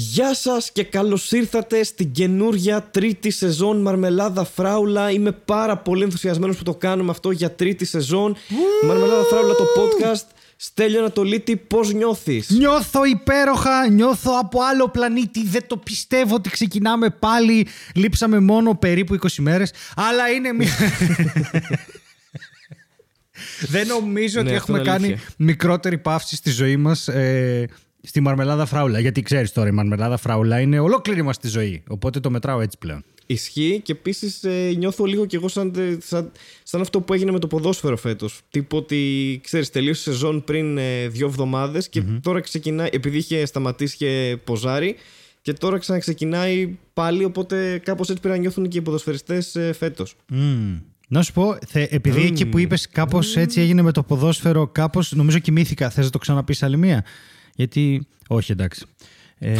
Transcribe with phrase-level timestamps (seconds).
[0.00, 5.10] Γεια σας και καλώς ήρθατε στην καινούρια τρίτη σεζόν Μαρμελάδα Φράουλα.
[5.10, 8.36] Είμαι πάρα πολύ ενθουσιασμένος που το κάνουμε αυτό για τρίτη σεζόν.
[8.84, 10.24] Μαρμελάδα Φράουλα το podcast.
[10.56, 15.46] Στέλιο Ανατολίτη, πώς νιώθεις; Νιώθω υπέροχα, νιώθω από άλλο πλανήτη.
[15.46, 17.66] Δεν το πιστεύω ότι ξεκινάμε πάλι.
[17.94, 20.72] Λείψαμε μόνο περίπου 20 μέρες, αλλά είναι μια...
[23.68, 25.28] Δεν νομίζω Ναι, ότι αυτό έχουμε είναι κάνει αλήθεια.
[25.36, 27.68] μικρότερη παύση στη ζωή μας ε,
[28.02, 28.98] στη μαρμελάδα φράουλα.
[28.98, 31.82] Γιατί ξέρεις τώρα, η μαρμελάδα φράουλα είναι ολόκληρη μας τη ζωή.
[31.88, 33.04] Οπότε το μετράω έτσι πλέον.
[33.26, 34.44] Ισχύει και επίσης
[34.76, 35.72] νιώθω λίγο κι εγώ σαν,
[36.04, 38.40] σαν, σαν αυτό που έγινε με το ποδόσφαιρο φέτος.
[38.50, 42.88] Τύπο ότι ξέρεις, τελείωσε η σεζόν πριν ε, δύο εβδομάδες και τώρα ξεκινάει.
[42.92, 44.96] Επειδή είχε σταματήσει και ποζάρι,
[45.42, 47.24] και τώρα ξαναξεκινάει πάλι.
[47.24, 50.16] Οπότε κάπως έτσι πρέπει να νιώθουν και οι ποδοσφαιριστές ε, φέτος.
[50.28, 50.78] Μμμ.
[51.08, 55.12] Να σου πω, θε, επειδή εκεί που είπες κάπως έτσι έγινε με το ποδόσφαιρο, κάπως
[55.12, 55.90] νομίζω κοιμήθηκα.
[55.90, 57.04] Θες να το ξαναπείς άλλη μία;
[57.58, 58.86] Γιατί, όχι εντάξει.
[59.38, 59.52] Ε,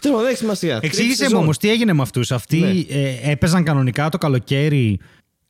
[0.00, 0.70] Τέλος δεν έχει σημασία.
[0.80, 1.42] Τρίτη εξήγησε μου σεζόν.
[1.42, 2.32] όμως τι έγινε με αυτούς.
[2.32, 2.70] Αυτοί Ναι.
[2.88, 4.98] ε, έπαιζαν κανονικά το καλοκαίρι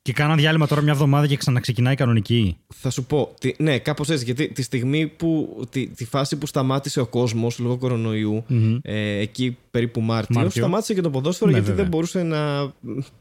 [0.05, 2.57] και κάναν διάλειμμα τώρα μια εβδομάδα και ξαναξεκινάει κανονική.
[2.75, 3.35] Θα σου πω.
[3.41, 4.25] Τι, ναι, κάπως έτσι.
[4.25, 5.61] Γιατί τη στιγμή που.
[5.71, 8.45] Τη, τη φάση που σταμάτησε ο κόσμος λόγω κορονοϊού,
[8.83, 10.63] ε, εκεί περίπου Μάρτιο, Μάρτιο.
[10.63, 11.83] σταμάτησε και το ποδόσφαιρο Ναι, γιατί βέβαια.
[11.85, 12.73] δεν μπορούσε να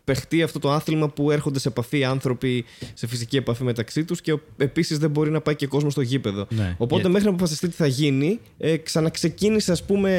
[0.04, 4.38] παιχτεί αυτό το άθλημα που έρχονται σε επαφή άνθρωποι σε φυσική επαφή μεταξύ τους και
[4.58, 6.48] επίσης δεν μπορεί να πάει και κόσμος στο γήπεδο.
[6.50, 6.76] Ναι.
[6.78, 10.12] Οπότε Γιατί- μέχρι να αποφασιστεί τι θα γίνει, ε, ξαναξεκίνησε, ας πούμε,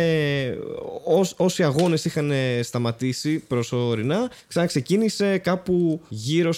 [1.04, 6.52] ως, όσοι αγώνες είχαν ε, σταματήσει προσωρινά, ξαναξεκίνησε κάπου γύρω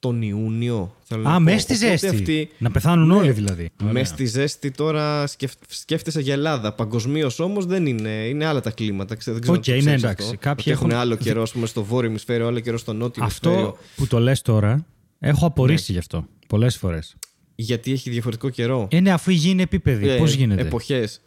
[0.00, 0.94] στον Ιούνιο.
[1.02, 1.40] θέλω να Α, πω.
[1.40, 2.06] μέσα στη Οπότε ζέστη.
[2.16, 3.14] αυτοί- Να πεθάνουν Ναι.
[3.14, 3.70] όλοι δηλαδή.
[3.82, 5.52] με στη ζέστη τώρα σκεφ...
[5.68, 6.72] σκέφτεσαι για Ελλάδα.
[6.72, 8.08] Παγκοσμίως όμως δεν είναι.
[8.10, 9.14] Είναι άλλα τα κλίματα.
[9.14, 10.26] Ξέ- Δεν ξέρω Οκ, αν το ναι, ξέρεις εντάξει.
[10.26, 10.36] Αυτό.
[10.40, 13.24] Κάποιοι Ότι έχουν έχουν- άλλο καιρό ας πούμε, στο βόρειο ημισφαίριο, άλλο καιρό στο νότιο
[13.24, 13.78] Αυτό ημισφαίριο.
[13.96, 14.86] που το λες τώρα,
[15.18, 15.46] έχω Ναι.
[15.46, 17.16] απορρίσει γι' αυτό πολλές φορές.
[17.54, 18.88] Γιατί έχει διαφορετικό καιρό.
[18.90, 20.16] Ε, ναι, αφού η γη είναι επίπεδη.
[20.18, 21.20] Πώς γίνεται; Εποχές.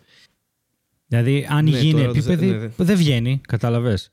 [1.07, 2.69] Δηλαδή, αν η Ναι, γη είναι τώρα δεν- επίπεδη, ναι, ναι.
[2.77, 4.09] δεν βγαίνει, κατάλαβες.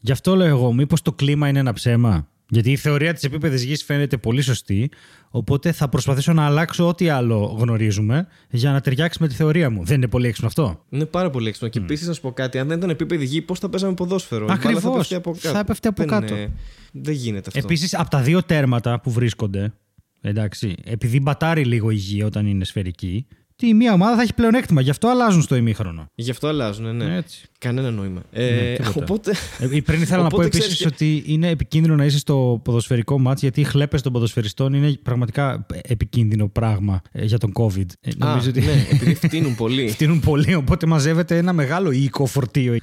[0.00, 3.62] Γι' αυτό λέω εγώ, μήπως το κλίμα είναι ένα ψέμα; Γιατί η θεωρία της επίπεδης
[3.62, 4.90] γης φαίνεται πολύ σωστή.
[5.30, 9.84] Οπότε θα προσπαθήσω να αλλάξω ό,τι άλλο γνωρίζουμε για να ταιριάξει με τη θεωρία μου.
[9.84, 10.84] Δεν είναι πολύ έξυπνο αυτό.
[10.88, 11.68] Είναι πάρα πολύ έξυπνο.
[11.68, 14.44] Και επίσης να σου πω κάτι, αν δεν ήταν επίπεδη γη, πώς θα παίζαμε ποδόσφαιρο;
[14.44, 14.82] Η μπάλα Ακριβώς.
[14.82, 15.54] Θα πέφτει από κάτω.
[15.56, 16.34] Θα πέφτει από δεν, κάτω.
[16.34, 16.52] ε,
[16.92, 17.58] δεν γίνεται αυτό.
[17.58, 19.72] Επίσης, από τα δύο τέρματα που βρίσκονται,
[20.20, 23.26] εντάξει, επειδή μπατάρει λίγο η γη όταν είναι σφαιρική,
[23.58, 24.80] τη μία ομάδα θα έχει πλεονέκτημα.
[24.80, 26.06] Γι' αυτό αλλάζουν στο ημίχρονο.
[26.14, 27.16] Γι' αυτό αλλάζουν, ναι.
[27.16, 27.46] Έτσι.
[27.58, 28.22] Κανένα νόημα.
[28.32, 29.02] Ναι, Ε, τίποτα.
[29.02, 29.34] οπότε.
[29.58, 33.18] Ε, πριν ήθελα να πω Οπότε επίσης ξέρεις ότι είναι επικίνδυνο να είσαι στο ποδοσφαιρικό
[33.18, 37.86] μάτς γιατί οι χλέπες των ποδοσφαιριστών είναι πραγματικά επικίνδυνο πράγμα ε, για τον COVID.
[38.00, 39.88] Ε, Α, νομίζω ότι ναι, επειδή φτύνουν πολύ.
[39.94, 42.76] φτύνουν πολύ, οπότε μαζεύεται ένα μεγάλο οίκο φορτίο.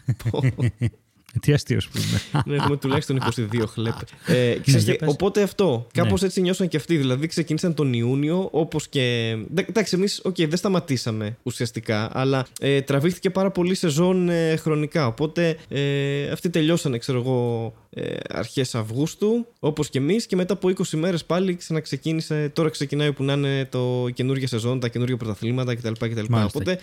[1.42, 2.22] Τι αστείο που είμαι.
[2.46, 3.20] ναι, έχουμε τουλάχιστον
[3.52, 3.94] 22 χλέπ.
[4.26, 5.10] Ε, ξέρεις για τι, πες.
[5.14, 5.88] οπότε αυτό.
[5.96, 6.04] Ναι.
[6.04, 6.98] Κάπως έτσι νιώσαν και αυτοί.
[6.98, 9.36] Δηλαδή ξεκίνησαν τον Ιούνιο, όπως και.
[9.54, 15.08] Ντα- Εντάξει, εμείς okay, δεν σταματήσαμε ουσιαστικά, αλλά ε, τραβήχθηκε πάρα πολύ σεζόν ε, χρονικά.
[15.08, 20.68] Οπότε ε, αυτοί τελειώσανε, ξέρω εγώ, ε, αρχές Αυγούστου, όπως και εμείς, και μετά από
[20.78, 22.50] 20 μέρες πάλι ξαναξεκίνησε.
[22.54, 25.92] Τώρα ξεκινάει που να είναι το η καινούργια σεζόν, τα καινούργια πρωταθλήματα κτλ.
[25.92, 26.06] κτλ.
[26.30, 26.44] Μάλιστα.
[26.46, 26.80] Οπότε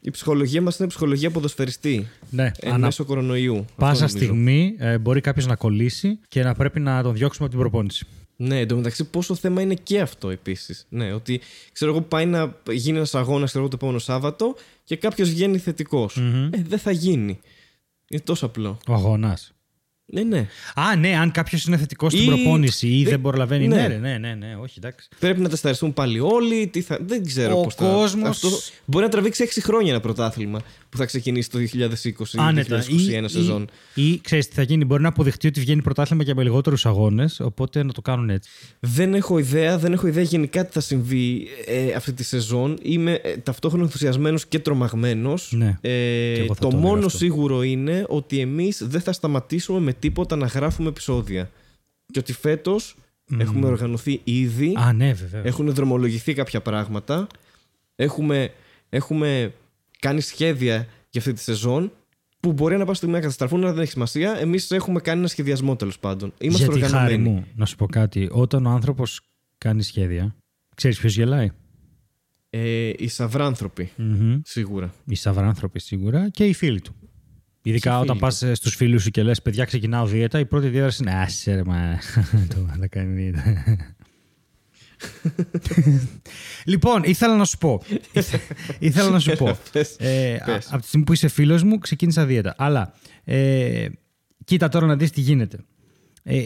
[0.00, 2.08] η ψυχολογία μας είναι ψυχολογία ποδοσφαιριστή.
[2.30, 3.56] ναι, Εν ανα μέσω κορονοϊού.
[3.56, 4.16] Αυτό πάσα νομίζω.
[4.16, 8.06] στιγμή ε, μπορεί κάποιος να κολλήσει και να πρέπει να τον διώξουμε από την προπόνηση.
[8.36, 10.86] Ναι, εντωμεταξύ πόσο θέμα είναι και αυτό επίσης.
[10.88, 11.40] Ναι, ότι
[11.72, 15.58] ξέρω εγώ πάει να γίνει ένας αγώνας ξέρω εγώ, το επόμενο Σάββατο και κάποιος βγαίνει
[15.58, 16.16] θετικός.
[16.50, 17.40] Ε, δεν θα γίνει.
[18.08, 18.78] Είναι τόσο απλό.
[18.88, 19.52] Ο αγώνας.
[20.12, 20.46] Ναι, ναι.
[20.74, 23.66] Α, ναι, αν κάποιος είναι θετικός στην Ή- προπόνηση ή δεν- δεν προλαβαίνει.
[23.68, 23.76] ναι.
[23.76, 25.08] Ναι, ρε, ναι, ναι, ναι, όχι, εντάξει.
[25.18, 26.66] Πρέπει να τεσταριστούν πάλι όλοι.
[26.66, 26.98] Τι θα...
[27.06, 27.84] Δεν ξέρω Ο πώς θα.
[27.84, 28.48] κόσμος- Αυτό
[28.84, 32.78] μπορεί να τραβήξει 6 χρόνια ένα πρωτάθλημα που θα ξεκινήσει το 2020 Άνετα.
[32.78, 33.68] 2021 σεζόν.
[33.94, 36.86] Ή, ή ξέρεις τι θα γίνει, μπορεί να αποδειχτεί ότι βγαίνει πρωτάθλημα και με λιγότερους
[36.86, 38.50] αγώνες, οπότε να το κάνουν έτσι.
[38.80, 42.78] Δεν έχω ιδέα, δεν έχω ιδέα γενικά τι θα συμβεί ε, αυτή τη σεζόν.
[42.82, 45.52] Είμαι ε, ταυτόχρονα ενθουσιασμένος και τρομαγμένος.
[45.56, 45.78] Ναι.
[45.80, 45.88] Ε,
[46.34, 47.18] Και εγώ θα το το έλεγα μόνο αυτό.
[47.18, 51.50] σίγουρο είναι ότι εμείς δεν θα σταματήσουμε με τίποτα να γράφουμε επεισόδια.
[52.12, 52.94] Και ότι φέτος
[53.38, 54.74] έχουμε οργανωθεί ήδη.
[54.76, 55.42] Α, ναι, βέβαια.
[55.44, 57.26] Έχουν δρομολογηθεί κάποια πράγματα.
[57.96, 58.52] Έχουμε,
[58.88, 59.54] έχουμε
[59.98, 60.74] κάνει σχέδια
[61.10, 61.92] για αυτή τη σεζόν
[62.40, 64.36] που μπορεί να πάει στιγμή να καταστραφούν, αλλά δεν έχει σημασία.
[64.40, 66.32] Εμείς έχουμε κάνει ένα σχεδιασμό τέλος πάντων.
[66.38, 67.28] Είμαστε Γιατί χάρη οργανωμένοι.
[67.28, 68.28] μου, να σου πω κάτι.
[68.32, 69.20] Όταν ο άνθρωπος
[69.58, 70.36] κάνει σχέδια,
[70.74, 71.50] ξέρεις ποιος γελάει;
[72.50, 74.40] Ε, οι σαυράνθρωποι, Μμμ.
[74.44, 74.94] σίγουρα.
[75.06, 76.94] Οι σαυράνθρωποι σίγουρα και οι φίλοι του.
[77.62, 80.68] Ειδικά φίλοι όταν του; πα στους φίλους σου και λες: Παιδιά, ξεκινάω δίαιτα, η πρώτη
[80.68, 81.98] διάδραση είναι Άσε ρε, μα.
[82.54, 83.42] Το θα κάνει δίαιτα.
[86.64, 87.82] λοιπόν, ήθελα να σου πω.
[88.12, 88.40] Ήθε-
[88.78, 89.58] ήθελα να σου πω.
[89.72, 90.66] Πες, Ε, πες.
[90.66, 92.54] α- από τη στιγμή που είσαι φίλος μου, ξεκίνησα δίαιτα.
[92.58, 93.86] Αλλά ε,
[94.44, 95.58] κοίτα τώρα να δεις τι γίνεται.
[96.32, 96.42] Ε,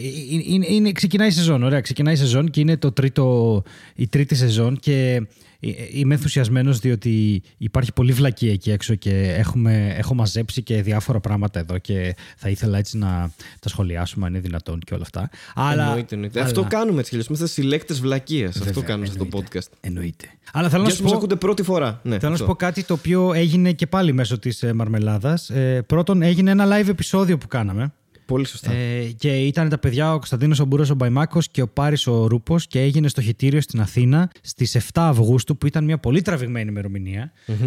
[0.47, 1.81] είναι, είναι, ξεκινάει η σεζόν, ωραία.
[1.81, 3.63] Ξεκινάει η σεζόν και είναι το τρίτο,
[3.95, 5.21] η τρίτη σεζόν και
[5.59, 11.19] ε, είμαι ενθουσιασμένος διότι υπάρχει πολύ βλακία εκεί έξω και έχουμε, έχω μαζέψει και διάφορα
[11.19, 15.29] πράγματα εδώ και θα ήθελα έτσι να τα σχολιάσουμε αν είναι δυνατόν και όλα αυτά.
[15.55, 16.39] Αλλά, εννοείται, εννοείται.
[16.39, 16.47] Αλλά...
[16.47, 18.61] Αυτό κάνουμε έτσι κι Είμαστε συλλέκτες βλακείας.
[18.61, 19.67] Αυτό κάνουμε στο podcast.
[19.81, 20.25] Εννοείται.
[20.53, 21.15] Αλλά θέλω να σου πω.
[21.15, 21.99] ακούτε πρώτη φορά.
[22.03, 25.49] Ναι, θέλω να σου πω κάτι το οποίο έγινε και πάλι μέσω της ε, Μαρμελάδας.
[25.49, 27.93] Ε, πρώτον, έγινε ένα live επεισόδιο που κάναμε.
[28.25, 28.71] Πολύ σωστά.
[28.71, 32.27] Ε, και ήταν τα παιδιά ο Κωνσταντίνος ο Μπούρο ο Μπαϊμάκος και ο Πάρης ο
[32.27, 36.71] Ρούπος και έγινε στο χιτήριο στην Αθήνα στις 7 Αυγούστου, που ήταν μια πολύ τραβηγμένη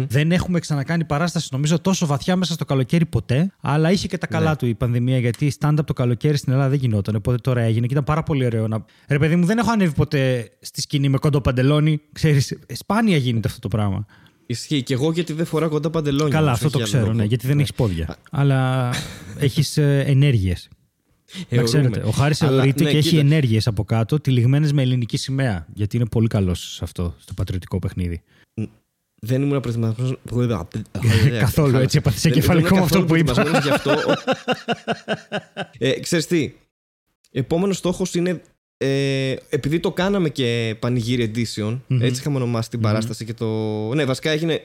[0.07, 3.51] Δεν έχουμε ξανακάνει παράσταση, νομίζω, τόσο βαθιά μέσα στο καλοκαίρι ποτέ.
[3.61, 4.55] Αλλά είχε και τα καλά ναι.
[4.55, 7.15] του η πανδημία, γιατί stand-up το καλοκαίρι στην Ελλάδα δεν γινόταν.
[7.15, 8.67] Οπότε τώρα έγινε και ήταν πάρα πολύ ωραίο.
[8.67, 8.85] Να...
[9.07, 12.01] Ρε, παιδί μου, δεν έχω ανέβει ποτέ στη σκηνή με κοντό παντελόνι.
[12.11, 14.05] Ξέρεις, σπάνια γίνεται αυτό το πράγμα.
[14.51, 16.33] Ισχύει και εγώ γιατί δεν φοράω κοντά παντελόνια.
[16.33, 17.61] Καλά, αυτό το ξέρω, ναι, γιατί δεν ναι.
[17.61, 18.17] έχει πόδια.
[18.31, 18.89] Αλλά
[19.47, 20.69] έχεις ε, ενέργειες.
[21.49, 25.67] Να ξέρετε, ο Χάρης θεωρείται ναι, και έχει ενέργειες από κάτω, τυλιγμένες με ελληνική σημαία.
[25.73, 28.21] Γιατί είναι πολύ καλός σε αυτό, στο πατριωτικό παιχνίδι.
[29.19, 30.17] Δεν ήμουν προετοιμασμένος.
[31.39, 33.33] Καθόλου έτσι, έπαθες κεφαλικό με αυτό που είπα.
[35.77, 36.53] ε, ξέρεις τι,
[37.31, 38.41] επόμενος στόχος είναι
[38.81, 43.47] ε, επειδή το κάναμε και πανηγύρι edition, έτσι είχαμε ονομάσει την παράσταση και το.
[43.93, 44.61] Ναι, βασικά έγινε.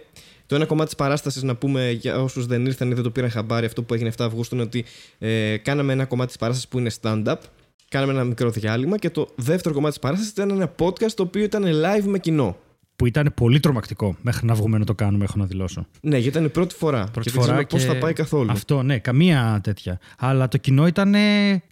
[0.46, 3.30] Το ένα κομμάτι της παράστασης, να πούμε για όσους δεν ήρθαν ή δεν το πήραν
[3.30, 4.84] χαμπάρι, αυτό που έγινε 7 Αυγούστου, είναι ότι
[5.18, 7.36] ε, κάναμε ένα κομμάτι της παράστασης που είναι stand-up.
[7.88, 11.42] Κάναμε ένα μικρό διάλειμμα και το δεύτερο κομμάτι της παράστασης ήταν ένα podcast το οποίο
[11.42, 12.56] ήταν live με κοινό.
[12.96, 15.86] Που ήταν πολύ τρομακτικό μέχρι να βγούμε να το κάνουμε, έχω να δηλώσω.
[16.00, 17.08] Ναι, γιατί ήταν η πρώτη φορά.
[17.12, 17.62] Πρώτη και φορά.
[17.62, 17.76] Και...
[17.76, 18.50] Πώ θα πάει καθόλου.
[18.50, 19.98] Αυτό, ναι, καμία τέτοια.
[20.18, 21.14] Αλλά το κοινό ήταν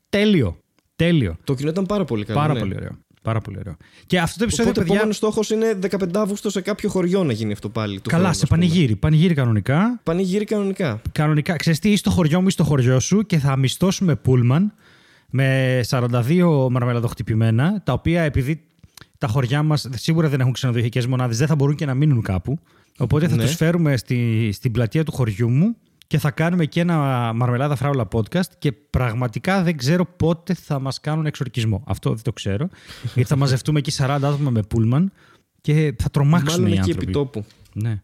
[0.08, 0.61] τέλειο.
[1.04, 1.36] Τέλειο.
[1.44, 2.38] Το κοινό ήταν πάρα πολύ καλό.
[2.38, 2.58] Πάρα ναι.
[2.58, 2.98] πολύ ωραίο.
[3.22, 3.76] Πάρα πολύ ωραίο.
[4.06, 4.70] Και αυτό το επεισόδιο.
[4.70, 4.94] Οπότε, παιδιά...
[4.94, 8.00] επόμενος στόχος είναι 15 Αύγουστο σε κάποιο χωριό να γίνει αυτό πάλι.
[8.00, 8.96] Καλά, χρόνου, σε πανηγύρι.
[8.96, 10.00] Πανηγύρι κανονικά.
[10.02, 11.00] Πανηγύρι κανονικά.
[11.12, 11.56] Κανονικά.
[11.56, 14.72] Ξέρεις τι, στο χωριό μου ή στο χωριό σου και θα μισθώσουμε πούλμαν
[15.30, 18.62] με 42 μαρμελαδοχτυπημένα, τα οποία επειδή
[19.18, 22.58] τα χωριά μας σίγουρα δεν έχουν ξενοδοχειακέ μονάδες, δεν θα μπορούν και να μείνουν κάπου.
[22.98, 23.42] Οπότε θα ναι.
[23.42, 25.76] τους φέρουμε στη, στην πλατεία του χωριού μου
[26.12, 26.96] και θα κάνουμε και ένα
[27.32, 31.82] Μαρμελάδα Φράουλα podcast και πραγματικά δεν ξέρω πότε θα μας κάνουν εξορκισμό.
[31.86, 32.68] Αυτό δεν το ξέρω.
[33.14, 35.12] γιατί θα μαζευτούμε εκεί 40 άτομα με πούλμαν
[35.60, 37.12] και θα τρομάξουν Μάλλον οι εκεί άνθρωποι.
[37.12, 37.44] τόπου.
[37.72, 38.02] Ναι.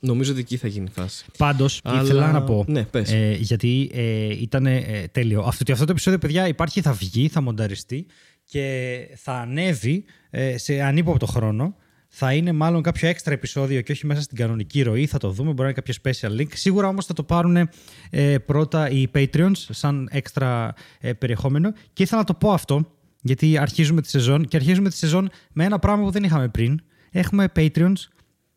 [0.00, 1.24] Νομίζω ότι εκεί θα γίνει φάση.
[1.36, 2.02] Πάντως, Αλλά...
[2.02, 2.64] ήθελα να πω.
[2.68, 3.12] Ναι, πες.
[3.12, 5.40] Ε, γιατί ε, ήταν ε, τέλειο.
[5.40, 8.06] Αυτό, αυτό το επεισόδιο, παιδιά, υπάρχει, θα βγει, θα μονταριστεί
[8.44, 11.74] και θα ανέβει ε, σε ανύποπτο χρόνο
[12.20, 15.06] θα είναι μάλλον κάποιο έξτρα επεισόδιο και όχι μέσα στην κανονική ροή.
[15.06, 16.48] Θα το δούμε, μπορεί να είναι κάποιο special link.
[16.54, 17.68] Σίγουρα όμως θα το πάρουν
[18.10, 21.72] ε, πρώτα οι Patreons σαν έξτρα ε, περιεχόμενο.
[21.92, 22.92] Και ήθελα να το πω αυτό,
[23.22, 26.80] γιατί αρχίζουμε τη σεζόν και αρχίζουμε τη σεζόν με ένα πράγμα που δεν είχαμε πριν.
[27.10, 28.08] Έχουμε Patreons,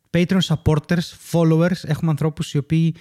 [0.09, 1.83] Patreon supporters, followers.
[1.83, 2.95] Έχουμε ανθρώπους οι οποίοι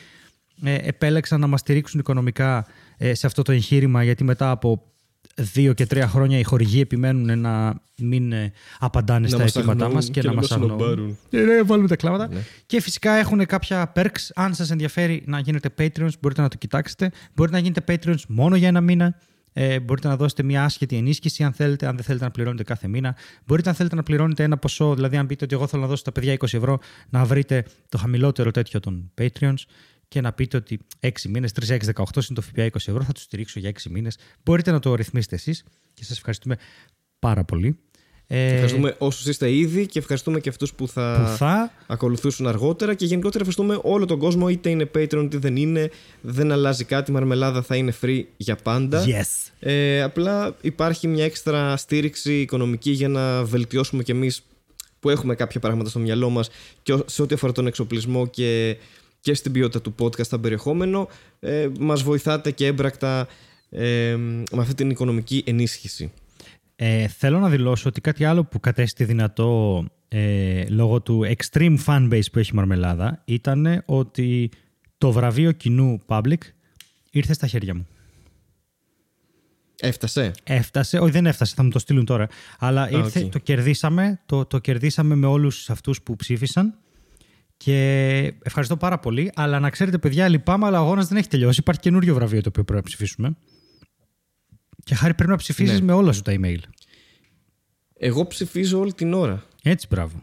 [0.63, 2.67] ε, επέλεξαν να μας στηρίξουν οικονομικά
[2.97, 4.90] ε, σε αυτό το εγχείρημα, γιατί μετά από
[5.41, 10.23] δύο και τρία χρόνια οι χορηγοί επιμένουν να μην ε, απαντάνε στα αιτήματά μας και,
[10.23, 11.19] να μας αγνοούν.
[11.31, 12.29] Ναι, ναι, βάλουμε τα κλάματα.
[12.29, 12.41] Ναι.
[12.67, 14.31] Και φυσικά έχουν κάποια perks.
[14.35, 17.11] Αν σας ενδιαφέρει να γίνετε Patreons, μπορείτε να το κοιτάξετε.
[17.35, 19.17] Μπορείτε να γίνετε Patreons μόνο για ένα μήνα.
[19.53, 22.89] Ε, μπορείτε να δώσετε μια άσχετη ενίσχυση αν θέλετε, αν δεν θέλετε να πληρώνετε κάθε
[22.89, 23.17] μήνα.
[23.47, 26.03] Μπορείτε αν θέλετε να πληρώνετε ένα ποσό, δηλαδή αν πείτε ότι εγώ θέλω να δώσω
[26.03, 26.79] τα παιδιά 20 ευρώ,
[27.09, 29.63] να βρείτε το χαμηλότερο τέτοιο των Patreons
[30.11, 33.13] και να πείτε ότι 6 μήνες, 3, 6, 18 είναι το ΦΠΑ 20 ευρώ, θα
[33.13, 34.19] τους στηρίξω για 6 μήνες.
[34.43, 35.65] Μπορείτε να το ρυθμίσετε εσείς
[35.95, 36.57] και σας ευχαριστούμε
[37.19, 37.79] πάρα πολύ.
[38.27, 38.47] Ε...
[38.47, 41.29] Ευχαριστούμε όσους είστε ήδη και ευχαριστούμε και αυτούς που, θα...
[41.31, 42.95] που θα ακολουθήσουν αργότερα.
[42.95, 45.91] Και γενικότερα ευχαριστούμε όλο τον κόσμο, είτε είναι Patreon είτε δεν είναι.
[46.21, 47.11] Δεν αλλάζει κάτι.
[47.11, 49.05] Η Μαρμελάδα θα είναι free για πάντα.
[49.05, 49.51] Yes.
[49.61, 54.43] Ε, απλά υπάρχει μια έξτρα στήριξη οικονομική για να βελτιώσουμε κι εμείς
[55.01, 56.51] που έχουμε κάποια πράγματα στο μυαλό μας
[56.83, 58.77] και σε ό,τι αφορά τον εξοπλισμό και
[59.21, 61.09] και στην ποιότητα του podcast στα περιεχόμενο
[61.41, 63.29] ε, μας βοηθάτε και έμπρακτα
[63.71, 64.17] ε,
[64.53, 66.13] με αυτή την οικονομική ενίσχυση.
[66.77, 72.31] Ε, θέλω να δηλώσω ότι κάτι άλλο που κατέστη δυνατό ε, λόγω του extreme fanbase
[72.33, 74.51] που έχει η Μαρμελάδα ήταν ότι
[74.99, 76.39] το βραβείο κοινού public
[77.11, 77.87] ήρθε στα χέρια μου.
[79.81, 82.29] Έφτασε; Έφτασε, όχι δεν έφτασε, θα μου το στείλουν τώρα.
[82.59, 86.79] Αλλά ήρθε, το κερδίσαμε, το, το κερδίσαμε με όλους αυτούς που ψήφισαν
[87.65, 89.31] και ευχαριστώ πάρα πολύ.
[89.35, 91.61] Αλλά να ξέρετε, παιδιά, λυπάμαι, αλλά ο αγώνας δεν έχει τελειώσει.
[91.61, 93.37] Υπάρχει καινούριο βραβείο το οποίο πρέπει να ψηφίσουμε.
[94.85, 95.81] Και χάρη πρέπει να ψηφίσει ναι.
[95.81, 96.59] με όλα σου τα email.
[97.99, 99.43] Εγώ ψηφίζω όλη την ώρα.
[99.63, 100.23] Έτσι, μπράβο.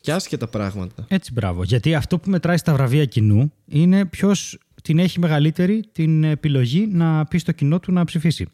[0.00, 1.04] Και άσχετα πράγματα.
[1.08, 1.64] Έτσι, μπράβο.
[1.64, 7.24] Γιατί αυτό που μετράει στα βραβεία κοινού είναι ποιος την έχει μεγαλύτερη την επιλογή να
[7.24, 8.46] πει στο κοινό του να ψηφίσει.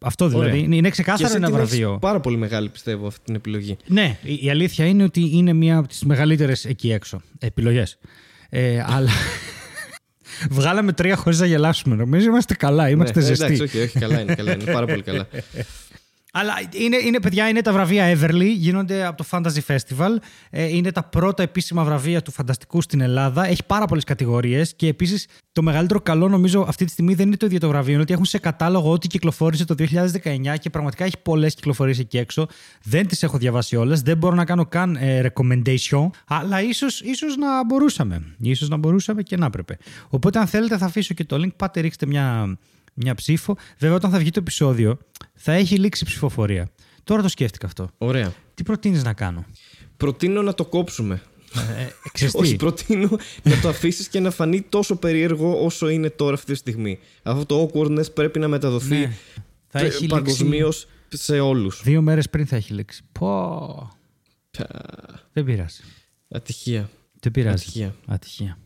[0.00, 0.48] Αυτό δηλαδή.
[0.48, 0.76] Ωραία.
[0.76, 1.98] Είναι ξεκάθαρο ένα βραβείο.
[2.00, 3.76] πάρα πολύ μεγάλη πιστεύω αυτή την επιλογή.
[3.86, 7.98] Ναι, η αλήθεια είναι ότι είναι μία από τις μεγαλύτερες εκεί έξω επιλογές.
[8.48, 9.10] Ε, αλλά.
[10.50, 11.94] Βγάλαμε τρία χωρίς να γελάσουμε.
[11.94, 13.44] Νομίζω είμαστε καλά, είμαστε ναι, ζεστοί.
[13.44, 14.72] Εντάξει, όχι, όχι, καλά είναι, καλά είναι.
[14.72, 15.28] Πάρα πολύ καλά.
[16.38, 20.16] Αλλά είναι, είναι, παιδιά, είναι τα βραβεία Everly, γίνονται από το Fantasy Festival.
[20.50, 23.46] Ε, είναι τα πρώτα επίσημα βραβεία του φανταστικού στην Ελλάδα.
[23.46, 27.36] Έχει πάρα πολλές κατηγορίες και επίσης το μεγαλύτερο καλό νομίζω αυτή τη στιγμή δεν είναι
[27.36, 31.04] το ίδιο το βραβείο, είναι ότι έχουν σε κατάλογο ό,τι κυκλοφόρησε το 2019 και πραγματικά
[31.04, 32.46] έχει πολλές κυκλοφορίες εκεί έξω.
[32.82, 37.36] Δεν τις έχω διαβάσει όλες, δεν μπορώ να κάνω καν ε, recommendation, αλλά ίσως ίσως
[37.36, 38.22] να μπορούσαμε.
[38.54, 39.76] σω να μπορούσαμε και να έπρεπε.
[40.08, 41.56] Οπότε, αν θέλετε, θα αφήσω και το link.
[41.56, 42.56] Πάτε, ρίξτε μια
[42.96, 43.56] μια ψήφο.
[43.78, 44.98] Βέβαια, όταν θα βγει το επεισόδιο,
[45.34, 46.70] θα έχει λήξει η ψηφοφορία.
[47.04, 47.90] Τώρα το σκέφτηκα αυτό.
[47.98, 48.32] Ωραία.
[48.54, 49.44] Τι προτείνεις να κάνω;
[49.96, 51.22] Προτείνω να το κόψουμε.
[51.78, 51.82] Ε,
[52.24, 56.52] ε Όχι, προτείνω να το αφήσεις και να φανεί τόσο περίεργο όσο είναι τώρα αυτή
[56.52, 56.98] τη στιγμή.
[57.22, 60.06] Αυτό το awkwardness πρέπει να μεταδοθεί ναι.
[60.08, 61.80] παγκοσμίως σε όλους.
[61.84, 63.02] Δύο μέρες πριν θα έχει λήξει.
[63.12, 63.90] Πω.
[65.32, 65.82] Δεν πειράζει.
[66.28, 66.90] Ατυχία.
[67.20, 67.62] Δεν πειράζει.
[67.62, 67.94] Ατυχία.
[68.06, 68.58] Ατυχία.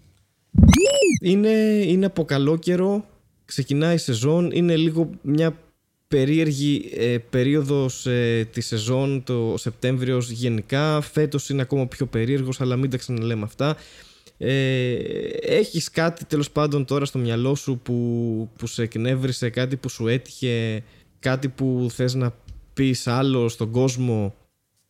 [1.21, 1.51] Είναι,
[1.87, 3.05] είναι από καλό καιρό
[3.51, 5.59] ξεκινάει η σεζόν, είναι λίγο μια
[6.09, 12.77] περίεργη ε, περίοδος ε, τη σεζόν το Σεπτέμβριος γενικά, φέτος είναι ακόμα πιο περίεργος αλλά
[12.77, 13.77] μην τα ξαναλέμε αυτά.
[14.37, 14.95] Ε,
[15.41, 20.09] έχεις κάτι τέλος πάντων τώρα στο μυαλό σου που, που σε εκνεύρισε, κάτι που σου
[20.09, 20.83] έτυχε,
[21.19, 22.35] κάτι που θες να
[22.75, 24.35] πεις άλλο στον κόσμο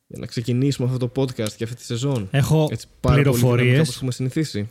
[0.06, 4.02] για να ξεκινήσουμε αυτό το podcast και αυτή τη σεζόν; Έχω Έτσι, πληροφορίες,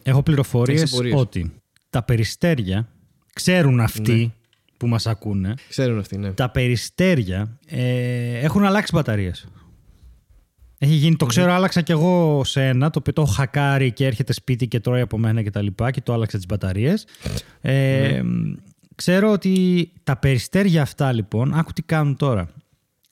[0.03, 1.53] Έχω πληροφορίες ότι
[1.89, 2.87] τα περιστέρια
[3.33, 4.31] Ξέρουν αυτοί ναι.
[4.77, 5.53] που μας ακούνε.
[5.69, 6.31] Ξέρουν αυτοί, ναι.
[6.31, 9.47] Τα περιστέρια ε, έχουν αλλάξει μπαταρίες.
[10.81, 14.05] Έχει γίνει, το ξέρω, άλλαξα κι εγώ σε ένα, το οποίο το έχω χακάρει και
[14.05, 17.05] έρχεται σπίτι και τρώει από μένα και τα λοιπά και το άλλαξα τις μπαταρίες.
[17.61, 18.21] Ε,
[18.95, 22.49] ξέρω ότι τα περιστέρια αυτά λοιπόν, άκου τι κάνουν τώρα.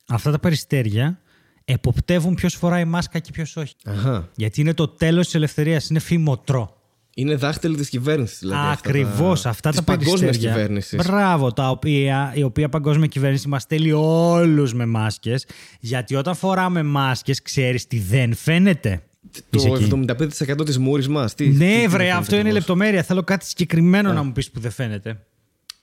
[0.08, 1.20] Αυτά τα περιστέρια
[1.66, 3.76] εποπτεύουν ποιος φοράει μάσκα και ποιος όχι.
[3.86, 4.30] Αχα.
[4.36, 6.77] Γιατί είναι το τέλος της ελευθερίας, είναι φημοτρό.
[7.20, 8.72] Είναι δάχτυλο της κυβέρνησης, δηλαδή.
[8.72, 11.06] Ακριβώς αυτά, αυτά τα παγκόσμιας κυβέρνησης.
[11.06, 15.46] Μπράβο, τα οποία, η οποία παγκόσμια κυβέρνηση μας στέλνει όλους με μάσκες.
[15.80, 19.02] Γιατί όταν φοράμε μάσκες, ξέρεις τι δεν φαίνεται.
[19.50, 21.34] Το 75% της μούρης μας.
[21.38, 23.04] Ναι, τι, βρε, αυτό είναι λεπτομέρεια.
[23.04, 25.20] Θέλω κάτι συγκεκριμένο να μου πεις που δεν φαίνεται.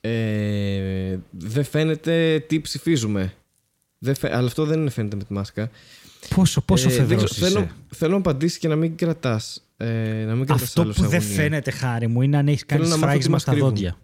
[0.01, 3.33] Ε, δεν φαίνεται τι ψηφίζουμε.
[3.99, 4.37] Δεν φαι...
[4.37, 5.71] Αλλά αυτό δεν φαίνεται με τη μάσκα.
[6.35, 6.93] Πόσο, πόσο ε,
[7.27, 11.71] θέλω, θέλω να απαντήσεις και να μην κρατάς ε, να μην Αυτό που δεν φαίνεται,
[11.71, 13.97] χάρη μου, είναι αν έχεις κάνει σφράγισμα στα δόντια.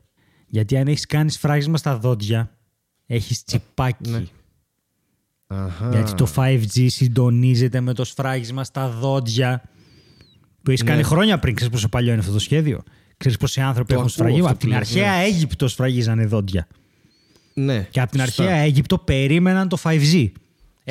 [0.46, 2.58] Γιατί αν έχεις κάνει σφράγισμα στα δόντια,
[3.06, 4.10] έχεις τσιπάκι.
[4.10, 4.24] Ναι.
[5.90, 9.62] Γιατί το 5G συντονίζεται με το σφράγισμα στα δόντια.
[10.62, 10.90] Που έχεις ναι.
[10.90, 11.54] κάνει χρόνια πριν.
[11.54, 12.82] Ξέρεις πόσο παλιό είναι αυτό το σχέδιο;
[13.16, 15.24] Ξέρεις πόσοι άνθρωποι έχουν σφραγίσει; Από την αρχαία ναι.
[15.24, 16.66] Αίγυπτο σφραγίζανε δόντια.
[17.54, 17.86] Ναι.
[17.90, 20.30] Και από την αρχαία Αίγυπτο περίμεναν το 5G.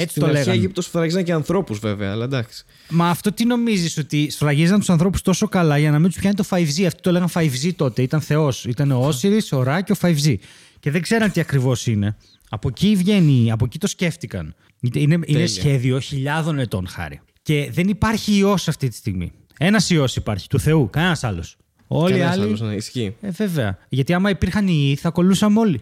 [0.02, 0.58] Έτσι Στην το αρχαία λέγανε.
[0.58, 2.64] Αίγυπτος σφραγίζαν και ανθρώπους βέβαια, αλλά εντάξει.
[2.90, 6.36] Μα αυτό τι νομίζεις ότι σφραγίζαν τους ανθρώπους τόσο καλά για να μην τους πιάνει
[6.36, 6.84] το 5G.
[6.84, 8.02] Αυτό το λέγανε 5G τότε.
[8.02, 8.66] Ήταν Θεός.
[8.66, 10.36] Ήταν ο Όσυρης, ο Ρα και ο 5G.
[10.80, 12.16] Και δεν ξέραν τι ακριβώς είναι.
[12.50, 14.56] Από εκεί βγαίνει, από εκεί το σκέφτηκαν.
[14.80, 17.22] Είναι, είναι σχέδιο χιλιάδων ετών χάρη.
[17.42, 19.32] Και δεν υπάρχει ιός αυτή τη στιγμή.
[19.58, 21.58] Ένας ιός υπάρχει, του Θεού, κανένας άλλος.
[21.88, 22.42] Όλοι οι άλλοι.
[22.42, 23.16] Άλλος, ναι, ισχύει.
[23.22, 23.78] Ε, βέβαια.
[23.90, 25.80] Γιατί άμα υπήρχαν ιοί, θα κολούσαμε όλοι.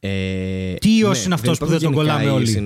[0.00, 2.60] Ε, Τι ιός ναι, είναι αυτός που δεν τον κολλάμε όλοι; Ε,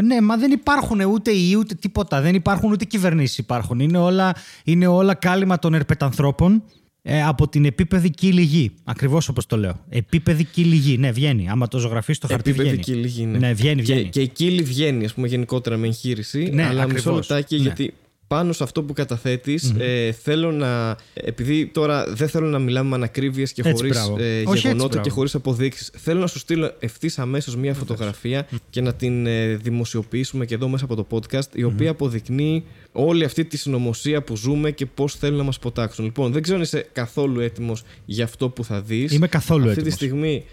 [0.00, 2.20] ναι, μα δεν υπάρχουν ούτε ιοί ούτε τίποτα.
[2.20, 3.80] Δεν υπάρχουν ούτε κυβερνήσεις υπάρχουν.
[3.80, 4.34] Είναι όλα,
[4.64, 6.62] είναι όλα κάλυμα των ερπετανθρώπων
[7.02, 8.70] ε, από την επίπεδη κύλη γη.
[8.84, 9.84] Ακριβώς όπως το λέω.
[9.88, 10.98] Επίπεδη κύλη γη.
[10.98, 11.50] Ναι, βγαίνει.
[11.50, 12.82] Άμα το ζωγραφεί στο χαρτί επίπεδη βγαίνει.
[12.82, 13.38] Κύλη γη, ναι.
[13.38, 14.02] ναι, βγαίνει, βγαίνει.
[14.02, 16.50] Και, και η κύλη βγαίνει, ας πούμε, γενικότερα με εγχείρηση.
[16.52, 17.04] Ναι, αλλά ακριβώς.
[17.04, 17.62] μισό λεπτάκι, ναι.
[17.62, 17.94] γιατί
[18.32, 20.96] πάνω σε αυτό που καταθέτεις, ε, θέλω να.
[21.14, 25.90] Επειδή τώρα δεν θέλω να μιλάμε με ανακρίβειες και χωρίς ε, γεγονότα και χωρίς αποδείξεις,
[25.96, 30.68] θέλω να σου στείλω ευθύς αμέσως μία φωτογραφία και να την ε, δημοσιοποιήσουμε και εδώ
[30.68, 35.14] μέσα από το podcast, η οποία αποδεικνύει όλη αυτή τη συνωμοσία που ζούμε και πώς
[35.14, 36.04] θέλουν να μας ποτάξουν.
[36.04, 39.12] Λοιπόν, δεν ξέρω αν είσαι καθόλου έτοιμος για αυτό που θα δεις.
[39.12, 40.44] Είμαι καθόλου αυτή Τη στιγμή,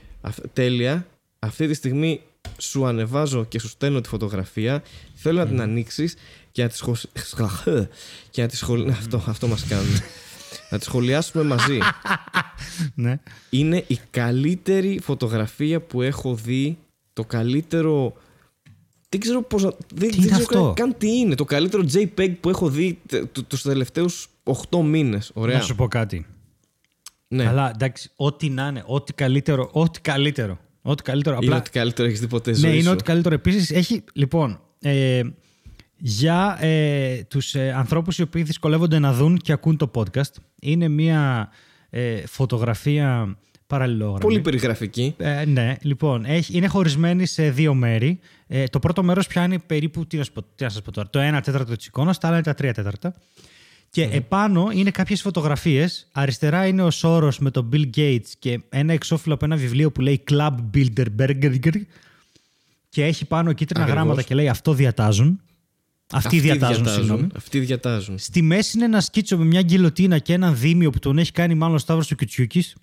[0.53, 1.07] τέλεια.
[1.39, 2.21] Αυτή τη στιγμή
[2.57, 4.83] σου ανεβάζω και σου στέλνω τη φωτογραφία.
[5.13, 6.15] Θέλω να την ανοίξεις
[6.59, 7.87] και να τη σχολ...
[8.29, 8.89] και να τη σχολ...
[8.89, 10.01] αυτό, αυτό μας κάνουν.
[10.69, 11.77] να τη σχολιάσουμε μαζί.
[12.95, 13.19] ναι.
[13.49, 16.77] Είναι η καλύτερη φωτογραφία που έχω δει.
[17.13, 18.13] Το καλύτερο...
[19.09, 19.71] Δεν ξέρω πώς να...
[19.93, 21.35] Δεν, τι δεν ξέρω αυτό; καν τι είναι.
[21.35, 22.99] Το καλύτερο JPEG που έχω δει
[23.47, 24.27] τους τελευταίους
[24.69, 25.31] 8 μήνες.
[25.33, 25.57] Ωραία.
[25.57, 26.25] Να σου πω κάτι.
[27.27, 27.47] Ναι.
[27.47, 30.59] Αλλά εντάξει, ό,τι να είναι, ό,τι καλύτερο, ό,τι καλύτερο.
[30.81, 31.37] Ό,τι καλύτερο.
[31.41, 32.91] Είναι ό,τι καλύτερο έχεις δει ποτέ ζωή Ναι, είναι σου.
[32.91, 33.35] ό,τι καλύτερο.
[33.35, 34.03] Επίσης, έχει.
[34.13, 35.21] Λοιπόν, ε,
[35.99, 40.87] για ε, τους ε, ανθρώπους οι οποίοι δυσκολεύονται να δουν και ακούν το podcast, είναι
[40.87, 41.49] μια
[41.89, 43.37] ε, φωτογραφία
[43.67, 44.19] παραλληλόγραμμη.
[44.19, 45.15] Πολύ περιγραφική.
[45.17, 48.19] Ε, ναι, λοιπόν, έχει, είναι χωρισμένη σε δύο μέρη.
[48.47, 51.09] Ε, το πρώτο μέρος πιάνει περίπου, τι να, σας πω, τι να σας πω τώρα,
[51.09, 53.15] το 1 τέταρτο της εικόνας, τα άλλα είναι τα 3 τέταρτα.
[53.91, 56.07] Και επάνω είναι κάποιες φωτογραφίες.
[56.11, 60.01] Αριστερά είναι ο Σόρος με τον Bill Gates και ένα εξώφυλλο από ένα βιβλίο που
[60.01, 61.81] λέει Club Bilderberger.
[62.89, 64.03] Και έχει πάνω κίτρινα Ακριβώς.
[64.03, 65.41] γράμματα και λέει Αυτό διατάζουν.
[66.13, 67.27] Αυτοί, διατάζουν, συγγνώμη.
[67.35, 68.17] Αυτοί διατάζουν.
[68.17, 71.55] Στη μέση είναι ένας σκίτσος με μια γκυλοτίνα και έναν δίμιο που τον έχει κάνει
[71.55, 72.75] μάλλον ο Σταύρος του Κιουτσιούκης.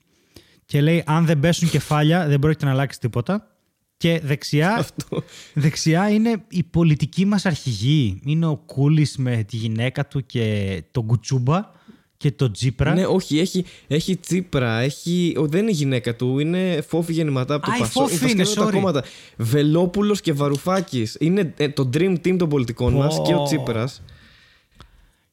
[0.65, 3.51] Και λέει: Αν δεν πέσουν κεφάλια, δεν πρόκειται να αλλάξει τίποτα.
[3.97, 5.23] Και δεξιά, Αυτό.
[5.55, 8.21] δεξιά είναι η πολιτική μας αρχηγή.
[8.25, 11.71] Είναι ο Κούλης με τη γυναίκα του και τον Κουτσούμπα
[12.17, 16.39] και τον Τζίπρα; Ναι, όχι, έχει, έχει τσίπρα, έχει, ο, δεν είναι η γυναίκα του,
[16.39, 18.01] είναι φόφη γεννηματά από το Α, η Πασό.
[18.01, 18.73] Φόφη βασικά είναι, τα sorry.
[18.73, 19.03] κόμματα.
[19.37, 21.17] Βελόπουλος και Βαρουφάκης.
[21.21, 22.99] Είναι ε, το dream team των πολιτικών Πω.
[22.99, 24.03] μας και ο Τσίπρας.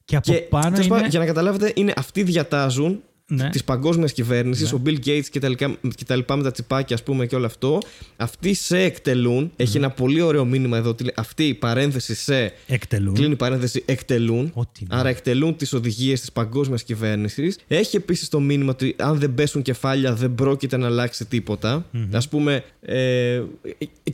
[0.04, 0.94] και από Και πάνω τέλος είναι.
[0.94, 3.50] πάντων, για να καταλάβετε, είναι αυτοί διατάζουν Ναι.
[3.50, 6.96] της παγκόσμιας κυβέρνησης, ο Bill Gates και τα, λοιπά, και τα λοιπά με τα τσιπάκια,
[6.96, 7.78] ας πούμε, και όλο αυτό.
[8.16, 9.52] Αυτοί σε εκτελούν.
[9.56, 10.88] Έχει ένα πολύ ωραίο μήνυμα εδώ.
[10.90, 12.52] ότι λέει, Αυτή η παρένθεση σε.
[12.66, 13.14] Εκτελούν.
[13.14, 14.50] Κλείνει η παρένθεση εκτελούν.
[14.54, 14.96] Ό,τι να.
[14.98, 17.58] Άρα εκτελούν τις οδηγίες της παγκόσμιας κυβέρνησης.
[17.68, 21.86] Έχει επίσης το μήνυμα ότι αν δεν πέσουν κεφάλια δεν πρόκειται να αλλάξει τίποτα.
[22.12, 23.42] Α πούμε, ε,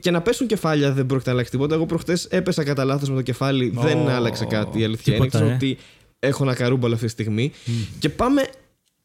[0.01, 1.75] και να πέσουν κεφάλια δεν πρόκειται να αλλάξει τίποτα.
[1.75, 4.81] Εγώ προχτές έπεσα κατά λάθος με το κεφάλι, δεν Ω, άλλαξε κάτι.
[4.81, 5.25] Η αλήθεια είναι.
[5.25, 5.55] τίποτα, Ξέρω ε.
[5.55, 5.79] ότι
[6.19, 7.53] έχω ένα καρούμπαλο αυτή τη στιγμή.
[7.99, 8.43] Και πάμε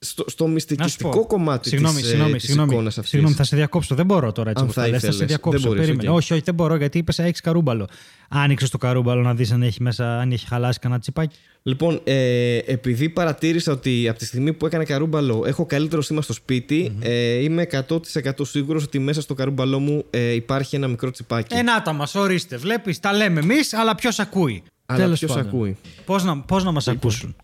[0.10, 1.26] στο, στο Να σου μυστικιστικό πω.
[1.26, 2.72] κομμάτι Συγγνώμη, της, συγγνώμη, ε, της συγγνώμη.
[2.74, 3.10] εικόνας αυτής.
[3.10, 3.96] Συγγνώμη, θα σε διακόψω.
[3.96, 5.28] Δεν μπορώ τώρα έτσι Αν όπως θα τα λες, Θα σε ήθελες.
[5.28, 5.60] διακόψω.
[5.60, 6.10] Δεν μπορείς, Περίμενε.
[6.10, 6.16] οκ.
[6.16, 7.88] Όχι, όχι, δεν μπορώ γιατί είπες έχει καρούμπαλο.
[8.30, 11.36] Άνοιξες το καρούμπαλο να δεις αν έχει μέσα, αν έχει χαλάσει κανένα τσιπάκι.
[11.64, 16.34] Λοιπόν, ε, επειδή παρατήρησα ότι από τη στιγμή που έκανα καρούμπαλο έχω καλύτερο σήμα στο
[16.34, 17.98] σπίτι ε, είμαι 100%
[18.42, 21.56] σίγουρος ότι μέσα στο καρούμπαλό μου ε, υπάρχει ένα μικρό τσιπάκι.
[21.56, 22.58] Ε, να τα μας, ορίστε.
[22.58, 24.64] Βλέπεις, τα λέμε εμείς, αλλά ποιος ακούει.
[24.86, 25.48] Αλλά Τέλος ποιος πάντων.
[25.48, 25.78] ακούει.
[26.06, 27.36] Πώς να, πώς να μας ακούσουν;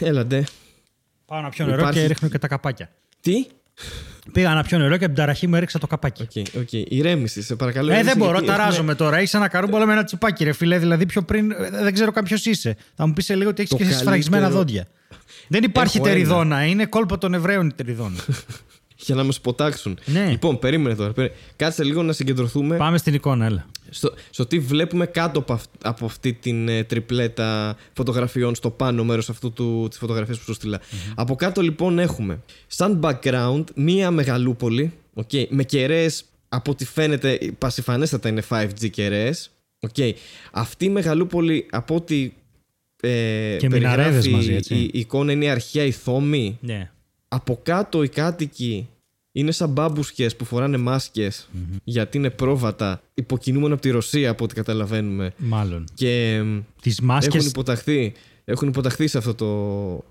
[0.00, 0.44] Έλα ντε.
[1.32, 2.90] Πάω να πιω νερό Υπάρχει- και ρίχνω και τα καπάκια.
[3.20, 3.46] Τι;
[4.32, 6.22] Πήγα να πιω νερό και από την ταραχή μου έριξα το καπάκι.
[6.22, 6.72] OK, OK.
[6.72, 7.86] Ηρέμησε, σε παρακαλώ.
[7.86, 9.16] Ε, δεν ηρέμησες, μπορώ, γιατί έχουμε- ταράζομαι τώρα.
[9.16, 10.78] Έχεις ένα καρούμπαλο με ένα τσιπάκι, ρε φίλε.
[10.78, 12.76] Δηλαδή, πιο πριν ε, δεν ξέρω κάποιο είσαι.
[12.94, 14.86] Θα μου πεις σε λίγο ότι έχεις Το και εσύ σφραγισμένα καλύτερο- δόντια.
[15.48, 16.14] Δεν υπάρχει Έχω ένα.
[16.16, 16.64] τερηδόνα.
[16.64, 18.16] Είναι κόλπο των Εβραίων η τερηδόνα.
[19.04, 19.98] Για να μας υποτάξουν.
[20.04, 20.26] Ναι.
[20.30, 21.12] Λοιπόν, περίμενε τώρα.
[21.12, 23.66] περί- Κάτσε λίγο να συγκεντρωθούμε Πάμε στην εικόνα, έλα.
[23.90, 29.04] στο, στο τι βλέπουμε κάτω από, αυ- από αυτή την ε, τριπλέτα φωτογραφιών στο πάνω
[29.04, 30.80] μέρος αυτού του, της φωτογραφίας που σου έστειλα
[31.14, 38.28] Από κάτω λοιπόν έχουμε σαν background μία μεγαλούπολη okay, με κεραίες από ό,τι φαίνεται πασιφανέστατα
[38.28, 39.50] είναι 5G κεραίες
[39.88, 40.12] okay.
[40.52, 42.32] Αυτή η μεγαλούπολη από ό,τι
[43.02, 44.74] ε, Και μιναρέδες περιγράφει μαζί, έτσι.
[44.74, 46.90] η, η εικόνα είναι η αρχαία ηθόμη Ναι.
[47.28, 48.88] από κάτω οι κάτοικοι
[49.32, 51.48] είναι σαν μπάμπουσκες που φοράνε μάσκες
[51.84, 55.84] γιατί είναι πρόβατα υποκινούμενα από τη Ρωσία από ό,τι καταλαβαίνουμε Μάλλον.
[55.94, 57.38] και εμ, Τις έχουν μάσκε.
[57.38, 58.12] υποταχθεί,
[58.44, 60.04] έχουν υποταχθεί σε, αυτό το,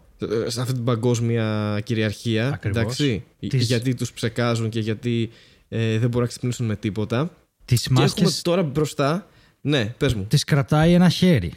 [0.50, 2.82] σε αυτή την παγκόσμια κυριαρχία Ακριβώς.
[2.82, 5.30] εντάξει, Τις- γιατί τους ψεκάζουν και γιατί
[5.70, 7.32] ε, δεν μπορούν να ξυπνήσουν με τίποτα
[7.66, 9.28] Τις και μάσκες έχουμε τώρα μπροστά
[9.62, 11.54] ναι πες μου τις κρατάει ένα χέρι.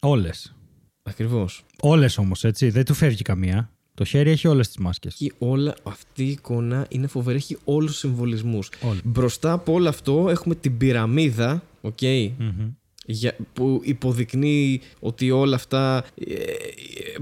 [0.00, 0.54] Όλες.
[1.02, 2.70] ακριβώς Όλες όμως, έτσι.
[2.70, 3.70] Δεν του φεύγει καμία.
[3.98, 5.12] Το χέρι έχει όλες τις μάσκες.
[5.12, 8.70] Έχει όλα, αυτή η εικόνα είναι φοβερή, έχει όλους τους συμβολισμούς.
[8.80, 9.00] Όλοι.
[9.04, 11.98] Μπροστά από όλο αυτό έχουμε την πυραμίδα, οκ,
[13.06, 16.38] για, που υποδεικνύει ότι όλα αυτά ε, ε,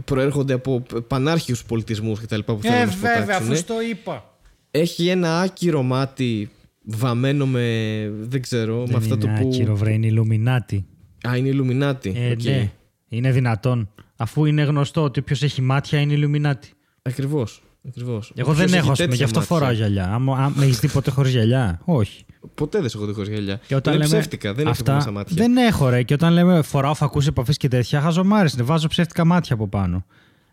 [0.05, 3.47] προέρχονται από πανάρχαιους πολιτισμούς και τα λοιπά που θέλουν Ε, να βέβαια, μας υποτάξουν.
[3.53, 4.39] αφού στο είπα.
[4.71, 6.51] Έχει ένα άκυρο μάτι
[6.85, 9.49] βαμμένο με, δεν ξέρω, με Δεν αυτά είναι το που...
[9.49, 10.87] άκυρο, βρε, είναι Ιλουμινάτι.
[11.29, 12.13] Α, είναι Ιλουμινάτι.
[12.17, 12.43] Ε, οκ.
[12.43, 12.71] ναι.
[13.09, 13.91] Είναι δυνατόν.
[14.17, 16.71] Αφού είναι γνωστό ότι όποιος έχει μάτια είναι Ιλουμινάτι.
[17.03, 17.63] Ακριβώς.
[17.89, 18.33] Ακριβώς.
[18.35, 19.57] Εγώ Όποιος δεν έχει έχω, ας πούμε, τέτοια γι' αυτό μάτια.
[19.57, 20.13] φοράω γυαλιά.
[20.15, 22.25] Άμα άμα έχεις δει ποτέ χωρίς γυαλιά, όχι.
[22.55, 23.61] Ποτέ δεν σε έχω δει χωρίς γυαλιά.
[23.67, 25.37] Και όταν είναι λέμε ψεύτικα, δεν αυτά, έχω μέσα μάτια.
[25.37, 26.03] Δεν έχω, ρε.
[26.03, 28.63] Και όταν λέμε φοράω φακούς επαφή και τέτοια, χαζομάρε είναι.
[28.63, 30.05] Βάζω ψεύτικα μάτια από πάνω.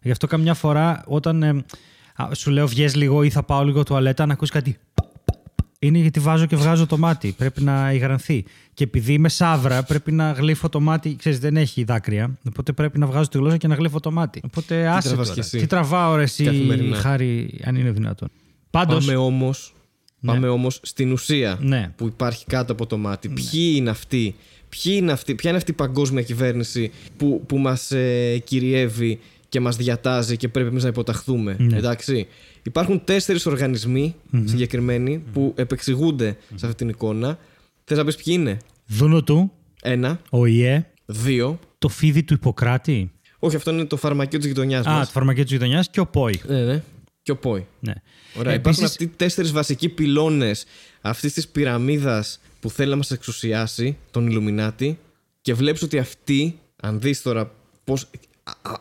[0.02, 1.64] Γι' αυτό καμιά φορά όταν ε,
[2.16, 4.78] α, σου λέω βγες λίγο ή θα πάω λίγο τουαλέτα να ακούσει κάτι.
[5.84, 5.98] Πα, πα, πα.
[5.98, 7.34] Είναι γιατί βάζω και βγάζω το μάτι.
[7.38, 8.44] Πρέπει να υγρανθεί.
[8.74, 11.16] Και επειδή είμαι σαύρα, πρέπει να γλύφω το μάτι.
[11.16, 12.38] Ξέρεις, δεν έχει δάκρυα.
[12.48, 14.42] Οπότε πρέπει να βγάζω τη γλώσσα και να γλύφω το μάτι.
[14.46, 15.34] Οπότε άσε τραβάς τώρα.
[15.34, 16.96] κι εσύ; Τι τραβάω, ρε, εσύ, Καθημερινά.
[16.96, 18.28] χάρη, αν είναι δυνατόν.
[18.70, 19.74] Πάντως, Πάμε όμως,
[20.26, 21.92] πάμε όμως στην ουσία Ναι.
[21.96, 23.30] που υπάρχει κάτω από το μάτι.
[23.30, 24.36] Ποιοι είναι αυτοί,
[24.70, 29.20] ποιοι είναι αυτοί, ποια είναι αυτή η παγκόσμια κυβέρνηση που, που μας ε, κυριεύει
[29.54, 31.56] και μας διατάζει και πρέπει εμείς να υποταχθούμε.
[31.60, 31.78] Ναι.
[31.78, 32.28] Εντάξει.
[32.64, 37.38] Υπάρχουν τέσσερις οργανισμοί συγκεκριμένοι που επεξηγούνται σε αυτή την εικόνα.
[37.84, 41.60] Θες να πεις ποιοι είναι; δούνο του, Ένα, ο ΙΕ, δύο.
[41.78, 43.12] το φίδι του Ιπποκράτη.
[43.40, 45.06] Όχι, αυτό είναι το φαρμακείο της γειτονιάς Α, μας.
[45.06, 46.42] το φαρμακείο της γειτονιάς και ο ΠΟΗ.
[46.48, 46.84] Ναι, ναι.
[47.22, 47.66] Και ο ΠΟΗ.
[47.80, 47.94] Ναι.
[48.38, 50.66] Ωραία, Ε, υπάρχουν επίσης- αυτοί οι τέσσερις βασικοί πυλώνες
[51.02, 55.00] αυτής της πυραμίδας που θέλει να μας εξουσιάσει, τον Ιλουμινάτη,
[55.42, 57.52] και βλέπεις ότι αυτοί, αν δεις τώρα
[57.84, 58.10] πώς.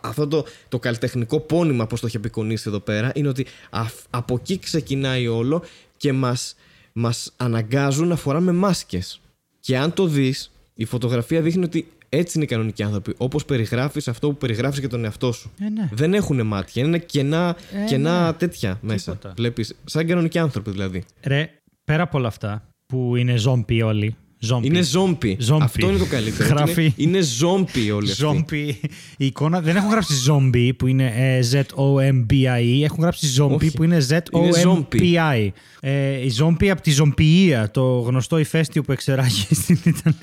[0.00, 4.34] Αυτό το, το καλλιτεχνικό πόνημα, πώς το έχει απεικονίσει εδώ πέρα, είναι ότι αφ- από
[4.34, 5.62] εκεί ξεκινάει όλο
[5.96, 6.54] και μας,
[6.92, 9.20] μας αναγκάζουν να φοράμε μάσκες.
[9.60, 13.14] Και αν το δεις, η φωτογραφία δείχνει ότι Έτσι είναι οι κανονικοί άνθρωποι.
[13.16, 15.50] Όπως περιγράφεις αυτό που περιγράφεις για τον εαυτό σου.
[15.60, 15.88] Ε, ναι.
[15.92, 16.84] Δεν έχουν μάτια.
[16.84, 18.32] Είναι κενά, Ε, κενά ναι.
[18.32, 19.12] τέτοια μέσα.
[19.12, 19.34] Τίποτα.
[19.36, 19.74] Βλέπεις.
[19.84, 21.04] Σαν κανονικοί άνθρωποι δηλαδή.
[21.22, 21.50] Ρε,
[21.84, 24.16] πέρα από όλα αυτά που είναι ζόμπι όλοι.
[24.44, 24.66] Ζόμπι.
[24.66, 25.37] Είναι ζόμπι.
[25.40, 25.62] Ζόμπι.
[25.62, 26.48] Αυτό είναι το καλύτερο.
[26.48, 26.83] Γράφει.
[26.83, 28.22] Είναι, είναι ζόμπι όλοι αυτοί.
[28.22, 28.81] Ζόμπι.
[29.16, 32.83] Η εικόνα δεν έχουν γράψει ζόμπι που είναι ε, Z-O-M-B-I.
[32.85, 33.72] Έχουν γράψει ζόμπι Όχι.
[33.76, 35.48] που είναι Είναι Z-O-M-P-I.
[35.81, 40.22] Ε, η ζόμπι από τη ζομπιεία, το γνωστό ηφαίστειο που εξεράγει στην Ιταλία.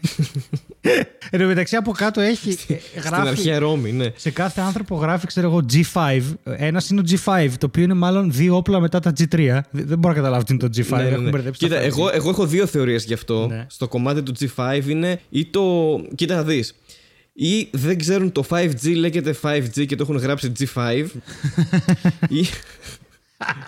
[1.31, 2.49] Εν τω μεταξύ από κάτω έχει.
[2.49, 4.05] ε, Στην γράφει, αρχαία Ρώμη, ναι.
[4.15, 6.21] σε κάθε άνθρωπο γράφει, ξέρω εγώ, G5.
[6.57, 9.35] Ένας είναι το G5, το οποίο είναι μάλλον δύο όπλα μετά τα G3.
[9.37, 10.97] Δεν δεν μπορώ να καταλάβω τι είναι το G5.
[10.97, 11.29] Ναι, ναι, Έχουν ναι.
[11.29, 11.85] μπερδέψει τα Κοίτα, 5G.
[11.85, 13.47] εγώ, εγώ έχω δύο θεωρίες γι' αυτό.
[13.49, 13.65] Ναι.
[13.69, 15.95] Στο κομμάτι του G5 είναι ή το.
[16.15, 16.75] Κοίτα να δεις.
[17.33, 21.05] Ή δεν ξέρουν το 5G λέγεται 5G και το έχουν γράψει G5.
[22.39, 22.45] ή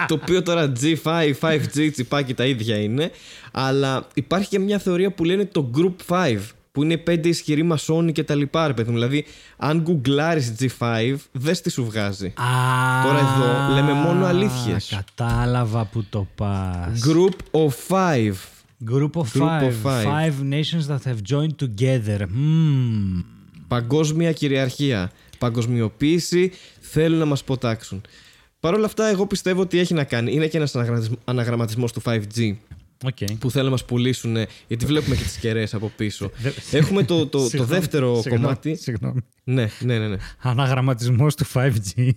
[0.07, 3.11] το οποίο τώρα G5, 5G, τσιπάκι τα ίδια είναι.
[3.51, 6.37] Αλλά υπάρχει και μια θεωρία που λένε το Group 5.
[6.71, 8.95] Που είναι πέντε ισχυροί μασόνοι και τα λοιπά, ρε παιδί μου.
[8.95, 9.25] Δηλαδή,
[9.57, 12.27] αν γκουγκλάρεις G5, δες τι σου βγάζει.
[12.27, 14.95] Α, Τώρα εδώ λέμε μόνο αλήθειες.
[15.15, 17.01] Κατάλαβα που το πας.
[17.05, 18.33] Group of 5.
[18.89, 19.63] Group of Group five.
[19.63, 20.03] of five.
[20.05, 22.19] Five nations that have joined together.
[22.27, 23.23] Hmm.
[23.67, 25.11] Παγκόσμια κυριαρχία.
[25.37, 28.01] Παγκοσμιοποίηση θέλουν να μας ποτάξουν.
[28.59, 30.33] Παρ' όλα αυτά, εγώ πιστεύω ότι έχει να κάνει.
[30.33, 30.75] Είναι και ένας
[31.25, 32.55] αναγραμματισμός του 5G
[33.05, 33.17] Οκ.
[33.39, 34.35] που θέλουν να μας πουλήσουν,
[34.67, 36.31] γιατί βλέπουμε και τις κεραίες από πίσω.
[36.37, 38.75] Δε- Έχουμε το, το, το Συγγνώμη, δεύτερο συγγνώμη, κομμάτι.
[38.75, 39.19] Συγγνώμη.
[39.43, 40.07] Ναι, ναι, ναι.
[40.07, 40.17] ναι.
[40.41, 42.09] Αναγραμματισμός του 5G.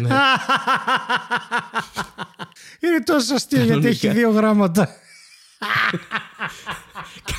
[0.00, 0.08] ναι.
[2.80, 4.08] Είναι τόσο αστείο γιατί Κανονικά.
[4.08, 4.88] έχει δύο γράμματα.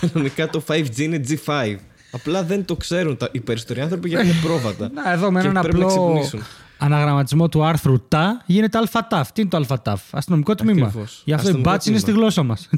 [0.01, 1.75] Κανονικά το 5G είναι G5.
[2.11, 4.89] Απλά δεν το ξέρουν τα, οι περισσότεροι άνθρωποι γιατί είναι πρόβατα.
[4.93, 6.41] Να, εδώ με Και έναν πρέπει να απλό ξυπνήσουν.
[6.77, 9.31] αναγραμματισμό του άρθρου ΤΑ γίνεται ΑΤΑΦ.
[9.31, 10.85] Τι είναι το ΑΤΑΦ, αστυνομικό τμήμα.
[10.85, 11.21] Ακριβώς.
[11.25, 12.21] Γι' αυτό η Αστυνομικό μπάτση είναι στη τμήμα.
[12.21, 12.69] γλώσσα μας.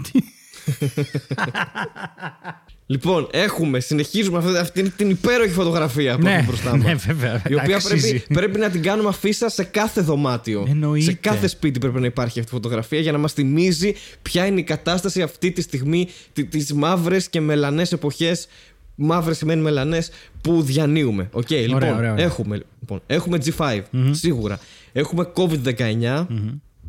[2.92, 6.86] Λοιπόν, έχουμε, συνεχίζουμε αυτή, αυτή την υπέροχη φωτογραφία που ναι, έχουμε μπροστά μας.
[6.86, 7.42] ναι, βέβαια.
[7.48, 8.10] Η οποία αξίζει.
[8.10, 10.66] πρέπει, πρέπει να την κάνουμε αφίσα σε κάθε δωμάτιο.
[10.70, 11.06] Εννοείται.
[11.06, 14.60] Σε κάθε σπίτι πρέπει να υπάρχει αυτή η φωτογραφία για να μας θυμίζει ποια είναι
[14.60, 16.08] η κατάσταση αυτή τη στιγμή,
[16.50, 18.48] τις μαύρες και μελανές εποχές.
[18.96, 21.30] Μαύρες σημαίνει μελανές που διανύουμε.
[21.32, 22.16] Οκ, λοιπόν, ωραία, ωραία.
[22.18, 24.60] Έχουμε, λοιπόν, έχουμε G5, σίγουρα.
[24.92, 26.28] Έχουμε COVID-19.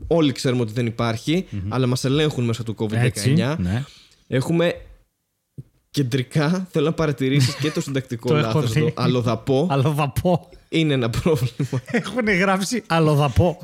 [0.06, 2.92] Όλοι ξέρουμε ότι δεν υπάρχει, αλλά μας ελέγχουν μέσω του COVID-19.
[2.92, 3.84] Έτσι, ναι.
[4.28, 4.74] Έχουμε
[5.92, 8.60] κεντρικά, θέλω να παρατηρήσεις και το συντακτικό Το έχω λάθο.
[8.72, 8.80] δει.
[8.92, 10.48] Το αλλοδαπό Αλλοδαπό.
[10.68, 11.82] είναι ένα πρόβλημα.
[12.00, 13.58] Έχουν γράψει αλλοδαπό.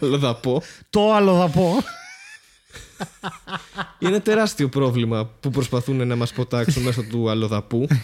[0.00, 0.62] αλλοδαπό.
[0.90, 1.76] Το αλλοδαπό.
[3.98, 7.86] Είναι ένα τεράστιο πρόβλημα που προσπαθούν να μας υποτάξουν μέσω του αλλοδαπού.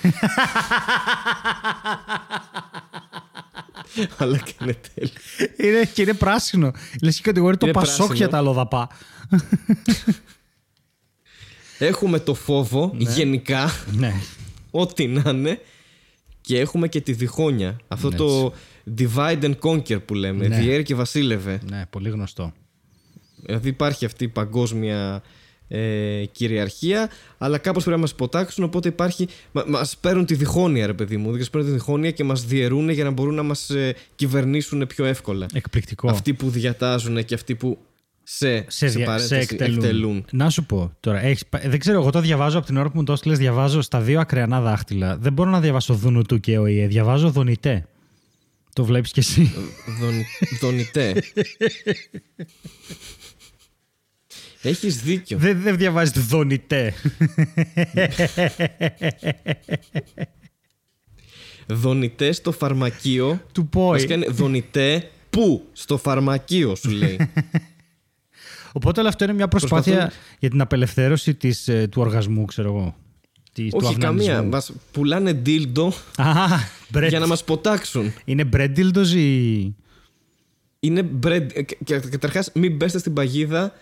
[4.16, 5.12] Αλλά και είναι τέλειο.
[5.56, 6.72] Είναι, και είναι πράσινο.
[7.02, 8.16] Λες και κατηγορεί το Είναι Πασόκ πράσινο.
[8.16, 8.88] για τα αλλοδαπά.
[11.78, 14.12] Έχουμε το φόβο γενικά, ναι.
[14.70, 15.60] ό,τι να είναι.
[16.40, 17.76] Και έχουμε και τη διχόνοια.
[17.88, 18.52] Αυτό το
[18.98, 20.48] divide and conquer που λέμε.
[20.48, 20.58] Ναι.
[20.58, 21.60] Διέρη και βασίλευε.
[21.70, 22.52] Ναι, πολύ γνωστό.
[23.42, 25.22] Δηλαδή υπάρχει αυτή η παγκόσμια
[25.68, 29.28] ε, κυριαρχία, αλλά κάπως πρέπει να μας ποτάξουν, οπότε υπάρχει...
[29.52, 32.88] Μα, μας παίρνουν τη διχόνοια ρε παιδί μου, μας παίρνουν τη διχόνοια και μας διαιρούν
[32.88, 35.46] για να μπορούν να μας ε, κυβερνήσουν πιο εύκολα.
[35.52, 36.08] Εκπληκτικό.
[36.10, 37.78] Αυτοί που διατάζουν και αυτοί που
[38.28, 40.24] σε, σε, δια- παρένθεση σε εκτελούν.
[40.32, 42.96] Να σου πω τώρα, έχεις, πα- δεν ξέρω, εγώ το διαβάζω από την ώρα που
[42.98, 45.16] μου το έστειλες, διαβάζω στα δύο ακρεανά δάχτυλα.
[45.16, 47.86] Δεν μπορώ να διαβάσω Δουνουτού και ΟΗΕ, διαβάζω Δονητέ.
[48.72, 49.52] Το βλέπεις κι εσύ.
[50.00, 50.14] Δον,
[50.60, 51.22] δονητέ.
[54.62, 55.38] Έχεις δίκιο.
[55.38, 56.94] δεν, δεν διαβάζεις Δονητέ.
[61.66, 63.40] Δονητέ στο φαρμακείο.
[63.52, 63.90] Του πόη.
[63.90, 67.18] Βασικά είναι δονητέ που στο φαρμακείο σου λέει.
[68.76, 72.68] Οπότε όλο αυτό είναι μια προσπάθεια Προσπαθούν- για την απελευθέρωση της, ε, του οργασμού, ξέρω
[72.68, 72.94] εγώ.
[73.52, 74.32] Της, του Όχι αυνανισμού.
[74.32, 74.48] καμία.
[74.50, 76.32] Μας πουλάνε ντίλντο Α,
[76.88, 77.08] μπρετ.
[77.08, 78.12] για να μας ποτάξουν.
[78.24, 79.74] Είναι μπρέντιλντος ή...
[80.80, 81.46] Είναι bread.
[81.54, 83.72] ε, και- και Καταρχάς, μην πέστε στην παγίδα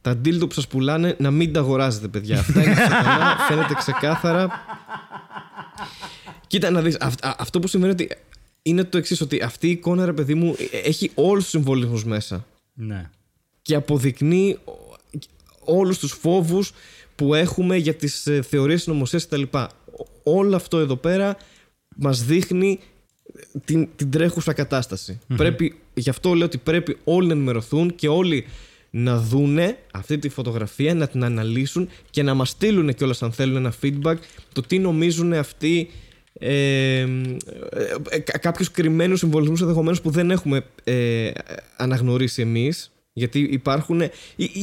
[0.00, 2.38] τα ντίλντο που σας πουλάνε να μην τα αγοράζετε, παιδιά.
[2.38, 4.48] Αυτά είναι σατανά, φαίνεται ξεκάθαρα.
[6.46, 8.08] Κοίτα να δεις, αυ- α- αυτό που σημαίνει ότι
[8.62, 12.04] είναι το εξής ότι αυτή η εικόνα, ρε παιδί μου, ε, έχει όλους τους συμβολισμούς
[12.04, 12.44] μέσα.
[12.74, 13.10] Ναι.
[13.62, 14.72] Και αποδεικνύει ο-
[15.64, 16.72] όλους τους φόβους
[17.16, 19.42] που έχουμε για τις ε, θεωρίες συνωμοσίας κτλ.
[20.22, 21.36] Όλο αυτό εδώ πέρα
[21.96, 22.78] μας δείχνει
[23.64, 25.18] την, την τρέχουσα κατάσταση.
[25.36, 28.44] Πρέπει, γι' αυτό λέω ότι πρέπει όλοι να ενημερωθούν και όλοι
[28.90, 33.56] να δούνε αυτή τη φωτογραφία, να την αναλύσουν και να μας στείλουν κιόλας αν θέλουν
[33.56, 34.14] ένα feedback
[34.52, 35.90] το τι νομίζουν αυτοί
[36.38, 36.50] ε,
[36.98, 37.06] ε,
[38.10, 41.30] ε, κα- κάποιους κρυμμένους συμβολισμούς ενδεχομένως που δεν έχουμε ε,
[41.76, 44.00] αναγνωρίσει εμείς Γιατί υπάρχουν.
[44.00, 44.10] ε, ε,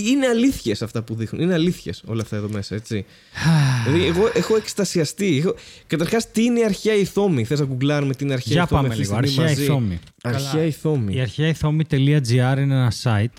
[0.07, 1.41] Είναι αλήθειες αυτά που δείχνουν.
[1.41, 3.05] Είναι αλήθειες όλα αυτά εδώ μέσα, έτσι.
[3.85, 5.37] δηλαδή, εγώ έχω εκστασιαστεί.
[5.37, 5.55] Έχω...
[5.87, 7.43] Καταρχάς, τι είναι η αρχαία ηθόμη.
[7.45, 9.27] Θες να γκουγκλάρουμε την αρχαία Για ηθόμη πάμε αυτή τη λίγο.
[9.27, 9.99] στιγμή Αρχαία μαζί; ηθόμη.
[10.23, 11.13] Αρχαία ηθόμη.
[11.15, 13.33] Η αρχαία ηθόμη.gr είναι ένα site.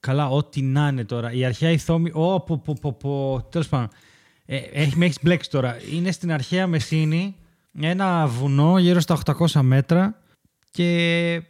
[0.00, 1.32] Καλά, ό,τι να είναι τώρα.
[1.32, 2.10] Η αρχαία ηθόμη.
[2.14, 3.46] Ω, πω, πω, πω, πω.
[3.50, 3.88] Τέλος πάντων.
[4.46, 5.76] Ε, έχει, με έχεις μπλέξει τώρα.
[5.92, 7.36] Είναι στην αρχαία Μεσίνη
[7.80, 10.22] ένα βουνό γύρω στα 800 μέτρα
[10.70, 11.42] και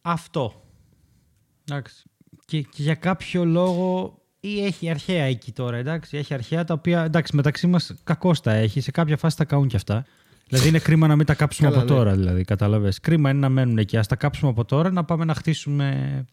[0.00, 0.62] αυτό.
[1.70, 2.02] Εντάξει.
[2.50, 6.16] Και, και για κάποιο λόγο ή έχει αρχαία εκεί τώρα, εντάξει.
[6.16, 8.80] Έχει αρχαία τα οποία, εντάξει, μεταξύ μας κακώς τα έχει.
[8.80, 10.04] Σε κάποια φάση τα καούν και αυτά.
[10.48, 11.98] Δηλαδή είναι κρίμα να μην τα κάψουμε Καλά, από ναι.
[11.98, 13.00] τώρα, δηλαδή, κατάλαβες.
[13.00, 13.96] Κρίμα είναι να μένουν εκεί.
[13.96, 16.24] Ας τα κάψουμε από τώρα, να πάμε να χτίσουμε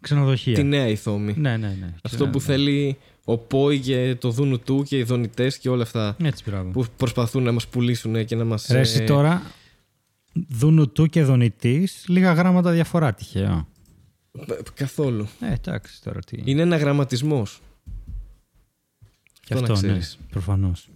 [0.00, 0.54] ξενοδοχεία.
[0.54, 1.34] Τη νέα ηθόμη.
[1.36, 1.94] Ναι, ναι, ναι.
[2.02, 2.44] Αυτό Ναι, που ναι.
[2.44, 6.16] θέλει ο Πόη και το δούνου του και οι δονητές και όλα αυτά.
[6.22, 6.70] Έτσι, μπράβο.
[6.70, 8.66] Που προσπαθούν να μας πουλήσουν και να ε, μας.
[8.70, 9.42] Ρε εσύ τώρα,
[10.48, 13.66] δούνου του και δονητής, λίγα γράμματα διαφορά τυχαίο.
[14.74, 15.28] Καθόλου.
[15.40, 16.42] Ε, εντάξει τώρα τι.
[16.44, 17.60] Είναι ένα γραμματισμός.
[19.40, 20.18] και αυτό να αυτό, ναι, ξέρεις.
[20.30, 20.88] προφανώς.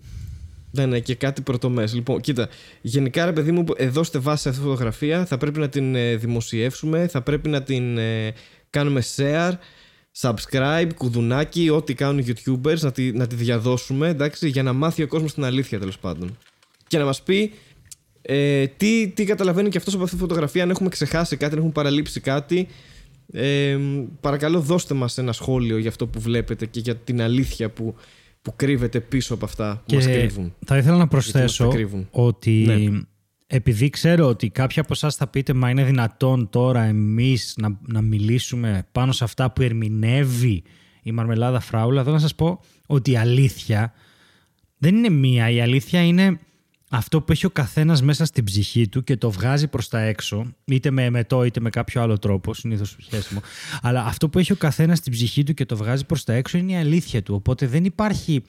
[0.70, 1.86] Ναι, ναι, και κάτι πρωτομέ.
[1.86, 2.48] Λοιπόν, κοίτα,
[2.80, 5.94] γενικά ρε παιδί μου, εδώ στη βάση σε αυτή τη φωτογραφία θα πρέπει να την
[5.94, 8.32] ε, δημοσιεύσουμε, θα πρέπει να την ε,
[8.70, 9.52] κάνουμε share,
[10.20, 15.02] subscribe, κουδουνάκι, ό,τι κάνουν οι YouTubers, να τη, να τη διαδώσουμε, εντάξει, για να μάθει
[15.02, 16.38] ο κόσμος την αλήθεια τέλος πάντων.
[16.86, 17.52] Και να μας πει
[18.22, 21.58] ε, τι, τι καταλαβαίνει και αυτός από αυτή τη φωτογραφία, αν έχουμε ξεχάσει κάτι, αν
[21.58, 22.68] έχουμε παραλείψει κάτι.
[23.32, 23.78] Ε,
[24.20, 27.94] παρακαλώ δώστε μας ένα σχόλιο για αυτό που βλέπετε και για την αλήθεια που,
[28.42, 30.54] που κρύβεται πίσω από αυτά που μας κρύβουν.
[30.66, 32.08] θα ήθελα να μας τα προσθέσω κρύβουν.
[32.10, 33.00] ότι Ναι.
[33.46, 38.00] επειδή ξέρω ότι κάποιοι από εσάς θα πείτε μα είναι δυνατόν τώρα εμείς να, να
[38.00, 40.62] μιλήσουμε πάνω σε αυτά που ερμηνεύει
[41.02, 43.92] η Μαρμελάδα Φράουλα, θέλω να σας πω ότι η αλήθεια
[44.78, 45.50] δεν είναι μία.
[45.50, 46.38] Η αλήθεια είναι
[46.90, 50.46] αυτό που έχει ο καθένας μέσα στην ψυχή του και το βγάζει προς τα έξω,
[50.64, 53.40] είτε με εμετό είτε με κάποιο άλλο τρόπο, συνήθως σχέσιμο.
[53.82, 56.58] Αλλά αυτό που έχει ο καθένας στην ψυχή του και το βγάζει προς τα έξω
[56.58, 57.34] είναι η αλήθεια του.
[57.34, 58.42] Οπότε δεν υπάρχει...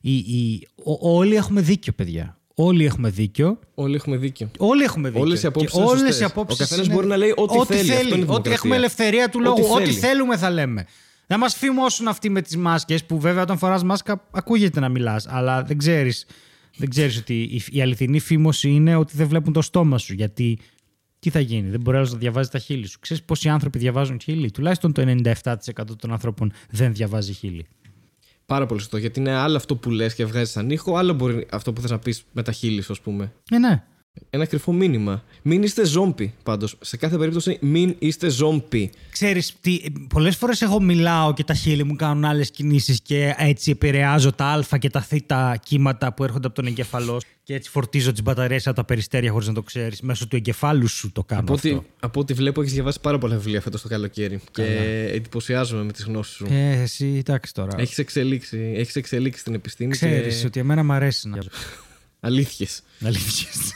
[0.00, 2.38] Η, η, ο- όλοι έχουμε δίκιο, παιδιά.
[2.54, 3.58] Όλοι έχουμε δίκιο.
[3.74, 4.50] Όλοι έχουμε δίκιο.
[4.58, 5.22] Όλοι έχουμε δίκιο.
[5.24, 6.20] Όλες οι απόψεις Και είναι όλες σωστές.
[6.20, 7.80] οι απόψεις Ο καθένας είναι- μπορεί να λέει ό,τι θέλει.
[7.80, 8.52] Αυτό είναι Ότι δημοκρατία.
[8.52, 9.62] έχουμε ελευθερία του λόγου.
[9.62, 9.96] Ό,τι Ό,τι, θέλει.
[9.98, 10.86] θέλουμε θα λέμε.
[11.26, 15.26] Δεν μας φημώσουν αυτοί με τις μάσκες που βέβαια όταν φοράς μάσκα ακούγεται να μιλάς,
[15.28, 16.26] αλλά δεν ξέρεις
[16.76, 20.14] δεν ξέρεις ότι η, η αληθινή φήμωση είναι ότι δεν βλέπουν το στόμα σου.
[20.14, 20.58] Γιατί
[21.18, 22.98] τι θα γίνει, δεν μπορεί άλλος να διαβάζει τα χείλη σου.
[23.00, 27.66] Ξέρεις πόσοι άνθρωποι διαβάζουν χείλη; Τουλάχιστον το 97% των ανθρώπων δεν διαβάζει χείλη.
[28.46, 28.96] Πάρα πολύ σωστό.
[28.96, 31.90] Γιατί είναι άλλο αυτό που λες και βγάζει σαν ήχο, άλλο μπορεί αυτό που θες
[31.90, 33.32] να πεις με τα χείλη σου, ας πούμε.
[33.50, 33.84] Ε, ναι.
[34.30, 35.24] Ένα κρυφό μήνυμα.
[35.42, 36.76] Μην είστε ζόμπι, πάντως.
[36.80, 38.90] Σε κάθε περίπτωση, μην είστε ζόμπι.
[39.10, 43.70] Ξέρεις, τι, πολλές φορές εγώ μιλάω και τα χείλη μου κάνουν άλλες κινήσεις και έτσι
[43.70, 45.12] επηρεάζω τα α και τα θ
[45.62, 49.46] κύματα που έρχονται από τον εγκεφαλός και έτσι φορτίζω τις μπαταρίες από τα περιστέρια χωρίς
[49.46, 50.00] να το ξέρεις.
[50.00, 51.68] Μέσω του εγκεφάλου σου το κάνω Από αυτό.
[51.68, 54.40] ό,τι, από ό,τι βλέπω, έχεις διαβάσει πάρα πολλά βιβλία φέτος το καλοκαίρι.
[54.50, 54.62] Και
[55.12, 56.46] εντυπωσιάζομαι με τις γνώσεις σου.
[56.50, 57.80] Ε, εσύ, εντάξει τώρα.
[57.80, 59.90] Έχεις εξελίξει, έχεις εξελίξει την επιστήμη.
[59.90, 60.46] Ξέρεις Και...
[60.46, 61.38] ότι εμένα μου αρέσει να...
[62.26, 62.82] Αλήθειες.
[63.04, 63.72] Αλήθειες.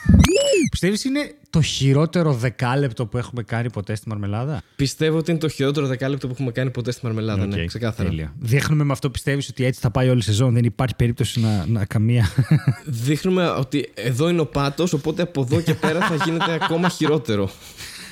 [0.71, 5.47] Πιστεύεις είναι το χειρότερο δεκάλεπτο που έχουμε κάνει ποτέ στη Μαρμελάδα; Πιστεύω ότι είναι το
[5.47, 7.45] χειρότερο δεκάλεπτο που έχουμε κάνει ποτέ στη Μαρμελάδα.
[7.45, 8.09] Ναι, Οκ, ξεκάθαρα.
[8.09, 8.33] τέλεια.
[8.39, 10.53] Δείχνουμε με αυτό πιστεύεις ότι έτσι θα πάει όλη η σεζόν.
[10.53, 12.29] Δεν υπάρχει περίπτωση να, να καμία...
[12.85, 17.51] Δείχνουμε ότι εδώ είναι ο πάτος, οπότε από εδώ και πέρα θα γίνεται ακόμα χειρότερο.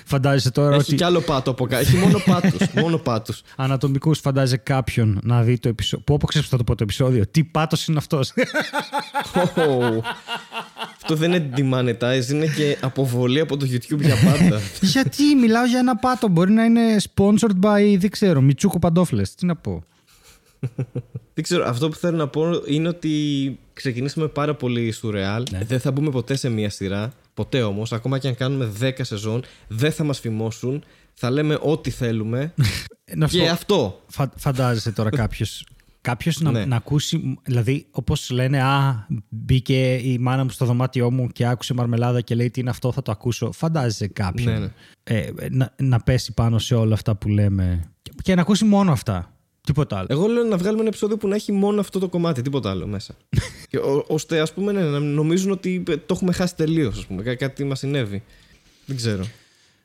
[0.09, 1.81] Φαντάζεσαι τώρα Έχει ότι κι άλλο πάτο από κάτω.
[1.81, 2.57] Έχει μόνο πάτου.
[2.75, 3.33] μόνο πάτου.
[3.55, 6.17] ανατομικούς φαντάζεσαι κάποιον να δει το επεισόδιο.
[6.17, 8.33] Πού ξέρεις που θα το πω το επεισόδιο; Τι πάτος είναι αυτός;
[10.95, 14.59] Αυτό δεν είναι demonetize, είναι και αποβολή από το YouTube για πάντα.
[14.81, 16.27] Γιατί; Μιλάω για ένα πάτο.
[16.27, 16.81] Μπορεί να είναι
[17.13, 19.35] sponsored by, δεν ξέρω, Μιτσούκο Παντόφλες.
[19.35, 19.83] Τι να πω;
[21.33, 25.43] δεν ξέρω, αυτό που θέλω να πω είναι ότι ξεκινήσαμε πάρα πολύ σουρεάλ.
[25.51, 25.59] Ναι.
[25.67, 27.11] Δεν θα μπούμε ποτέ σε μία σειρά.
[27.39, 30.83] Ποτέ όμως, ακόμα και αν κάνουμε 10 σεζόν, δεν θα μας φημώσουν.
[31.13, 32.53] Θα λέμε ό,τι θέλουμε.
[33.15, 34.01] Να σου και πω, αυτό.
[34.07, 35.65] φα- φαντάζεσαι τώρα κάποιος.
[36.01, 36.65] Κάποιος να, Ναι.
[36.65, 41.73] να ακούσει, δηλαδή όπως λένε, Α, μπήκε η μάνα μου στο δωμάτιό μου και άκουσε
[41.73, 43.51] μαρμελάδα και λέει τι είναι αυτό, θα το ακούσω.
[43.51, 44.69] Φαντάζεσαι κάποιον Ναι, ναι.
[45.03, 48.91] Ε, να, να πέσει πάνω σε όλα αυτά που λέμε και, και να ακούσει μόνο
[48.91, 49.33] αυτά.
[49.63, 50.07] Τίποτα άλλο.
[50.09, 52.87] Εγώ λέω να βγάλουμε ένα επεισόδιο που να έχει μόνο αυτό το κομμάτι, τίποτα άλλο
[52.87, 53.15] μέσα.
[53.69, 57.23] και, ο- ώστε ας πούμε ναι, να νομίζουν ότι το έχουμε χάσει τελείως, ας πούμε.
[57.23, 58.23] Κά- κάτι μας συνέβη.
[58.85, 59.25] Δεν ξέρω.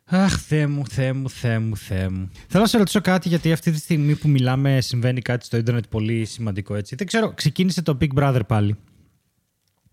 [0.05, 2.31] Αχ, Θεέ μου, Θεέ μου, Θεέ μου, Θεέ μου.
[2.49, 5.85] Θέλω να σε ρωτήσω κάτι, γιατί αυτή τη στιγμή που μιλάμε συμβαίνει κάτι στο ίντερνετ
[5.89, 6.95] πολύ σημαντικό έτσι.
[6.95, 8.77] Δεν ξέρω, ξεκίνησε το Big Brother πάλι.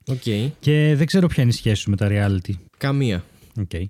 [0.08, 0.22] Οκ.
[0.60, 2.54] Και δεν ξέρω ποια είναι η σχέση σου με τα reality.
[2.78, 3.24] Καμία.
[3.60, 3.84] Okay.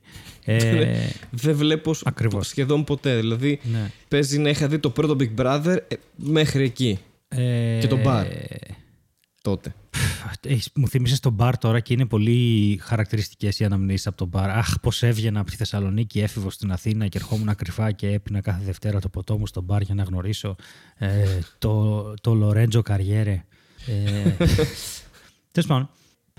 [0.46, 2.48] Ε, Δεν βλέπω σ- Ακριβώς.
[2.48, 3.16] σχεδόν ποτέ.
[3.16, 3.92] Δηλαδή, ναι.
[4.08, 7.00] παίζει να είχα δει το πρώτο Big Brother ε, μέχρι εκεί.
[7.28, 8.28] Ε, Και το μπαρ.
[9.42, 9.74] τότε.
[10.48, 14.50] έχεις- μου θύμισες τον μπαρ τώρα και είναι πολύ χαρακτηριστικές οι αναμνήσεις από τον μπαρ.
[14.50, 18.64] Αχ, πώς έβγαινα από τη Θεσσαλονίκη, έφηβο στην Αθήνα και ερχόμουν κρυφά και έπινα κάθε
[18.64, 20.56] Δευτέρα το ποτό μου στο μπαρ για να γνωρίσω
[20.98, 23.44] ε, το, το Λορέντζο Καριέρε.
[23.86, 24.46] Ε,
[25.52, 25.90] Τέλος πάντων,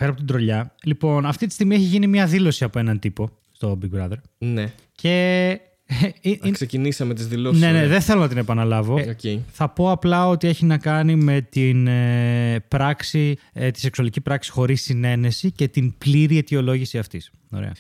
[0.03, 0.75] πέρα από την τρολιά.
[0.85, 4.17] Λοιπόν, αυτή τη στιγμή έχει γίνει μια δήλωση από έναν τύπο στο Big Brother.
[4.39, 4.73] Ναι.
[4.95, 5.11] Και.
[6.23, 7.61] ε, ε, Α, ξεκινήσαμε τις δηλώσεις.
[7.61, 8.95] ναι, ναι, δεν θέλω να την επαναλάβω.
[8.95, 9.43] Οκ.
[9.51, 14.51] Θα πω απλά ότι έχει να κάνει με την ε, πράξη, ε, τη σεξουαλική πράξη
[14.51, 17.31] χωρίς συναίνεση και την πλήρη αιτιολόγηση αυτής.
[17.51, 17.73] Ωραία.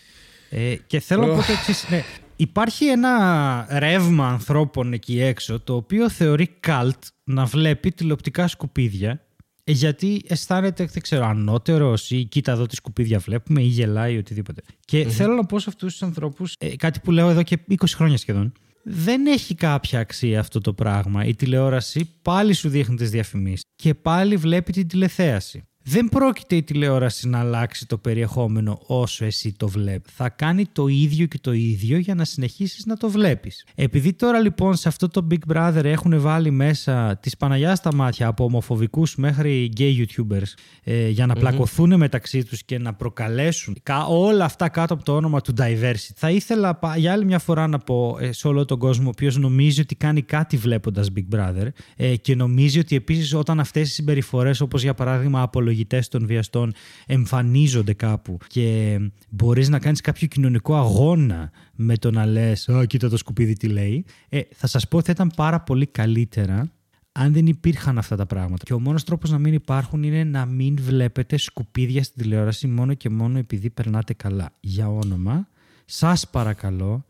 [0.50, 1.86] Ε, και θέλω να πω το εξής.
[1.90, 2.02] Ναι,
[2.36, 9.16] υπάρχει ένα ρεύμα ανθρώπων εκεί έξω το οποίο θεωρεί καλτ να βλέπει τηλεοπτικά σκουπίδια ε,
[9.64, 14.62] γιατί αισθάνεται, δεν ξέρω, ανώτερος ή κοίτα εδώ τι σκουπίδια βλέπουμε ή γελάει ή οτιδήποτε.
[14.84, 18.16] Και θέλω να πω σε αυτούς τους ανθρώπους κάτι που λέω εδώ και 20 χρόνια
[18.16, 18.52] σχεδόν.
[18.84, 21.24] Δεν έχει κάποια αξία αυτό το πράγμα.
[21.24, 25.62] Η τηλεόραση πάλι σου δείχνει τις διαφημίσεις και πάλι βλέπει την τηλεθέαση.
[25.84, 30.12] Δεν πρόκειται η τηλεόραση να αλλάξει το περιεχόμενο όσο εσύ το βλέπεις.
[30.14, 33.64] Θα κάνει το ίδιο και το ίδιο για να συνεχίσεις να το βλέπεις.
[33.74, 38.26] Επειδή τώρα λοιπόν σε αυτό το Big Brother έχουν βάλει μέσα τις Παναγιάς στα μάτια
[38.26, 40.52] από ομοφοβικούς μέχρι gay YouTubers
[40.84, 45.16] ε, για να πλακωθούν μεταξύ τους και να προκαλέσουν κα- όλα αυτά κάτω από το
[45.16, 46.12] όνομα του diversity.
[46.16, 49.08] Θα ήθελα πα- για άλλη μια φορά να πω ε, σε όλο τον κόσμο ο
[49.08, 51.66] οποίος νομίζει ότι κάνει κάτι βλέποντας Big Brother
[51.96, 55.42] ε, και νομίζει ότι επίσης όταν αυτές οι συμπεριφορές όπως για παράδειγμα
[55.72, 56.72] απολογητές των βιαστών
[57.06, 63.08] εμφανίζονται κάπου και μπορείς να κάνεις κάποιο κοινωνικό αγώνα με το να λες «Α, κοίτα
[63.08, 66.72] το σκουπίδι τι λέει», ε, θα σας πω ότι θα ήταν πάρα πολύ καλύτερα
[67.12, 68.64] αν δεν υπήρχαν αυτά τα πράγματα.
[68.64, 72.94] Και ο μόνος τρόπος να μην υπάρχουν είναι να μην βλέπετε σκουπίδια στην τηλεόραση μόνο
[72.94, 74.50] και μόνο επειδή περνάτε καλά.
[74.60, 75.48] Για όνομα,
[75.84, 77.04] σας παρακαλώ,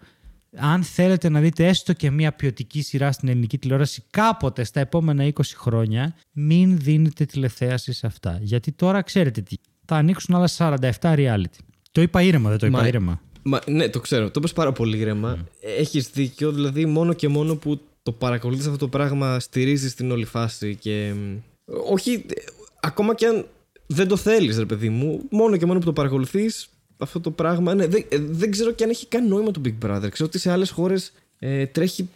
[0.56, 5.24] αν θέλετε να δείτε έστω και μια ποιοτική σειρά στην ελληνική τηλεόραση κάποτε στα επόμενα
[5.34, 8.38] 20 χρόνια, μην δίνετε τηλεθέασης σε αυτά.
[8.42, 9.56] Γιατί τώρα ξέρετε τι.
[9.84, 11.58] Θα ανοίξουν άλλα 47 reality.
[11.92, 13.20] Το είπα ήρεμα, δεν το είπα Μα- ήρεμα.
[13.42, 14.24] Μα, ναι, το ξέρω.
[14.26, 15.46] Το είπες πάρα πολύ ήρεμα.
[15.78, 16.52] Έχεις δίκιο.
[16.52, 21.12] Δηλαδή, μόνο και μόνο που το παρακολουθείς αυτό το πράγμα, στηρίζεις την όλη φάση και.
[21.16, 21.36] μ,
[21.90, 22.12] Όχι.
[22.12, 22.42] ε,
[22.80, 23.46] Ακόμα και αν
[23.86, 26.68] δεν το θέλεις, ρε παιδί μου, μόνο και μόνο που το παρακολουθείς
[27.02, 27.74] αυτό το πράγμα.
[27.74, 30.06] Ναι, δεν, ε, δεν ξέρω και αν έχει καν νόημα το Big Brother.
[30.10, 32.08] Ξέρω ότι σε άλλες χώρες ε, τρέχει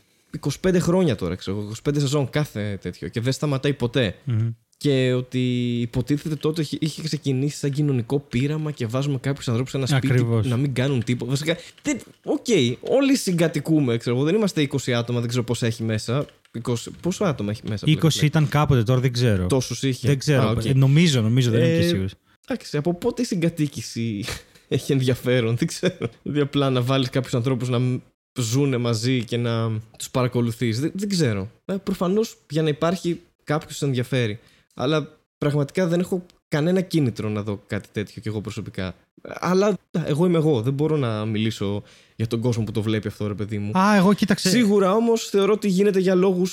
[0.63, 4.15] 25 χρόνια τώρα, ξέρω, 25 σεζόν κάθε τέτοιο και δεν σταματάει ποτέ.
[4.25, 4.49] Μμμ.
[4.79, 5.39] Και ότι
[5.81, 10.07] υποτίθεται τότε είχε- είχε ξεκινήσει σαν κοινωνικό πείραμα και βάζουμε κάποιους ανθρώπους σε ένα σπίτι
[10.13, 10.47] Ακριβώς.
[10.47, 11.31] να μην κάνουν τίποτα.
[11.31, 12.47] Βασικά, δεν- οκ,
[12.81, 14.25] όλοι συγκατοικούμε, ξέρω εγώ.
[14.25, 16.27] Δεν είμαστε 20 άτομα, δεν ξέρω πόσα έχει μέσα.
[16.69, 17.87] 20, πόσα άτομα έχει μέσα.
[17.89, 19.47] 20 ήταν κάποτε, τώρα δεν ξέρω.
[19.47, 20.07] Τόσους είχε.
[20.09, 20.43] Δεν ξέρω.
[20.43, 20.65] Α, οκ.
[20.65, 22.15] Ε, νομίζω, νομίζω, δεν είμαι και Ε, σίγουρος.
[22.49, 24.25] Εντάξει, από πότε η συγκατοίκηση
[24.69, 26.09] έχει ενδιαφέρον, δεν ξέρω.
[26.23, 28.01] Δηλαδή απλά να βάλεις κάποιους ανθρώπους να μ-
[28.39, 30.81] ζουνε μαζί και να τους παρακολουθείς.
[30.81, 31.51] Δεν, δεν ξέρω.
[31.65, 34.39] Ε, Προφανώς για να υπάρχει κάποιος που ενδιαφέρει.
[34.75, 38.95] Αλλά πραγματικά δεν έχω κανένα κίνητρο να δω κάτι τέτοιο κι εγώ προσωπικά.
[39.23, 40.63] Αλλά α, εγώ είμαι εγώ.
[40.63, 41.83] Δεν μπορώ να μιλήσω
[42.17, 43.79] για τον κόσμο που το βλέπει αυτό, ρε παιδί μου.
[43.79, 44.49] Α, εγώ κοίταξε.
[44.49, 46.47] Σίγουρα όμως θεωρώ ότι γίνεται για λόγους.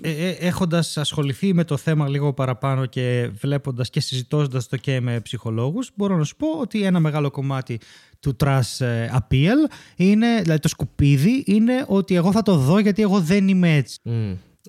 [0.00, 5.00] Ε, ε, έχοντας ασχοληθεί με το θέμα λίγο παραπάνω και βλέποντας και συζητώντας το και
[5.00, 7.80] με ψυχολόγους, μπορώ να σου πω ότι ένα μεγάλο κομμάτι
[8.20, 13.02] του trash ε, appeal είναι, δηλαδή το σκουπίδι, είναι ότι εγώ θα το δω γιατί
[13.02, 14.00] εγώ δεν είμαι έτσι.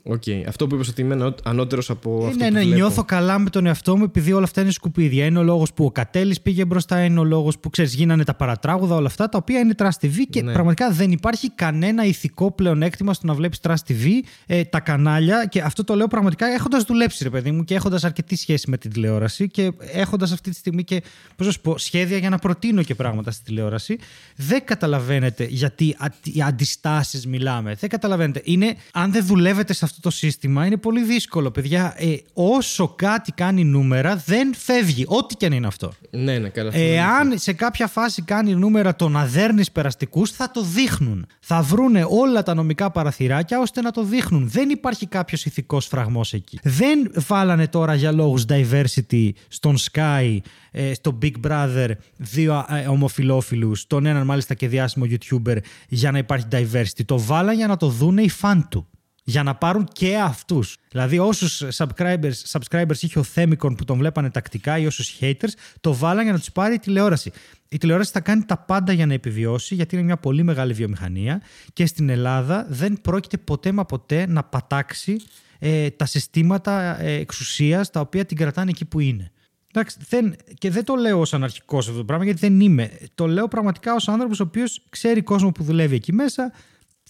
[0.03, 0.23] Οκ.
[0.47, 2.75] Αυτό που είπες ότι είμαι ανώτερος από Ε, αυτό ναι, που ναι, βλέπω.
[2.75, 5.25] νιώθω καλά με τον εαυτό μου επειδή όλα αυτά είναι σκουπίδια.
[5.25, 8.33] Είναι ο λόγος που ο Κατέλης πήγε μπροστά, είναι ο λόγος που ξέρεις, γίνανε τα
[8.33, 10.53] παρατράγουδα, όλα αυτά τα οποία είναι Trust TV και Ναι.
[10.53, 14.07] πραγματικά δεν υπάρχει κανένα ηθικό πλεονέκτημα στο να βλέπεις Trust TV,
[14.45, 15.45] ε, τα κανάλια.
[15.45, 18.77] Και αυτό το λέω πραγματικά έχοντας δουλέψει, ρε παιδί μου, και έχοντας αρκετή σχέση με
[18.77, 21.01] την τηλεόραση και έχοντας αυτή τη στιγμή και
[21.35, 23.97] πώς να σου πω, σχέδια για να προτείνω και πράγματα στη τηλεόραση.
[24.35, 27.75] Δεν καταλαβαίνετε γιατί α- οι αντιστάσεις μιλάμε.
[27.79, 28.41] Δεν καταλαβαίνετε.
[28.43, 31.93] Είναι, αν δεν δουλεύετε σε αυτό το σύστημα, είναι πολύ δύσκολο, παιδιά.
[31.97, 35.05] Ε, όσο κάτι κάνει νούμερα, δεν φεύγει.
[35.07, 35.91] Ό,τι και αν είναι αυτό.
[36.09, 36.67] Ναι, ναι, καλά.
[36.67, 37.27] αυτό είναι αλήθεια.
[37.27, 41.25] Εάν σε κάποια φάση κάνει νούμερα το να δέρνεις περαστικούς, θα το δείχνουν.
[41.39, 44.49] Θα βρούνε όλα τα νομικά παραθυράκια ώστε να το δείχνουν.
[44.49, 46.59] Δεν υπάρχει κάποιος ηθικός φραγμός εκεί.
[46.63, 50.37] Δεν βάλανε τώρα για λόγους diversity στον Sky,
[50.71, 56.17] ε, στο Big Brother, δύο ε, ομοφιλόφιλους, τον έναν μάλιστα και διάσημο YouTuber, για να
[56.17, 57.05] υπάρχει diversity.
[57.05, 58.87] Το βάλαν για να το δούνε οι φαν του.
[59.23, 60.77] Για να πάρουν και αυτούς.
[60.91, 65.93] Δηλαδή, όσους subscribers, subscribers είχε ο Θέμικον που τον βλέπανε τακτικά ή όσους haters, το
[65.93, 67.31] βάλαν για να τους πάρει η τηλεόραση.
[67.69, 71.41] Η τηλεόραση θα κάνει τα πάντα για να επιβιώσει, γιατί είναι μια πολύ μεγάλη βιομηχανία
[71.73, 75.17] και στην Ελλάδα δεν πρόκειται ποτέ μα ποτέ να πατάξει
[75.59, 79.31] ε, τα συστήματα ε, εξουσίας τα οποία την κρατάνε εκεί που είναι.
[79.73, 82.91] Εντάξει, δεν, και δεν το λέω ως αναρχικός αυτό το πράγμα, γιατί δεν είμαι.
[83.15, 86.53] Το λέω πραγματικά ως άνθρωπος ο οποίος ξέρει κόσμο που δουλεύει εκεί μέσα,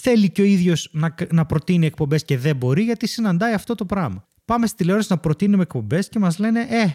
[0.02, 3.86] θέλει και ο ίδιος να, να προτείνει εκπομπές και δεν μπορεί, γιατί συναντάει αυτό το
[3.86, 4.26] πράγμα.
[4.46, 6.86] Πάμε στη τηλεόραση να προτείνουμε εκπομπές και μας λένε, Ε,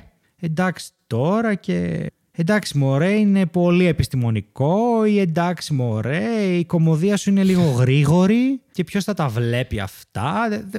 [0.41, 7.45] εντάξει τώρα και εντάξει μωρέ είναι πολύ επιστημονικό ή εντάξει μωρέ η κωμωδία σου είναι
[7.45, 10.47] λίγο γρήγορη και ποιος θα τα βλέπει αυτά.
[10.49, 10.79] Δε- δε-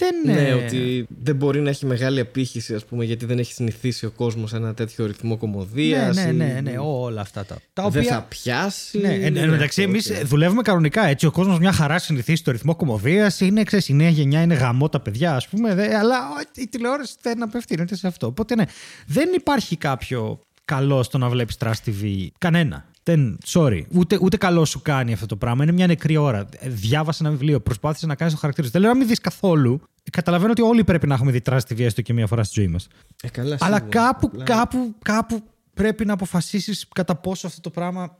[0.00, 0.52] Δεν Ναι, είναι...
[0.52, 4.52] ότι δεν μπορεί να έχει μεγάλη απήχηση, ας πούμε, γιατί δεν έχει συνηθίσει ο κόσμος
[4.54, 6.16] ένα τέτοιο ρυθμό ναι, κωμωδίας.
[6.16, 8.14] ναι, ή- ναι, ναι, όλα αυτά τα, τα Δεν οποία...
[8.14, 8.98] θα πιάσει.
[8.98, 10.26] Ναι, εν, δεν εν μεταξύ, αυτό, εμείς οκ.
[10.26, 11.26] δουλεύουμε κανονικά έτσι.
[11.26, 13.40] Ο κόσμος μια χαρά συνηθίσει το ρυθμό κωμωδίας.
[13.40, 15.74] Είναι, ξέρεις, η νέα γενιά είναι γαμώ τα παιδιά, ας πούμε.
[15.74, 18.26] Δε, αλλά ο, η τηλεόραση δεν απευθύνεται σε αυτό.
[18.26, 18.64] Οπότε ναι,
[19.06, 22.26] δεν υπάρχει κάποιο καλό στο να βλέπεις Trash TV.
[22.38, 22.86] Κανένα.
[23.12, 23.82] Δεν, sorry.
[23.92, 25.62] Ούτε, ούτε καλό σου κάνει αυτό το πράγμα.
[25.62, 26.48] Είναι μια νεκρή ώρα.
[26.58, 28.72] Ε, Διάβασε ένα βιβλίο, προσπάθησε να κάνεις το χαρακτήρα σου.
[28.72, 29.80] Δεν λέω να μην δεις καθόλου.
[30.12, 32.68] Καταλαβαίνω ότι όλοι πρέπει να έχουμε δει Trash TV έστω και μία φορά στη ζωή
[32.68, 32.88] μας.
[33.22, 33.90] Ε, καλά, Αλλά σίγουρα.
[34.02, 35.42] κάπου, Απλά- κάπου, κάπου
[35.74, 38.16] πρέπει να αποφασίσεις κατά πόσο αυτό το πράγμα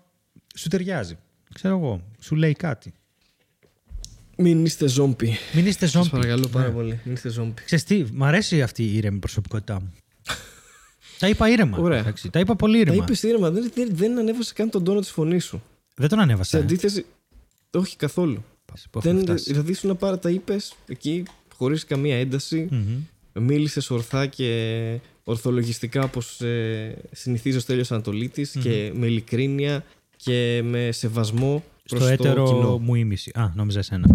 [0.57, 1.17] σου ταιριάζει.
[1.55, 2.93] Ξέρω εγώ, σου λέει κάτι.
[4.37, 5.37] Μην είστε ζόμπι.
[5.55, 6.09] Μην είστε Σας ζόμπι.
[6.11, 6.75] παρακαλώ πάρα Ναι.
[6.75, 7.01] πολύ.
[7.05, 7.63] Μην είστε ζόμπι.
[7.65, 9.93] Ξέρεις τι, μ' αρέσει αυτή η ήρεμη προσωπικότητά μου.
[11.19, 11.79] Τα είπα ήρεμα.
[11.79, 11.99] Ωραία.
[11.99, 12.31] εντάξει.
[12.31, 13.05] Τα είπα πολύ Τα ήρεμα.
[13.05, 15.63] είπες ήρεμα, δεν, δεν, δεν ανέβασε καν τον τόνο της φωνής σου.
[15.97, 16.59] Δεν τον Σε ανέβασα.
[16.59, 16.61] ε.
[16.61, 17.05] αντίθεση.
[17.71, 18.45] Όχι καθόλου.
[18.91, 19.51] Πού έχουμε Δεν, φτάσει.
[19.53, 21.23] δηλαδή σου να πάρα τα είπες εκεί
[21.57, 22.69] χωρίς καμία ένταση.
[22.71, 23.45] Μμμ.
[23.45, 29.85] Μίλησες ορθά και ορθολογιστικά όπως ε, συνηθίζει ο Στέλιος Ανατολίτης και με ειλικρίνεια
[30.17, 32.79] και με σεβασμό προς Στο το έτερο κοινό.
[32.79, 33.31] μου ήμιση.
[33.35, 34.07] Α, νόμιζα εσένα.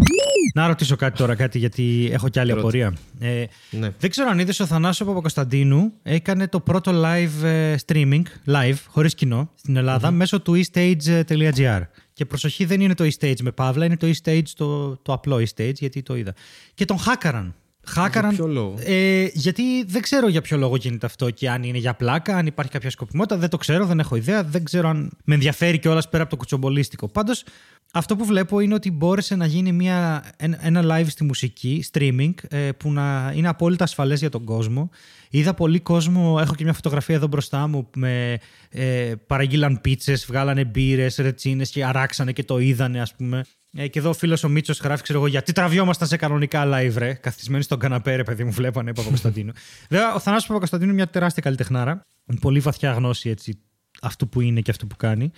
[0.54, 2.60] Να ρωτήσω κάτι τώρα, κάτι γιατί έχω κι άλλη Ρώτα.
[2.60, 2.94] απορία.
[3.18, 3.92] Ε, Ναι.
[3.98, 9.14] δεν ξέρω αν είδες ο Θανάσος Παπακοσταντίνου έκανε το πρώτο live ε, streaming, live, χωρίς
[9.14, 11.80] κοινό, στην ελλαδα μέσω του eStage.gr.
[12.12, 15.74] Και προσοχή, δεν είναι το eStage με παύλα, είναι το eStage το, το απλό eStage,
[15.74, 16.34] γιατί το είδα.
[16.74, 17.54] Και τον χάκαραν.
[17.86, 18.34] Χάκαραν.
[18.34, 21.94] ποιο λόγο; Ε, γιατί δεν ξέρω για ποιο λόγο γίνεται αυτό και αν είναι για
[21.94, 23.36] πλάκα, αν υπάρχει κάποια σκοπιμότητα.
[23.36, 24.44] Δεν το ξέρω, δεν έχω ιδέα.
[24.44, 27.08] Δεν ξέρω αν με ενδιαφέρει κιόλας πέρα από το κουτσομπολίστικο.
[27.08, 27.44] Πάντως,
[27.92, 32.34] αυτό που βλέπω είναι ότι μπόρεσε να γίνει μια, ένα, ένα live στη μουσική, streaming,
[32.48, 34.90] ε, που να είναι απόλυτα ασφαλές για τον κόσμο.
[35.30, 40.64] Είδα πολύ κόσμο, έχω και μια φωτογραφία εδώ μπροστά μου, με, ε, παραγγείλαν πίτσες, βγάλανε
[40.64, 43.44] μπύρες, ρετσίνες και αράξανε και το είδανε ας πούμε.
[43.76, 46.94] Ε, και εδώ ο φίλος ο Μίτσος γράφει, ξέρω εγώ, γιατί τραβιόμασταν σε κανονικά live,
[46.96, 49.52] ρε; Καθισμένοι στον καναπέ, ρε, παιδί μου, βλέπανε Παπακοσταντίνου.
[49.90, 52.00] Βέβαια, ο Θανάσης Παπακοσταντίνου είναι μια τεράστια καλλιτεχνάρα.
[52.24, 53.58] Με πολύ βαθιά γνώση έτσι,
[54.02, 55.30] αυτού που είναι και αυτού που κάνει.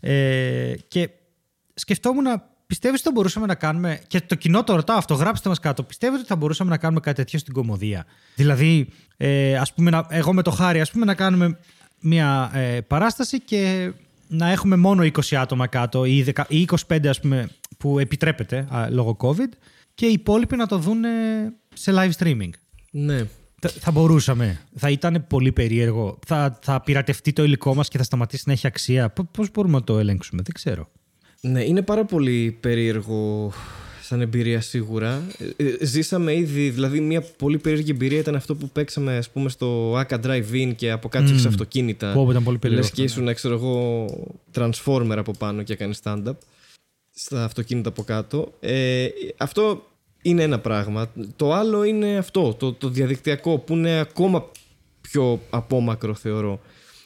[0.00, 1.10] Ε, και
[1.74, 4.00] σκεφτόμουν να πιστεύεις ότι θα μπορούσαμε να κάνουμε.
[4.06, 5.82] Και το κοινό το ρωτάω αυτό, γράψτε μας κάτω.
[5.82, 10.06] Πιστεύετε ότι θα μπορούσαμε να κάνουμε κάτι τέτοιο στην κομμωδία; Δηλαδή, ε, ας πούμε, να,
[10.10, 11.58] εγώ με το χάρη, ας πούμε, να κάνουμε
[12.00, 13.92] μια ε, παράσταση και
[14.28, 17.48] να έχουμε μόνο 20 άτομα κάτω ή, 10, ή 25 ας πούμε
[17.78, 19.52] που επιτρέπεται α, λόγω COVID
[19.94, 21.08] και οι υπόλοιποι να το δουν ε,
[21.74, 22.50] σε live streaming.
[22.90, 23.26] Ναι.
[23.60, 24.60] Θα, θα μπορούσαμε.
[24.76, 26.18] Θα ήταν πολύ περίεργο.
[26.26, 29.08] Θα, θα πειρατευτεί το υλικό μας και θα σταματήσει να έχει αξία.
[29.10, 30.42] Π- Πώς μπορούμε να το ελέγξουμε.
[30.44, 30.88] Δεν ξέρω.
[31.40, 33.52] Ναι, είναι πάρα πολύ περίεργο
[34.02, 35.22] σαν εμπειρία σίγουρα.
[35.56, 39.48] Ε, ε, ζήσαμε ήδη, δηλαδή μια πολύ περίεργη εμπειρία ήταν αυτό που παίξαμε ας πούμε
[39.48, 41.46] στο Aka Drive-In και από κάτω mm.
[41.46, 42.12] αυτοκίνητα.
[42.12, 43.30] Πω, πω, ήταν πολύ περίεργο Λες και αυτό, ναι.
[43.30, 44.06] ήσουν, ξέρω εγώ,
[44.54, 46.36] transformer από πάνω και έκανες stand-up
[47.20, 48.52] στα αυτοκίνητα από κάτω.
[48.60, 49.86] Ε, αυτό
[50.22, 51.12] είναι ένα πράγμα.
[51.36, 54.50] Το άλλο είναι αυτό, το, το διαδικτυακό που είναι ακόμα
[55.00, 56.60] πιο απόμακρο θεωρώ.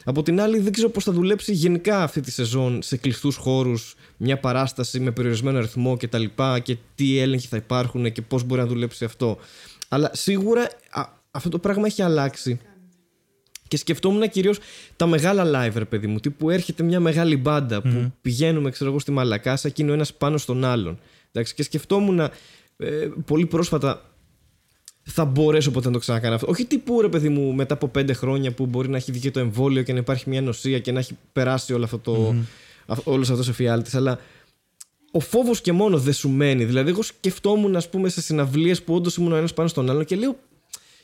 [0.04, 3.94] Από την άλλη δεν ξέρω πώς θα δουλέψει γενικά αυτή τη σεζόν σε κλειστούς χώρους
[4.16, 8.44] μια παράσταση με περιορισμένο αριθμό και τα λοιπά και τι έλεγχοι θα υπάρχουν και πώς
[8.44, 9.38] μπορεί να δουλέψει αυτό.
[9.88, 12.60] Αλλά σίγουρα α, αυτό το πράγμα έχει αλλάξει
[13.72, 14.58] και σκεφτόμουν κυρίως
[14.96, 16.18] τα μεγάλα live, ρε παιδί μου.
[16.18, 20.14] Τύπου έρχεται μια μεγάλη μπάντα που πηγαίνουμε, ξέρω εγώ, στη Μαλακάσα και είναι ο ένας
[20.14, 20.98] πάνω στον άλλον.
[21.32, 22.30] Εντάξει, και σκεφτόμουν ε,
[23.24, 24.10] πολύ πρόσφατα
[25.02, 26.46] θα μπορέσω ποτέ να το ξανακάνω αυτό.
[26.50, 29.40] Όχι τύπου ρε παιδί μου μετά από πέντε χρόνια που μπορεί να έχει βγει το
[29.40, 32.34] εμβόλιο και να υπάρχει μια νοσία και να έχει περάσει όλο αυτό το,
[32.86, 32.96] mm.
[33.04, 34.18] όλος αυτός ο φιάλτης αλλά
[35.10, 36.64] ο φόβος και μόνο δεν σου μένει.
[36.64, 40.04] Δηλαδή εγώ σκεφτόμουν ας πούμε σε συναυλίες που όντως ήμουν ο ένας πάνω στον άλλον
[40.04, 40.36] και λέω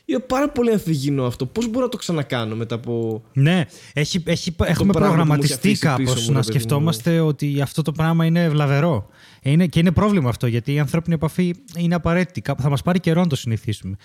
[0.08, 1.46] είναι πάρα πολύ ανθυγιεινό αυτό.
[1.46, 3.22] Πώς μπορώ να το ξανακάνω μετά από.
[3.32, 6.40] Ναι, έχει, έχει, έχουμε πράγμα που μου έχει προγραμματιστεί αφήσει κάπως πίσω μου, ρε να
[6.40, 9.08] παιδί σκεφτόμαστε ότι αυτό το πράγμα είναι βλαβερό.
[9.42, 12.40] Είναι, και είναι πρόβλημα αυτό γιατί η ανθρώπινη επαφή είναι απαραίτητη.
[12.40, 13.96] Κάπου Θα μας πάρει καιρό να το συνηθίσουμε.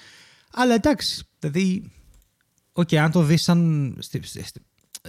[0.54, 1.91] Αλλά εντάξει, δηλαδή.
[2.74, 3.95] Οκ, αν το δεις σαν.
[3.99, 4.62] στη- στη- στη-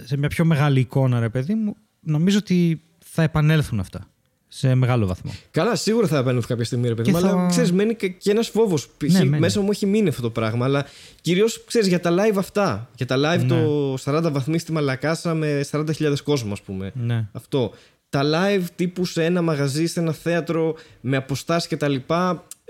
[0.03, 4.09] σε μια πιο μεγάλη εικόνα, ρε παιδί μου, νομίζω ότι θα επανέλθουν αυτά.
[4.57, 5.31] Σε μεγάλο βαθμό.
[5.51, 7.21] Καλά, σίγουρα θα επανέλθω κάποια στιγμή, ρε παιδί Και μου.
[7.23, 8.89] θα- Αλλά ξέρεις, μένει και και ένας φόβος.
[9.03, 9.39] Ναι, μένει.
[9.39, 10.65] μέσα μου έχει μείνει αυτό το πράγμα.
[10.65, 10.85] Αλλά
[11.21, 12.89] κυρίως ξέρεις για τα live αυτά.
[12.97, 13.47] Για τα live Ναι.
[13.47, 16.91] το 40 βαθμοί στη Μαλακάσα με 40.000 κόσμο, ας πούμε.
[16.95, 17.27] Ναι.
[17.31, 17.71] Αυτό.
[18.09, 21.95] Τα live τύπου σε ένα μαγαζί, σε ένα θέατρο, με αποστάσεις κτλ.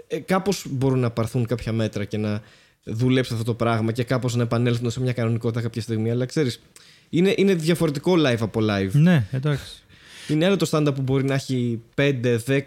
[0.07, 2.41] Ε, Κάπως μπορούν να πάρθουν κάποια μέτρα και να
[2.83, 6.11] δουλέψει αυτό το πράγμα και κάπως να επανέλθουν σε μια κανονικότητα κάποια στιγμή.
[6.11, 6.61] Αλλά ξέρεις,
[7.09, 8.91] είναι, είναι διαφορετικό live από live.
[8.91, 9.83] Ναι, εντάξει.
[10.27, 12.59] Είναι άλλο το stand-up που μπορεί να έχει 5, 10,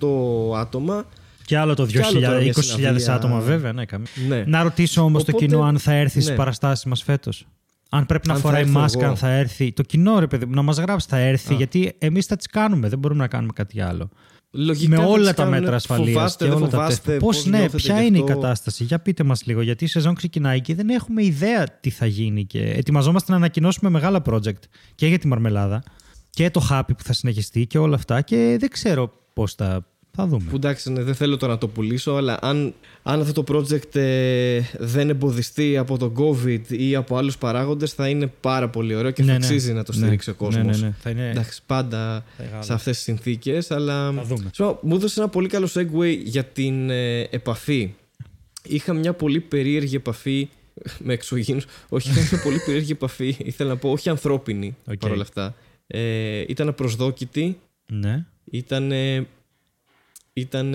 [0.00, 1.04] 100 άτομα
[1.44, 3.14] Και άλλο το Κι άλλο τώρα 20.000 μια 20.000 συναυλία.
[3.14, 3.72] άτομα, βέβαια.
[3.72, 4.08] Ναι, καμία.
[4.28, 4.44] Ναι.
[4.46, 6.34] Να ρωτήσω όμως το Οπότε- κοινό αν θα έρθει στις ναι.
[6.36, 7.46] παραστάσεις μας φέτος.
[7.90, 9.08] Αν πρέπει να Αν θα φοράει έρθω μάσκα, εγώ.
[9.10, 9.72] αν θα έρθει.
[9.72, 11.56] Το κοινό, ρε παιδί μου, να μας γράψει θα έρθει, Α.
[11.56, 12.88] γιατί εμείς θα τις κάνουμε.
[12.88, 14.08] Δεν μπορούμε να κάνουμε κάτι άλλο.
[14.50, 17.00] Λογικά με θα όλα τις τα κάνουν, μέτρα ασφαλείας φοβάστε, και δεν όλα τα φοβάστε,
[17.04, 17.18] τέτοια.
[17.26, 18.34] Πώς, πώς ναι, νιώθετε ποια γι' είναι η αυτό.
[18.34, 22.06] κατάσταση; Για πείτε μας λίγο, γιατί η σεζόν ξεκινάει και δεν έχουμε ιδέα τι θα
[22.06, 22.44] γίνει.
[22.44, 24.62] Και ετοιμαζόμαστε να ανακοινώσουμε μεγάλα project
[24.94, 25.82] και για τη Μαρμελάδα
[26.34, 28.20] και το Happy που θα συνεχιστεί και όλα αυτά.
[28.20, 29.86] Και δεν ξέρω πώς θα.
[30.16, 30.44] Θα δούμε.
[30.50, 33.94] Που εντάξει, ναι, δεν θέλω τώρα να το πουλήσω, αλλά αν, αν αυτό το project
[33.96, 39.10] ε, δεν εμποδιστεί από το COVID ή από άλλους παράγοντες θα είναι πάρα πολύ ωραίο
[39.10, 39.44] και Ναι, θα ναι.
[39.44, 39.98] αξίζει να το Ναι.
[39.98, 40.64] στηρίξει ο κόσμος.
[40.64, 40.94] Ναι, ναι, ναι.
[41.02, 41.30] Θα είναι.
[41.30, 42.62] Εντάξει, πάντα Μεγάλο.
[42.62, 44.50] σε αυτές τις συνθήκες, αλλά Θα δούμε.
[44.54, 47.94] Σου, μου έδωσε ένα πολύ καλό segue για την ε, επαφή.
[48.62, 50.48] Είχα μια πολύ περίεργη επαφή
[50.98, 51.64] με εξωγήινους.
[51.88, 54.96] Όχι, είχα μια πολύ περίεργη επαφή, ήθελα να πω, όχι ανθρώπινη Οκ.
[54.98, 55.54] παρόλα αυτά.
[55.86, 58.92] Ε, ήταν απροσδόκητη, Ναι, ήταν,
[60.32, 60.74] ήταν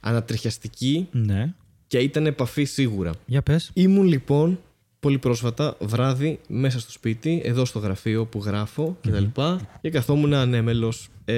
[0.00, 1.54] ανατριχιαστική ναι.
[1.86, 3.12] και ήταν επαφή σίγουρα.
[3.26, 3.70] Για πες.
[3.74, 4.60] Ήμουν λοιπόν
[5.00, 9.90] πολύ πρόσφατα βράδυ μέσα στο σπίτι, εδώ στο γραφείο που γράφω και τα λοιπά και
[9.90, 11.08] καθόμουν ανέμελος.
[11.24, 11.32] Ε,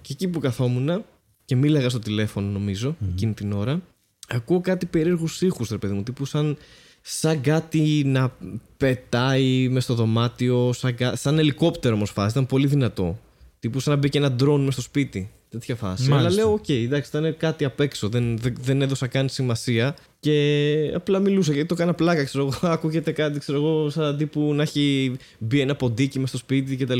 [0.00, 1.04] και εκεί που καθόμουν
[1.44, 3.82] και μίλαγα στο τηλέφωνο νομίζω εκείνη την ώρα
[4.30, 6.56] ακούω κάτι περίεργους ήχους ρε παιδί μου τύπου σαν,
[7.00, 8.32] σαν κάτι να
[8.76, 13.18] πετάει μες στο δωμάτιο σαν, κα- σαν ελικόπτερο όμως φάση, ήταν πολύ δυνατό
[13.60, 16.08] τύπου σαν να μπήκε ένα ντρόν μες στο σπίτι τέτοια φάση.
[16.08, 16.16] Μάλιστα.
[16.28, 18.08] Αλλά λέω, οκ, εντάξει, ήταν κάτι απ' έξω.
[18.08, 19.96] Δεν, δεν, δεν έδωσα καν σημασία.
[20.20, 22.24] Και απλά μιλούσα γιατί το έκανα πλάκα.
[22.24, 26.38] Ξέρω εγώ, ακούγεται κάτι, ξέρω εγώ, σαν τύπου να έχει μπει ένα ποντίκι μες στο
[26.38, 26.98] σπίτι κτλ.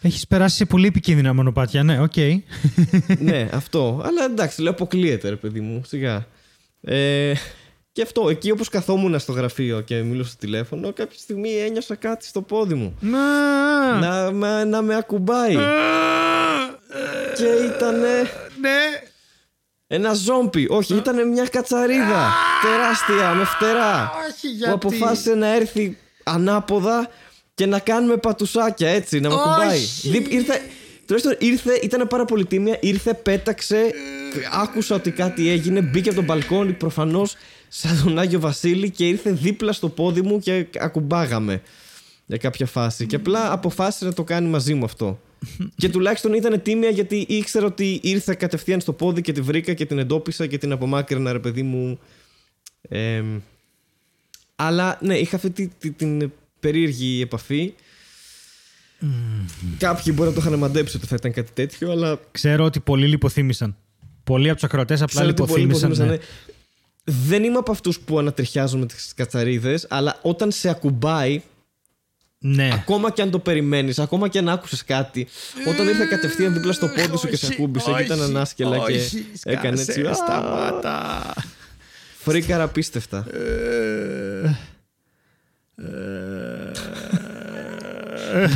[0.00, 2.16] Έχεις περάσει σε πολύ επικίνδυνα μονοπάτια, ναι, οκ.
[3.18, 4.00] ναι, αυτό.
[4.04, 6.26] Αλλά εντάξει, λέω, αποκλείεται, ρε παιδί μου, σιγά.
[6.80, 7.32] Ε,
[7.96, 12.26] και αυτό, εκεί όπως καθόμουν στο γραφείο και μιλούσα στο τηλέφωνο, κάποια στιγμή ένιωσα κάτι
[12.26, 12.96] στο πόδι μου.
[13.00, 13.18] Να.
[13.98, 15.56] να, με, να με ακουμπάει.
[17.36, 18.30] και ήτανε
[18.60, 18.78] Ναι.
[19.86, 20.66] ένα ζόμπι.
[20.70, 22.32] Όχι, ήταν μια κατσαρίδα.
[22.62, 24.10] τεράστια, με φτερά.
[24.28, 27.08] Όχι, που αποφάσισε να έρθει ανάποδα
[27.54, 29.78] και να κάνουμε πατουσάκια έτσι, να με κουμπάει.
[30.02, 30.60] Δι- Ήρθε,
[31.06, 33.90] τουλάχιστον ήρθε, ήταν πάρα πολύ τίμια, ήρθε, πέταξε,
[34.62, 37.36] άκουσα ότι κάτι έγινε, μπήκε από τον μπαλκόνι προφανώς
[37.68, 41.62] σαν τον Άγιο Βασίλη και ήρθε δίπλα στο πόδι μου και ακουμπάγαμε
[42.26, 43.06] για κάποια φάση.
[43.06, 45.20] Και απλά αποφάσισε να το κάνει μαζί μου αυτό.
[45.80, 49.86] και τουλάχιστον ήταν τίμια γιατί ήξερα ότι ήρθε κατευθείαν στο πόδι και τη βρήκα και
[49.86, 51.98] την εντόπισα και την απομάκρυνα, ρε παιδί μου.
[52.88, 53.40] Εμ,
[54.56, 57.74] αλλά ναι, είχα αυτή τη- τη- την περίεργη επαφή.
[59.78, 63.06] Κάποιοι μπορεί να το είχαν μαντέψει ότι θα ήταν κάτι τέτοιο, αλλά Ξέρω ότι πολλοί
[63.06, 63.76] λιποθύμησαν.
[64.24, 66.04] Πολλοί από τους ακροατές απλά ξέρω ότι πολλοί λιποθύμησαν.
[66.06, 66.54] υποθύμησαν, ναι.
[67.10, 67.14] Ναι.
[67.28, 71.42] Δεν είμαι από αυτούς που ανατριχιάζουν με τις κατσαρίδες, αλλά όταν σε ακουμπάει,
[72.38, 72.68] Ναι.
[72.72, 75.26] ακόμα και αν το περιμένεις, ακόμα και αν άκουσες κάτι,
[75.68, 79.00] όταν ήρθε κατευθείαν δίπλα στο πόδι σου και σε ακούμπησε και ήταν ανάσκελα και
[79.44, 80.00] έκανε έτσι.
[80.06, 81.22] «Α, Σταμάτα.
[82.18, 83.26] Φρίκαρα απίστευτα.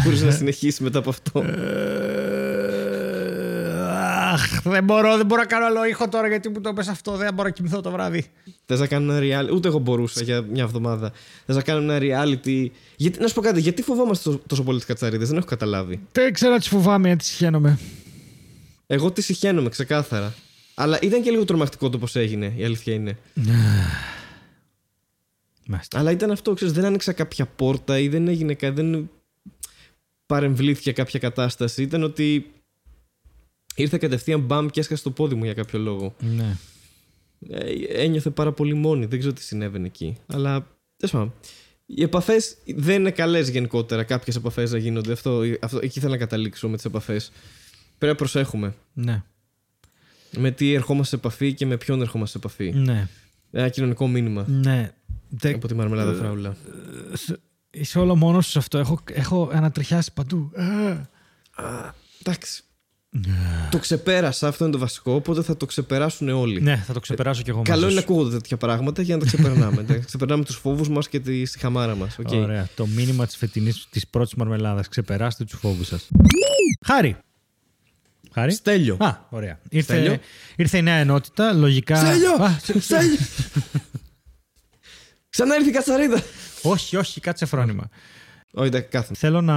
[0.04, 1.44] Μπορείς να συνεχίσεις μετά από αυτό.
[4.32, 7.16] Αχ, δεν μπορώ, δεν μπορώ να κάνω άλλο ήχο τώρα γιατί μου το πες αυτό.
[7.16, 8.30] Δεν μπορώ να κοιμηθώ το βράδυ.
[8.64, 11.12] Θες να κάνω ένα reality; Ούτε εγώ μπορούσα για μια εβδομάδα.
[11.46, 12.66] Θες να κάνω ένα reality;
[12.96, 16.00] Γιατί, να σου πω κάτι, γιατί φοβόμαστε τόσο, τόσο πολύ τις κατσαρίδες, δεν έχω καταλάβει.
[16.12, 17.78] Δεν ξέρω τι φοβάμαι, τι συχαίνομαι.
[18.86, 20.34] Εγώ τι συχαίνομαι ξεκάθαρα.
[20.74, 23.18] Αλλά ήταν και λίγο τρομακτικό το πώς έγινε, η αλήθεια είναι.
[25.66, 25.98] Μάλιστα.
[25.98, 29.10] Αλλά ήταν αυτό, ξέρεις, δεν άνοιξα κάποια πόρτα ή δεν έγινε κάτι, δεν
[30.26, 31.82] παρεμβλήθηκε κάποια κατάσταση.
[31.82, 32.50] Ήταν ότι
[33.74, 36.14] ήρθε κατευθείαν μπαμ και έσκασε το πόδι μου για κάποιο λόγο.
[36.20, 36.56] Ναι.
[37.48, 40.16] Ε, ένιωθε πάρα πολύ μόνη, δεν ξέρω τι συνέβαινε εκεί.
[40.26, 40.66] Αλλά
[40.96, 41.32] τέλος πάντων.
[41.86, 44.04] Οι επαφές δεν είναι καλές γενικότερα.
[44.04, 45.12] Κάποιες επαφές να γίνονται.
[45.12, 47.32] Αυτό, αυτό, εκεί ήθελα να καταλήξω με τις επαφές.
[47.98, 48.74] Πρέπει να προσέχουμε.
[48.92, 49.22] Ναι.
[50.36, 52.72] Με τι ερχόμαστε σε επαφή και με ποιον ερχόμαστε σε επαφή.
[52.78, 53.08] Ναι.
[53.50, 54.92] Ένα κοινωνικό μήνυμα Ναι.
[55.28, 56.56] Δεν- από τη Μαρμελάδα Φράουλα.
[57.70, 58.78] Είσαι όλο μόνος σου σε αυτό.
[58.78, 60.50] Έχω, έχω ανατριχιάσει παντού.
[60.54, 60.96] Ε.
[62.20, 62.62] Εντάξει.
[63.70, 66.60] Το ξεπέρασα, αυτό είναι το βασικό, οπότε θα το ξεπεράσουν όλοι.
[66.60, 68.12] Ναι, θα το ξεπεράσω κι εγώ Καλό μαζί είναι να σου.
[68.12, 69.82] ακούγονται τέτοια πράγματα για να τα ξεπερνάμε.
[69.88, 72.16] να ξεπερνάμε τους φόβους μας και τη χαμάρα μας.
[72.26, 72.36] Okay.
[72.36, 72.68] Ωραία.
[72.74, 74.88] Το μήνυμα της φετινής της πρώτης μαρμελάδας.
[74.88, 76.08] Ξεπεράστε τους φόβους σας.
[76.86, 77.16] Χάρη.
[78.32, 78.52] Χάρη.
[78.52, 78.96] Στέλιο.
[79.00, 79.58] Α, ωραία.
[79.68, 80.18] Ήρθε, Στέλιο.
[80.56, 81.52] ήρθε η νέα ενότητα.
[81.52, 81.96] Λογικά.
[81.96, 82.32] Στέλιο!
[82.32, 83.16] Α, σε- Στέλιο!
[85.30, 86.22] Ξανά ήρθε η κατσαρίδα.
[86.62, 87.88] όχι, όχι, κάτσε φρόνημα.
[88.52, 89.16] Όχι, εντάξει, κάθομαι.
[89.18, 89.56] Θέλω να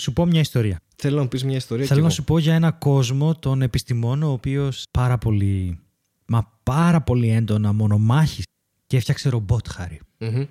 [0.00, 0.80] σου πω μια ιστορία.
[0.96, 1.86] Θέλω να μου πεις μια ιστορία.
[1.86, 2.16] Θέλω κι να εγώ.
[2.16, 5.78] σου πω για ένα κόσμο των επιστημών ο οποίος πάρα πολύ,
[6.26, 8.44] μα πάρα πολύ έντονα μονομάχης
[8.86, 10.00] και έφτιαξε ρομπότ, Χάρη.
[10.18, 10.44] Μμμ.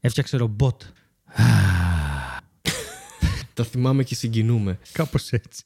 [0.00, 0.82] Έφτιαξε ρομπότ.
[3.54, 4.78] Τα θυμάμαι και συγκινούμε.
[4.92, 5.64] Κάπως έτσι.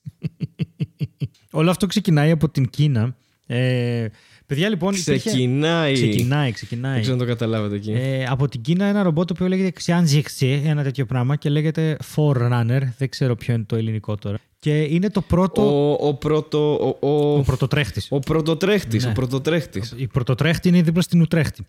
[1.50, 3.16] Όλο αυτό ξεκινάει από την Κίνα
[3.46, 4.06] Ε,
[4.46, 4.94] παιδιά, λοιπόν.
[4.94, 5.92] υπήρχε- Ξεκινάει.
[5.92, 6.92] Ξεκινάει, ξεκινάει.
[6.92, 7.92] Δεν ξέρω αν το καταλάβατε εκεί.
[7.92, 11.96] Ε, από την Κίνα ένα ρομπότ το οποίο λέγεται Xianzixi, ένα τέτοιο πράγμα και λέγεται
[12.16, 12.80] Forerunner.
[12.98, 14.38] Δεν ξέρω ποιο είναι το ελληνικό τώρα.
[14.58, 15.90] Και είναι το πρώτο.
[15.92, 16.74] Ο, ο πρώτο.
[17.00, 18.06] Ο, ο, Ο πρωτοτρέχτης.
[18.10, 19.10] ο πρωτοτρέχτης, Ναι.
[19.10, 19.94] ο πρωτοτρέχτης.
[19.96, 21.66] Η πρωτοτρέχτη είναι δίπλα στην Ουτρέχτη.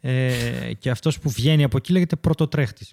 [0.00, 0.30] Ε,
[0.78, 2.92] και αυτός που βγαίνει από εκεί λέγεται πρωτοτρέχτης.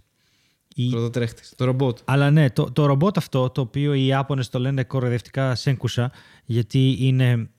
[0.76, 0.90] Η...
[0.90, 1.54] Πρωτοτρέχτης.
[1.58, 1.98] Το ρομπότ.
[2.06, 6.12] Αλλά ναι, το, το ρομπότ αυτό, το οποίο οι Ιάπωνες το λένε κοροϊδευτικά Σένκουσα,
[6.46, 7.50] γιατί είναι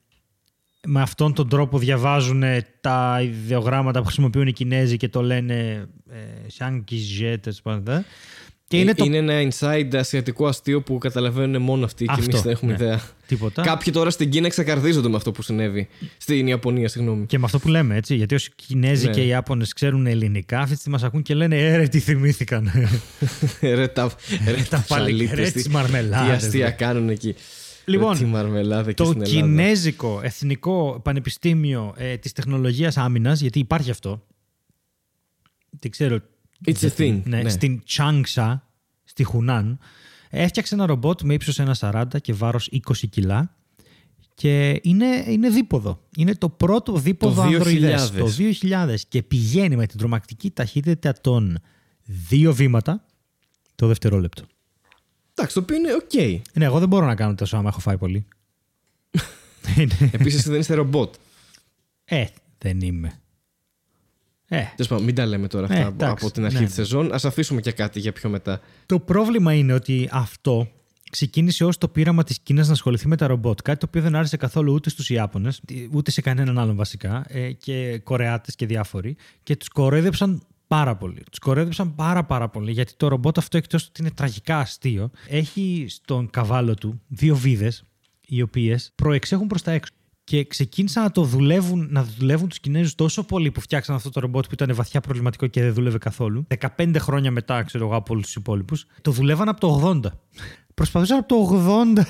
[0.85, 2.43] με αυτόν τον τρόπο διαβάζουν
[2.81, 6.15] τα ιδεογράμματα που χρησιμοποιούν οι Κινέζοι και το λένε ε,
[6.47, 8.05] Σάνκιζε, τέλος πάντων.
[8.67, 12.31] Και είναι, Ε, το είναι ένα inside ασιατικό αστείο που καταλαβαίνουν μόνο αυτοί και Αυτό,
[12.31, 12.83] εμεί δεν έχουμε ναι.
[12.83, 13.01] ιδέα.
[13.27, 13.61] τίποτα.
[13.61, 15.87] Κάποιοι τώρα στην Κίνα εξακαρδίζονται με αυτό που συνέβη.
[16.17, 17.25] Στην Ιαπωνία, συγγνώμη.
[17.25, 18.15] Και με αυτό που λέμε, έτσι.
[18.15, 19.11] Γιατί όσοι Κινέζοι Ναι.
[19.13, 21.99] και οι Ιάπωνες ξέρουν ελληνικά, αυτή τη στιγμή μας ακούν και λένε Ε, ρε, τι
[21.99, 22.71] θυμήθηκαν.
[23.61, 24.11] ρε τα,
[24.45, 26.71] ρε, τα παλι- ψαλίτες, ρε, τι- τις μαρμελάδες, Τι αστεία ρε.
[26.71, 27.35] κάνουν εκεί.
[27.85, 29.39] Λοιπόν, Ρε, τι μαρμελάδα εκεί το στην Ελλάδα.
[29.39, 34.25] Κινέζικο Εθνικό Πανεπιστήμιο ε, της Τεχνολογίας Άμυνας, γιατί υπάρχει αυτό.
[35.79, 36.19] Δεν ξέρω.
[36.65, 37.21] It's a thing.
[37.23, 37.49] Ναι, ναι.
[37.49, 38.67] Στην Τσάνξα,
[39.03, 39.79] στη Χουνάν,
[40.29, 42.79] έφτιαξε ένα ρομπότ με ύψος 1,40 και βάρος 20
[43.09, 43.55] κιλά
[44.33, 46.01] και είναι, είναι δίποδο.
[46.17, 47.53] Είναι το πρώτο δίποδο Το 2000.
[47.53, 48.11] ανδροειδές.
[48.11, 48.27] Το
[48.69, 51.59] 2000 και πηγαίνει με την τρομακτική ταχύτητα των
[52.03, 53.05] δύο βήματα
[53.75, 54.43] το δευτερόλεπτο.
[55.37, 56.43] Εντάξει, το οποίο είναι οκ.
[56.53, 58.25] Ναι, εγώ δεν μπορώ να κάνω τόσο άμα έχω φάει πολύ.
[59.77, 61.15] Είναι- Επίσης δεν είστε ρομπότ.
[62.05, 62.25] Ε,
[62.57, 63.19] δεν είμαι.
[64.47, 66.65] Ε, Τέλος πάντων, μην τα λέμε τώρα αυτά Ε, από- εντάξει, από την αρχή ναι,
[66.65, 67.13] της σεζόν.
[67.13, 68.61] Α αφήσουμε και κάτι για πιο μετά.
[68.85, 70.67] το πρόβλημα είναι ότι αυτό
[71.11, 73.61] ξεκίνησε ως το πείραμα της Κίνας να ασχοληθεί με τα ρομπότ.
[73.61, 75.61] Κάτι το οποίο δεν άρεσε καθόλου ούτε στους Ιάπωνες,
[75.91, 79.15] ούτε σε κανέναν άλλον βασικά, ε, και Κορεάτες και διάφοροι.
[79.43, 81.23] Και τους κορέδεψαν πάρα πολύ.
[81.29, 85.85] Τους κορέδεψαν πάρα πάρα πολύ, γιατί το ρομπότ αυτό εκτός ότι είναι τραγικά αστείο, έχει
[85.89, 87.83] στον καβάλο του δύο βίδες,
[88.27, 89.93] οι οποίες προεξέχουν προς τα έξω.
[90.23, 94.19] Και ξεκίνησαν να το δουλεύουν, να δουλεύουν τους Κινέζους τόσο πολύ που φτιάξαν αυτό το
[94.19, 96.47] ρομπότ που ήταν βαθιά προβληματικό και δεν δούλευε καθόλου.
[96.77, 98.85] 15 χρόνια μετά, ξέρω εγώ, από όλους τους υπόλοιπους.
[99.01, 99.67] Το δουλεύαν από το
[100.03, 100.11] 80.
[100.73, 102.05] Προσπαθούσαν από το 80.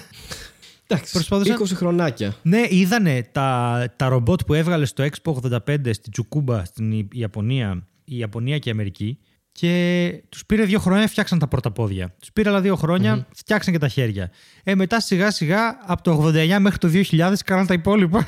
[0.88, 2.36] Εντάξει, Προσπαθούσα- 20 χρονάκια.
[2.42, 7.88] ναι, είδανε τα, τα ρομπότ που έβγαλε στο Expo 85 στην Τσουκούμπα, στην Ι- Ιαπωνία,
[8.06, 9.18] η Ιαπωνία και η Αμερική.
[9.52, 12.16] Και τους πήρε δύο χρόνια, φτιάξαν τα πρώτα πόδια.
[12.20, 14.32] Τους πήρε άλλα δύο χρόνια, φτιάξαν και τα χέρια.
[14.64, 18.28] Ε, μετά σιγά σιγά από το 89 μέχρι το 2000 κάναν τα υπόλοιπα.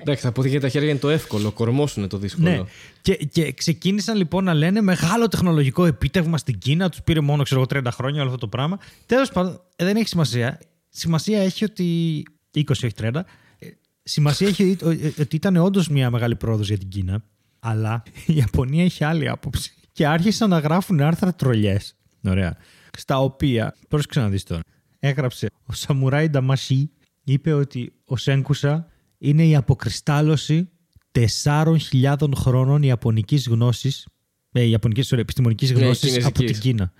[0.00, 1.50] Εντάξει, τα πόδια και τα χέρια είναι το εύκολο.
[1.52, 2.48] Κορμό είναι το δύσκολο.
[2.50, 2.62] Ναι.
[3.00, 6.88] Και, και ξεκίνησαν λοιπόν να λένε μεγάλο τεχνολογικό επίτευγμα στην Κίνα.
[6.88, 8.78] Τους πήρε μόνο ξέρω, εγώ, 30 χρόνια όλο αυτό το πράγμα.
[9.06, 10.60] Τέλος πάντων, ε, δεν έχει σημασία.
[10.88, 12.22] Σημασία έχει ότι.
[12.54, 13.24] 20, όχι 30.
[13.58, 13.66] Ε,
[14.02, 17.22] Σημασία έχει ότι- ε, ότι ήταν όντως μια μεγάλη πρόοδος για την Κίνα.
[17.68, 19.72] Αλλά η Ιαπωνία είχε άλλη άποψη.
[19.92, 21.96] Και άρχισαν να γράφουν άρθρα τρολιές.
[22.24, 22.56] Ωραία.
[22.98, 23.74] Στα οποία.
[23.88, 24.60] Πρόσεξε να δει τώρα.
[24.98, 26.90] Έγραψε ο Σαμουράι Νταμασί.
[27.24, 28.86] Είπε ότι ο Σέγκουσα
[29.18, 30.68] είναι η αποκριστάλλωση
[31.12, 34.06] 4.000 χρόνων ιαπωνικής γνώσης,
[34.52, 36.60] ε, ιαπωνικής, sorry, επιστημονικής Ναι, γνώσης από κινέζικης.
[36.60, 36.92] την Κίνα.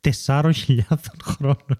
[0.00, 1.78] 4.000 χρόνων.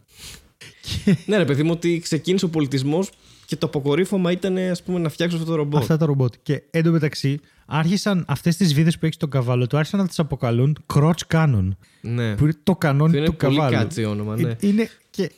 [1.26, 3.10] Ναι, ρε παιδί μου, ότι ξεκίνησε ο πολιτισμός
[3.46, 5.80] και το αποκορύφωμα ήταν ας πούμε, να φτιάξω αυτό το ρομπότ.
[5.80, 6.34] Αυτά τα ρομπότ.
[6.42, 10.78] Και εντωμεταξύ άρχισαν αυτές τις βίδες που έχεις στον καβάλο του, άρχισαν να τις αποκαλούν
[10.94, 11.68] crotch cannon.
[12.00, 12.34] Ναι.
[12.34, 13.76] Που είναι το κανόνι Που είναι του πολύ καβάλου.
[13.76, 14.48] κάτσι όνομα, ναι.
[14.50, 15.30] Ε, Είναι, και,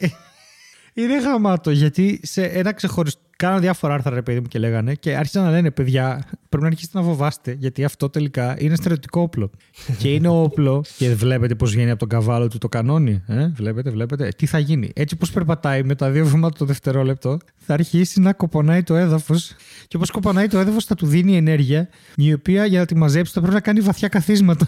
[0.94, 3.20] είναι γαμάτο γιατί σε ένα ξεχωριστό.
[3.41, 6.70] Κάναν διάφορα άρθρα, ρε παιδί μου, και λέγανε και άρχισαν να λένε: Παιδιά, πρέπει να
[6.70, 9.51] αρχίσετε να φοβάστε, γιατί αυτό τελικά είναι στρατιωτικό όπλο.
[9.99, 13.22] και είναι όπλο, και βλέπετε πώς βγαίνει από τον καβάλο του το κανόνι.
[13.26, 14.28] Ε; Βλέπετε, βλέπετε.
[14.36, 14.91] Τι θα γίνει.
[14.95, 19.55] Έτσι, όπω περπατάει με τα δύο βήματα το δευτερόλεπτο, θα αρχίσει να κοπονάει το έδαφος.
[19.88, 23.32] Και όπως κοπονάει το έδαφος, θα του δίνει ενέργεια, η οποία για να τη μαζέψει
[23.32, 24.66] θα πρέπει να κάνει βαθιά καθίσματα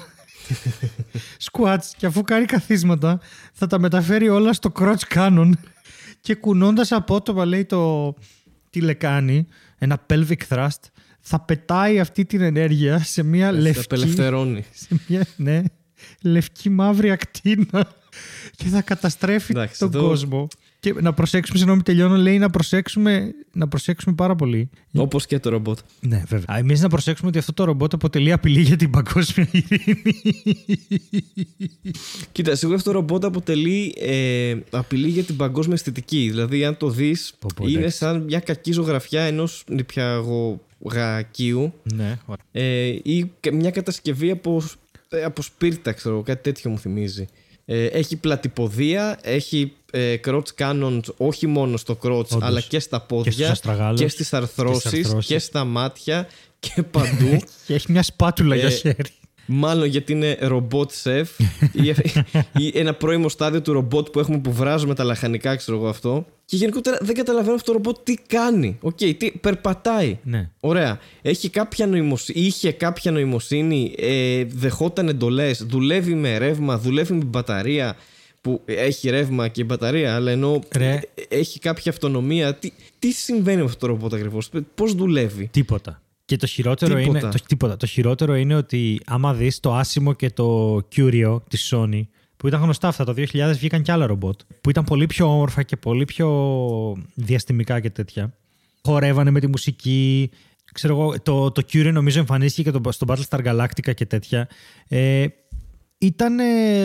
[1.51, 3.21] squats και αφού κάνει καθίσματα
[3.53, 5.51] θα τα μεταφέρει όλα στο crotch cannon
[6.21, 8.15] και κουνώντας απότομα λέει το
[8.73, 9.47] τηλεκάνη
[9.79, 10.81] ένα pelvic thrust
[11.21, 14.65] θα πετάει αυτή την ενέργεια σε μια Έτσι, λευκή απελευθερώνει.
[14.89, 15.63] σε μια ναι,
[16.23, 17.93] λευκή μαύρη ακτίνα
[18.57, 20.49] και θα καταστρέφει Εντάξει, τον εδώ- κόσμο
[20.83, 24.71] και να προσέξουμε, συγγνώμη τελειώνω, λέει να προσέξουμε, να προσέξουμε πάρα πολύ.
[24.95, 25.79] Όπως και το ρομπότ.
[26.01, 26.59] Ναι, βέβαια.
[26.59, 30.03] Εμείς να προσέξουμε ότι αυτό το ρομπότ αποτελεί απειλή για την παγκόσμια ειρήνη.
[32.33, 36.27] Κοίτα, σίγουρα αυτό το ρομπότ αποτελεί ε, απειλή για την παγκόσμια αισθητική.
[36.31, 37.97] Δηλαδή, αν το δεις, Πω, πω, είναι εντάξει.
[37.97, 42.45] σαν μια κακή ζωγραφιά ενός νηπιαγωγακίου ναι, ωραία.
[42.53, 44.63] ε, ή κα- μια κατασκευή από,
[45.09, 47.27] ε, από σπίρτα, ξέρω, κάτι τέτοιο μου θυμίζει.
[47.65, 52.39] Ε, έχει πλατυποδία, έχει ε, crotch cannons όχι μόνο στο crotch Όντως.
[52.41, 55.27] αλλά και στα στους πόδια αστραγάλους, και στις αρθρώσεις αρθρώσεις.
[55.27, 56.29] και στα μάτια
[56.61, 57.43] και παντού.
[57.67, 58.97] Και έχει μια σπάτουλα για Ε, χέρι.
[59.47, 61.31] Μάλλον γιατί είναι ρομπότ σεφ
[61.83, 61.95] ή,
[62.59, 66.27] ή ένα πρώιμο στάδιο του ρομπότ που έχουμε που βράζουμε τα λαχανικά, ξέρω εγώ αυτό.
[66.45, 68.79] Και γενικότερα δεν καταλαβαίνω αυτό το ρομπότ τι κάνει.
[68.81, 70.19] Ok, okay, τι περπατάει.
[70.23, 70.49] Ναι.
[70.61, 70.99] Ωραία.
[71.23, 77.97] Έχει κάποια νοημοσύνη, είχε κάποια νοημοσύνη, ε, δεχόταν εντολές, δουλεύει με ρεύμα, δουλεύει με μπαταρία
[78.41, 81.01] που έχει ρεύμα και μπαταρία, αλλά ενώ Ρε.
[81.29, 82.55] έχει κάποια αυτονομία.
[82.55, 86.03] Τι, τι συμβαίνει με αυτό το ρομπότ ακριβώς, πώς δουλεύει; Τίποτα.
[86.33, 87.19] Και το χειρότερο, Τίποτα.
[87.19, 87.77] είναι, το, τίποτα.
[87.77, 92.03] το χειρότερο είναι ότι άμα δεις το άσημο και το Curio της Sony,
[92.37, 95.63] που ήταν γνωστά αυτά, το 2000 βγήκαν και άλλα ρομπότ, που ήταν πολύ πιο όμορφα
[95.63, 98.35] και πολύ πιο διαστημικά και τέτοια.
[98.83, 100.31] Χορεύανε με τη μουσική.
[100.73, 104.49] Ξέρω εγώ, το, το Curio νομίζω εμφανίστηκε και το, στο Battlestar Galactica και τέτοια.
[104.89, 105.27] Ε,
[105.99, 106.37] ήταν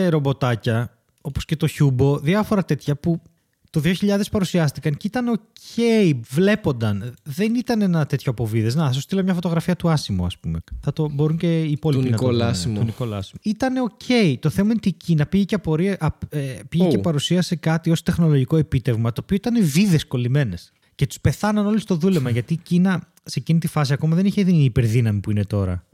[0.08, 3.22] ρομποτάκια, όπως και το Hubo, διάφορα τέτοια που
[3.70, 7.14] το 2000 παρουσιάστηκαν και ήταν ok, βλέπονταν.
[7.22, 8.74] Δεν ήταν ένα τέτοιο από βίδες.
[8.74, 10.58] Να, θα σου στείλω μια φωτογραφία του Άσιμου, ας πούμε.
[10.80, 12.32] Θα το μπορούν και οι υπόλοιποι Του να το δουν.
[12.32, 12.78] Νικόλα Άσιμου.
[12.78, 13.40] Του Νικόλα Άσιμου.
[13.44, 14.34] Ήταν ok.
[14.40, 16.38] Το θέμα είναι ότι η Κίνα πήγε και, απορία, α, ε,
[16.68, 16.90] πήγε Ω.
[16.90, 20.72] και παρουσίασε κάτι ως τεχνολογικό επίτευγμα, το οποίο ήταν βίδες κολλημένες.
[20.94, 24.26] Και τους πεθάναν όλοι στο δούλεμα, γιατί η Κίνα σε εκείνη τη φάση ακόμα δεν
[24.26, 25.86] είχε την υπερδύναμη που είναι τώρα.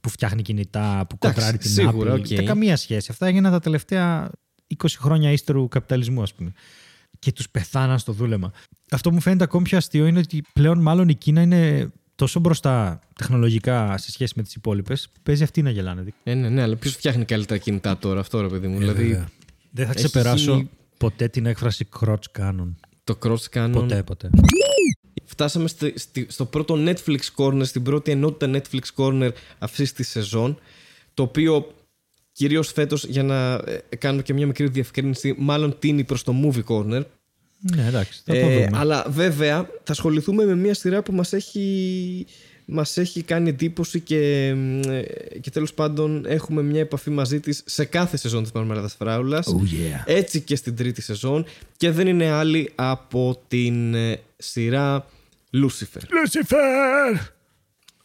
[0.00, 2.18] Που φτιάχνει κινητά, που Εντάξει, κοντράρει την σίγουρα, Apple.
[2.18, 2.26] ok.
[2.26, 3.08] Δεν καμία σχέση.
[3.10, 4.30] Αυτά έγιναν τα τελευταία
[4.82, 6.52] 20 χρόνια ύστερου καπιταλισμού, ας πούμε.
[7.20, 8.52] Και τους πεθάναν στο δούλεμα.
[8.90, 12.40] Αυτό που μου φαίνεται ακόμη πιο αστείο είναι ότι πλέον μάλλον η Κίνα είναι τόσο
[12.40, 15.08] μπροστά τεχνολογικά σε σχέση με τις υπόλοιπες.
[15.22, 16.04] Παίζει αυτή να γελάνε.
[16.22, 18.78] Ε, ναι, ναι, αλλά ποιος φτιάχνει καλύτερα κινητά τώρα, αυτό ρε παιδί μου.
[18.78, 19.28] δηλαδή βέβαια.
[19.70, 22.74] Δεν θα έχεις ξεπεράσω γίνει- ποτέ την έκφραση crotch cannon.
[23.04, 23.70] το cross canon.
[23.72, 24.30] Ποτέ, ποτέ.
[25.24, 30.58] Φτάσαμε στη- στη- στο πρώτο Netflix corner, στην πρώτη ενότητα Netflix corner αυτή τη σεζόν.
[31.14, 31.74] Το οποίο
[32.40, 36.64] κυρίως φέτος, για να ε, κάνουμε και μια μικρή διευκρίνηση, μάλλον τίνει προς το movie
[36.74, 37.02] corner.
[37.76, 38.78] Ναι, εντάξει, θα το Ε, δούμε.
[38.78, 42.26] αλλά βέβαια θα ασχοληθούμε με μια σειρά που μας έχει,
[42.64, 45.02] μας έχει κάνει εντύπωση και, μ, ε,
[45.40, 49.46] και τέλος πάντων έχουμε μια επαφή μαζί της σε κάθε σεζόν της Μαρμαράδας Φράουλας.
[49.48, 50.02] Oh yeah.
[50.06, 51.44] Έτσι και στην τρίτη σεζόν
[51.76, 55.06] και δεν είναι άλλη από την ε, σειρά
[55.52, 56.00] Lucifer.
[56.00, 57.18] Lucifer!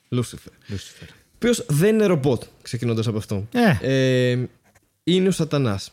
[0.10, 1.25] Lucifer.
[1.36, 1.42] Lucifer.
[1.42, 3.48] Ο οποίος δεν είναι ρομπότ, ξεκινώντας από αυτό.
[3.82, 4.48] Ε, Ε,
[5.04, 5.92] είναι ο σατανάς.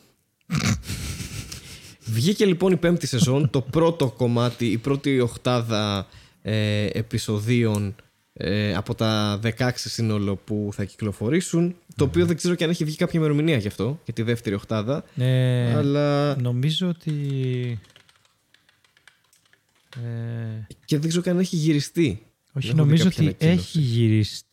[2.05, 6.07] Βγήκε λοιπόν η πέμπτη σεζόν, το πρώτο κομμάτι, η πρώτη οχτάδα
[6.43, 7.95] ε, επεισοδίων
[8.33, 11.77] ε, από τα 16 σύνολο που θα κυκλοφορήσουν.
[11.97, 14.55] Το οποίο δεν ξέρω και αν έχει βγει κάποια ημερομηνία γι' αυτό, για τη δεύτερη
[14.55, 15.05] οχτάδα.
[15.17, 17.13] ε, αλλά Νομίζω ότι...
[19.97, 22.23] Ε, και δεν ξέρω και αν έχει γυριστεί.
[22.53, 23.69] όχι, Δεν έχω δει νομίζω κάποια ότι ανακοίνωση.
[23.69, 24.47] έχει γυριστεί.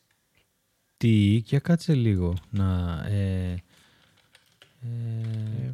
[1.07, 2.33] Για κάτσε λίγο.
[2.49, 3.51] Να, ε,
[4.81, 5.73] ε,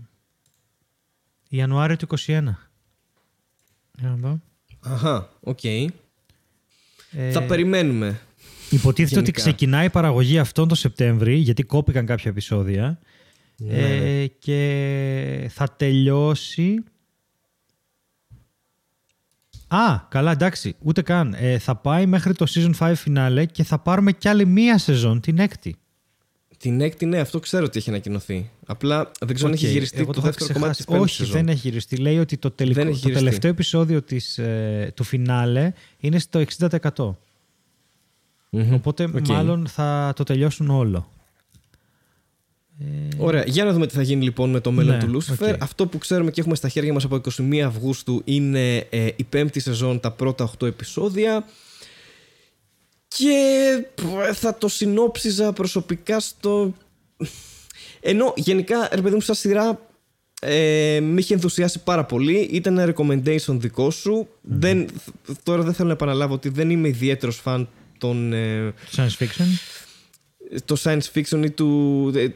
[1.49, 2.26] Ιανουάριο του 21.
[2.26, 4.39] Για να δω.
[4.80, 5.63] Αχα, οκ.
[5.63, 5.89] Ε,
[7.32, 8.19] Θα περιμένουμε.
[8.69, 9.41] Υποτίθεται ότι Γενικά.
[9.41, 12.99] ξεκινάει η παραγωγή αυτόν τον Σεπτέμβρη, γιατί κόπηκαν κάποια επεισόδια.
[13.57, 13.73] Ναι,
[14.21, 16.84] Ε, και θα τελειώσει.
[19.68, 21.36] Α, καλά, εντάξει, ούτε καν.
[21.38, 25.20] Ε, θα πάει μέχρι το season 5 φινάλε και θα πάρουμε κι άλλη μία σεζόν,
[25.20, 25.76] την έκτη.
[26.57, 28.49] Την έκτη, ναι, αυτό ξέρω ότι έχει ανακοινωθεί.
[28.66, 30.99] Απλά δεν ξέρω αν Οκ, έχει γυριστεί εγώ το είχα δεύτερο κομμάτι της ξεχάσει.
[30.99, 31.45] πέμπτης Όχι, σεζόν.
[31.45, 31.95] δεν έχει γυριστεί.
[31.97, 33.24] Λέει ότι το, τελικό, Δεν έχει το γυριστεί.
[33.26, 37.18] τελευταίο επεισόδιο της, ε, του φινάλε είναι στο 60%.
[38.49, 38.74] Μμμ.
[38.74, 39.28] Οπότε Οκ.
[39.28, 41.09] μάλλον θα το τελειώσουν όλο.
[43.17, 45.53] Ωραία, για να δούμε τι θα γίνει λοιπόν με το μέλλον Ναι, του Lucifer.
[45.53, 45.61] ok.
[45.61, 49.59] Αυτό που ξέρουμε και έχουμε στα χέρια μας από 21 Αυγούστου είναι ε, η πέμπτη
[49.59, 51.45] σεζόν, τα πρώτα 8 επεισόδια.
[53.07, 53.34] Και
[53.95, 53.99] π,
[54.34, 56.73] θα το συνόψιζα προσωπικά στο...
[57.99, 59.80] Ενώ γενικά, ρε παιδί μου, σαν σειρά
[60.41, 62.38] ε, με είχε ενθουσιάσει πάρα πολύ.
[62.51, 64.28] Ήταν ένα recommendation δικό σου.
[64.41, 64.88] Δεν,
[65.43, 68.34] τώρα δεν θέλω να επαναλάβω ότι δεν είμαι ιδιαίτερος φαν των...
[68.34, 69.45] ε, Science fiction.
[70.65, 72.28] το science fiction ή του, ε,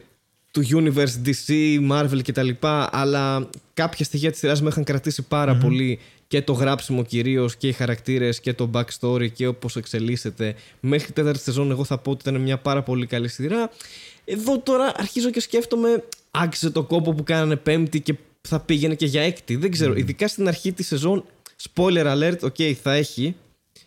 [0.50, 2.48] του universe DC, Marvel κτλ.
[2.90, 5.98] Αλλά κάποια στοιχεία της σειράς με είχαν κρατήσει πάρα πολύ
[6.28, 10.54] και το γράψιμο κυρίως και οι χαρακτήρες και το backstory και όπως εξελίσσεται.
[10.80, 13.70] Μέχρι την τέταρτη σεζόν εγώ θα πω ότι ήταν μια πάρα πολύ καλή σειρά.
[14.24, 19.06] Εδώ τώρα αρχίζω και σκέφτομαι άξιζε το κόπο που κάνανε πέμπτη και θα πήγαινε και
[19.06, 19.56] για έκτη.
[19.56, 19.94] Δεν ξέρω.
[19.94, 21.24] Ειδικά στην αρχή της σεζόν,
[21.74, 23.34] spoiler alert, ok, θα έχει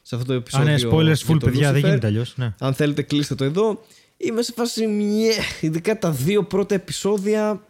[0.01, 0.67] σε αυτό το Α, επεισόδιο.
[0.71, 1.85] ναι, spoilers για full, το παιδιά, δεν Lucifer.
[1.85, 2.33] γίνεται αλλιώς.
[2.37, 2.53] Ναι.
[2.59, 3.81] Αν θέλετε κλείστε το εδώ.
[4.27, 7.67] Είμαι σε φάση μια, ειδικά τα δύο πρώτα επεισόδια.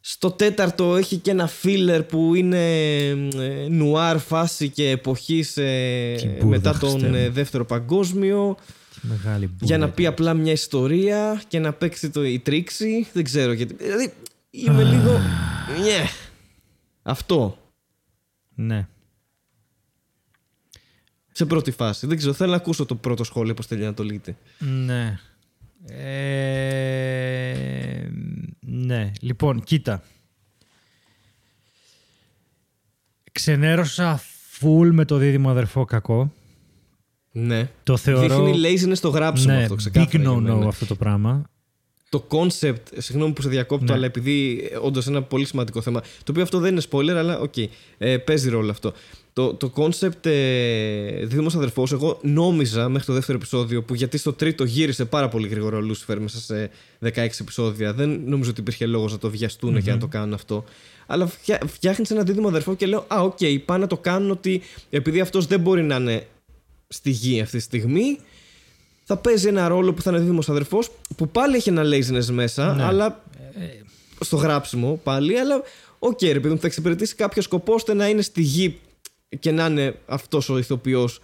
[0.00, 2.74] Στο τέταρτο έχει και ένα filler που είναι
[3.08, 7.14] ε, νουάρ φάση και εποχής ε, Τι μπουρδα, μετά Χριστέ τον μου.
[7.14, 8.56] ε, δεύτερο παγκόσμιο
[9.00, 9.94] Τι μεγάλη μπουρδα για να ήταν.
[9.96, 13.06] πει απλά μια ιστορία και να παίξει το η τρίξη.
[13.12, 13.74] Δεν ξέρω γιατί.
[13.74, 14.12] Δηλαδή
[14.50, 15.12] είμαι λίγο.
[15.82, 16.08] Ναι.
[17.02, 17.58] Αυτό.
[18.54, 18.86] Ναι.
[21.32, 22.06] Σε πρώτη φάση.
[22.06, 22.32] Δεν ξέρω.
[22.32, 24.36] Θέλω να ακούσω το πρώτο σχόλιο πώς θέλει να το λύτε.
[24.58, 25.18] Ναι.
[25.86, 26.58] Ε,
[29.20, 30.02] Λοιπόν, κοίτα.
[33.32, 34.20] Ξενέρωσα
[34.60, 36.32] full με το δίδυμο αδερφό κακό.
[37.32, 37.70] Ναι.
[37.82, 38.44] Το θεωρώ...
[38.44, 40.10] Δείχνει laziness στο γράψιμο ναι, αυτό, ξεκάθαρα.
[40.12, 40.66] big για no-no μένα.
[40.68, 41.50] αυτό το πράγμα.
[42.08, 43.92] το concept, συγγνώμη που σε διακόπτω, Ναι.
[43.92, 47.54] αλλά επειδή όντως ένα πολύ σημαντικό θέμα, το οποίο αυτό δεν είναι spoiler, αλλά οκ,
[47.98, 48.92] ε, παίζει ρόλο αυτό.
[49.38, 54.32] Το, το concept ε, δίδυμος αδερφός, εγώ νόμιζα μέχρι το δεύτερο επεισόδιο, που γιατί στο
[54.32, 56.70] τρίτο γύρισε πάρα πολύ γρήγορα ο Λούσιφερ μέσα σε
[57.02, 57.08] 16
[57.40, 60.64] επεισόδια, δεν νομίζω ότι υπήρχε λόγος να το βιαστούν και να το κάνουν αυτό.
[61.06, 64.62] Αλλά φτιά, φτιάχνεις ένα δίδυμο αδερφό και λέω, Α, οκ, πάνε να το κάνουν ότι
[64.90, 66.26] επειδή αυτός δεν μπορεί να είναι
[66.88, 68.18] στη γη αυτή τη στιγμή,
[69.04, 72.74] θα παίζει ένα ρόλο που θα είναι δίδυμος αδερφός που πάλι έχει ένα laziness μέσα,
[72.74, 72.82] Ναι.
[72.84, 73.24] αλλά
[74.20, 75.62] στο γράψιμο πάλι, αλλά
[75.98, 78.78] οκ ρε παιδί μου, θα εξυπηρετήσει κάποιο σκοπό ώστε να είναι στη γη
[79.38, 81.20] και να είναι αυτός ο ηθοποιός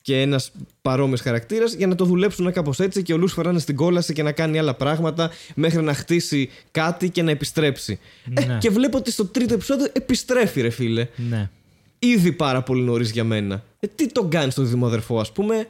[0.00, 0.52] και ένας
[0.82, 4.12] παρόμοιος χαρακτήρας για να το δουλέψουν κάπως έτσι και ο Λούσφερ να είναι στην κόλαση
[4.12, 7.98] και να κάνει άλλα πράγματα μέχρι να χτίσει κάτι και να επιστρέψει.
[8.34, 8.58] Ε, Ναι.
[8.60, 11.08] και βλέπω ότι στο τρίτο επεισόδιο επιστρέφει ρε φίλε.
[11.16, 11.50] Ναι.
[11.98, 13.64] Ήδη πάρα πολύ νωρίς για μένα.
[13.80, 15.66] Ε, τι τον κάνει στο δημοδερφό, ας πούμε.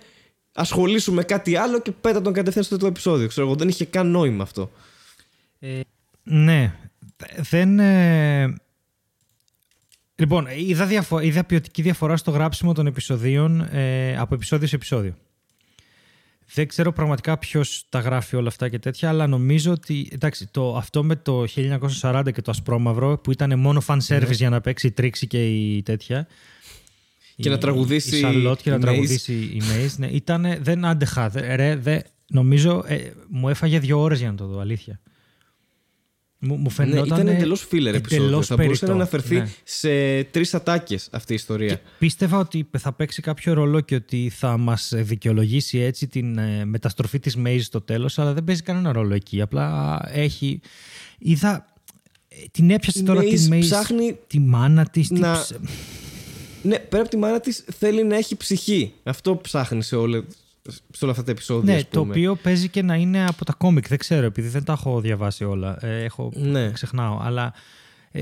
[0.52, 3.28] Ασχολήσου με κάτι άλλο και πέτα τον κατευθείαν στο τρίτο επεισόδιο.
[3.28, 4.70] Ξέρω εγώ, δεν είχε καν νόημα αυτό.
[6.22, 6.74] Ναι.
[7.50, 7.78] Δεν.
[7.78, 8.54] ε,
[10.16, 11.20] Λοιπόν, είδα, διαφο...
[11.20, 15.14] είδα ποιοτική διαφορά στο γράψιμο των επεισοδίων ε, από επεισόδιο σε επεισόδιο.
[16.54, 20.08] Δεν ξέρω πραγματικά ποιος τα γράφει όλα αυτά και τέτοια, αλλά νομίζω ότι.
[20.12, 21.44] Εντάξει, το, αυτό με το
[22.02, 25.46] 1940 και το ασπρόμαυρο που ήταν μόνο fan service για να παίξει η τρίξη και
[25.46, 26.16] η τέτοια.
[26.16, 27.44] Ναι.
[27.44, 28.80] Και να τραγουδήσει η Σαρλότ και η να Maze.
[28.80, 29.98] τραγουδήσει η Μέης.
[29.98, 31.28] Ναι, ήτανε, δεν άντεχα.
[31.28, 35.00] Δε, ρε, δε, νομίζω ε, μου έφαγε δύο ώρες για να το δω, αλήθεια.
[36.38, 37.04] Μου, μου Ναι, φαινόταν.
[37.06, 38.16] ήταν εντελώς filler επεισόδιο.
[38.24, 39.48] εντελώς Θα μπορούσε να περιττό, αναφερθεί ναι.
[39.64, 41.68] σε τρεις ατάκες αυτή η ιστορία.
[41.74, 46.64] Και πίστευα ότι θα παίξει κάποιο ρόλο και ότι θα μας δικαιολογήσει έτσι την ε,
[46.64, 49.40] μεταστροφή της Μέης στο τέλος, αλλά δεν παίζει κανένα ρόλο εκεί.
[49.40, 50.60] Απλά έχει...
[51.18, 51.66] Είδα...
[52.28, 55.08] ε, Την έπιασε Η τώρα Maze τη Μέης, ψάχνει τη μάνα της.
[55.08, 55.54] τι να- ψ-
[56.62, 58.92] Ναι, πέρα από τη μάνα της θέλει να έχει ψυχή.
[59.02, 60.24] Αυτό ψάχνει σε, όλα,
[60.68, 61.72] σε όλα αυτά τα επεισόδια.
[61.72, 62.10] Ναι, ας το πούμε.
[62.12, 63.88] οποίο παίζει και να είναι από τα comic.
[63.88, 65.84] Δεν ξέρω, επειδή δεν τα έχω διαβάσει όλα.
[65.86, 66.32] Ε, έχω...
[66.34, 66.70] Ναι.
[66.70, 67.18] Ξεχνάω.
[67.20, 67.54] Αλλά.
[68.10, 68.20] Ε,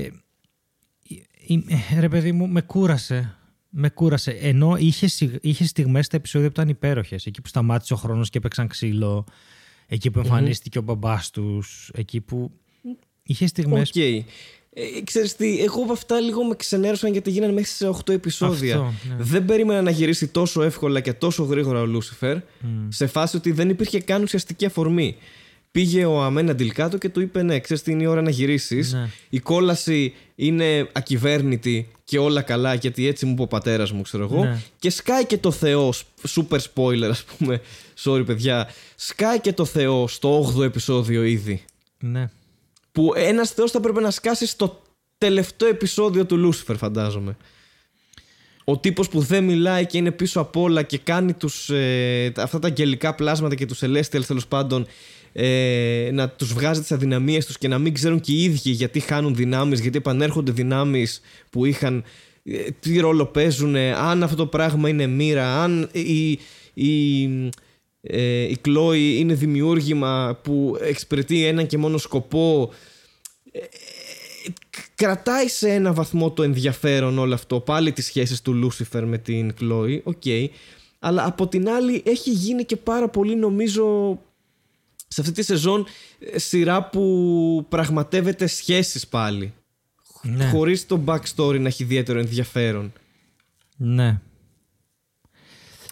[1.03, 1.65] η- η-
[1.95, 3.35] ε, ρε παιδί μου, με κούρασε.
[3.69, 4.31] Με κούρασε.
[4.31, 7.25] Ενώ είχε, σιγ- είχε στιγμές στα επεισόδια που ήταν υπέροχες.
[7.25, 9.25] Εκεί που σταμάτησε ο χρόνος και έπαιξαν ξύλο.
[9.87, 11.91] Εκεί που εμφανίστηκε ο μπαμπάς τους.
[11.93, 12.51] Εκεί που.
[13.23, 13.89] Είχε στιγμές.
[13.89, 13.95] Οκ.
[14.73, 18.75] Ε, ξέρεις τι, εγώ από αυτά λίγο με ξενέρωσαν γιατί γίνανε μέσα σε 8 επεισόδια.
[18.75, 19.23] Αυτό, ναι.
[19.23, 22.37] Δεν περίμενα να γυρίσει τόσο εύκολα και τόσο γρήγορα ο Λούσιφερ
[22.89, 25.15] σε φάση ότι δεν υπήρχε καν ουσιαστική αφορμή.
[25.71, 28.93] Πήγε ο Αμέντα Ντιλκάτο και του είπε: Ναι, ξέρεις τι είναι η ώρα να γυρίσεις.
[28.93, 29.09] Ναι.
[29.29, 34.23] Η κόλαση είναι ακυβέρνητη και όλα καλά, γιατί έτσι μου είπε ο πατέρας μου, ξέρω
[34.23, 34.43] εγώ.
[34.43, 34.61] Ναι.
[34.79, 35.93] Και σκάει και το Θεό,
[36.27, 37.61] super spoiler, ας πούμε.
[38.03, 38.69] Sorry, παιδιά.
[38.95, 41.63] Σκάει και το Θεό στο 8ο επεισόδιο ήδη
[41.99, 42.29] Ναι.
[42.93, 44.81] Που ένας θεός θα πρέπει να σκάσει στο
[45.17, 47.37] τελευταίο επεισόδιο του Λούσιφερ φαντάζομαι.
[48.63, 52.59] Ο τύπος που δεν μιλάει και είναι πίσω απ' όλα και κάνει τους, ε, αυτά
[52.59, 54.87] τα αγγελικά πλάσματα και τους Celestials τέλος πάντων
[55.33, 58.99] ε, να τους βγάζει τις αδυναμίες τους και να μην ξέρουν και οι ίδιοι γιατί
[58.99, 62.03] χάνουν δυνάμεις, γιατί επανέρχονται δυνάμεις που είχαν,
[62.43, 66.39] ε, τι ρόλο παίζουν, αν αυτό το πράγμα είναι μοίρα, αν η,
[66.73, 67.23] η,
[68.05, 72.71] ε, η Chloe είναι δημιούργημα που εξυπηρετεί έναν και μόνο σκοπό
[74.95, 79.53] κρατάει σε ένα βαθμό το ενδιαφέρον όλο αυτό πάλι τις σχέσεις του Λούσιφερ με την
[79.61, 80.23] Chloe, οκ
[80.99, 84.19] αλλά από την άλλη έχει γίνει και πάρα πολύ νομίζω
[85.07, 85.85] σε αυτή τη σεζόν
[86.19, 89.53] ε, σειρά που πραγματεύεται σχέσεις πάλι
[90.21, 90.45] Ναι.
[90.49, 92.93] χωρίς το backstory να έχει ιδιαίτερο ενδιαφέρον
[93.77, 94.19] Ναι.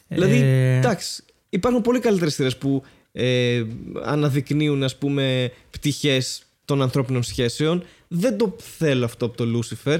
[0.08, 3.64] Δηλαδή, Ε, εντάξει, υπάρχουν πολύ καλύτερες σειρές που ε,
[4.04, 7.84] αναδεικνύουν ας πούμε πτυχές των ανθρώπινων σχέσεων.
[8.08, 10.00] Δεν το θέλω αυτό από το Lucifer.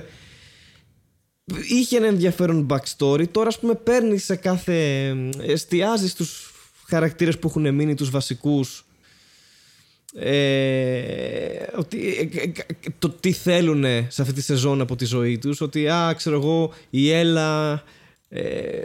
[1.70, 3.28] Είχε ένα ενδιαφέρον backstory.
[3.32, 5.08] Τώρα ας πούμε παίρνει σε κάθε...
[5.42, 6.54] εστιάζεις στους
[6.88, 8.86] χαρακτήρες που έχουν μείνει, τους βασικούς
[10.16, 15.38] ε, ότι, ε, ε, ε, το τι θέλουν σε αυτή τη σεζόν από τη ζωή
[15.38, 17.84] τους ότι α ξέρω εγώ η Έλα
[18.30, 18.84] ε,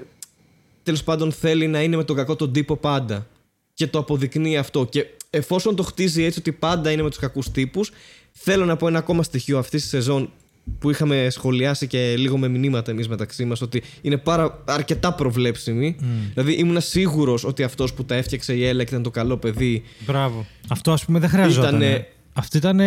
[0.86, 3.26] τέλος πάντων θέλει να είναι με τον κακό τον τύπο πάντα
[3.74, 7.50] και το αποδεικνύει αυτό και εφόσον το χτίζει έτσι ότι πάντα είναι με τους κακούς
[7.50, 7.90] τύπους
[8.32, 10.30] θέλω να πω ένα ακόμα στοιχείο αυτής της σεζόν
[10.78, 15.96] που είχαμε σχολιάσει και λίγο με μηνύματα εμείς μεταξύ μας ότι είναι πάρα, αρκετά προβλέψιμη
[16.32, 19.82] δηλαδή ήμουν σίγουρος ότι αυτός που τα έφτιαξε η Έλα και ήταν το καλό παιδί
[20.06, 20.46] Μπράβο.
[20.68, 21.68] Αυτό ας πούμε δεν χρειαζόταν.
[21.80, 22.80] Ήτανε- Αυτό ήταν.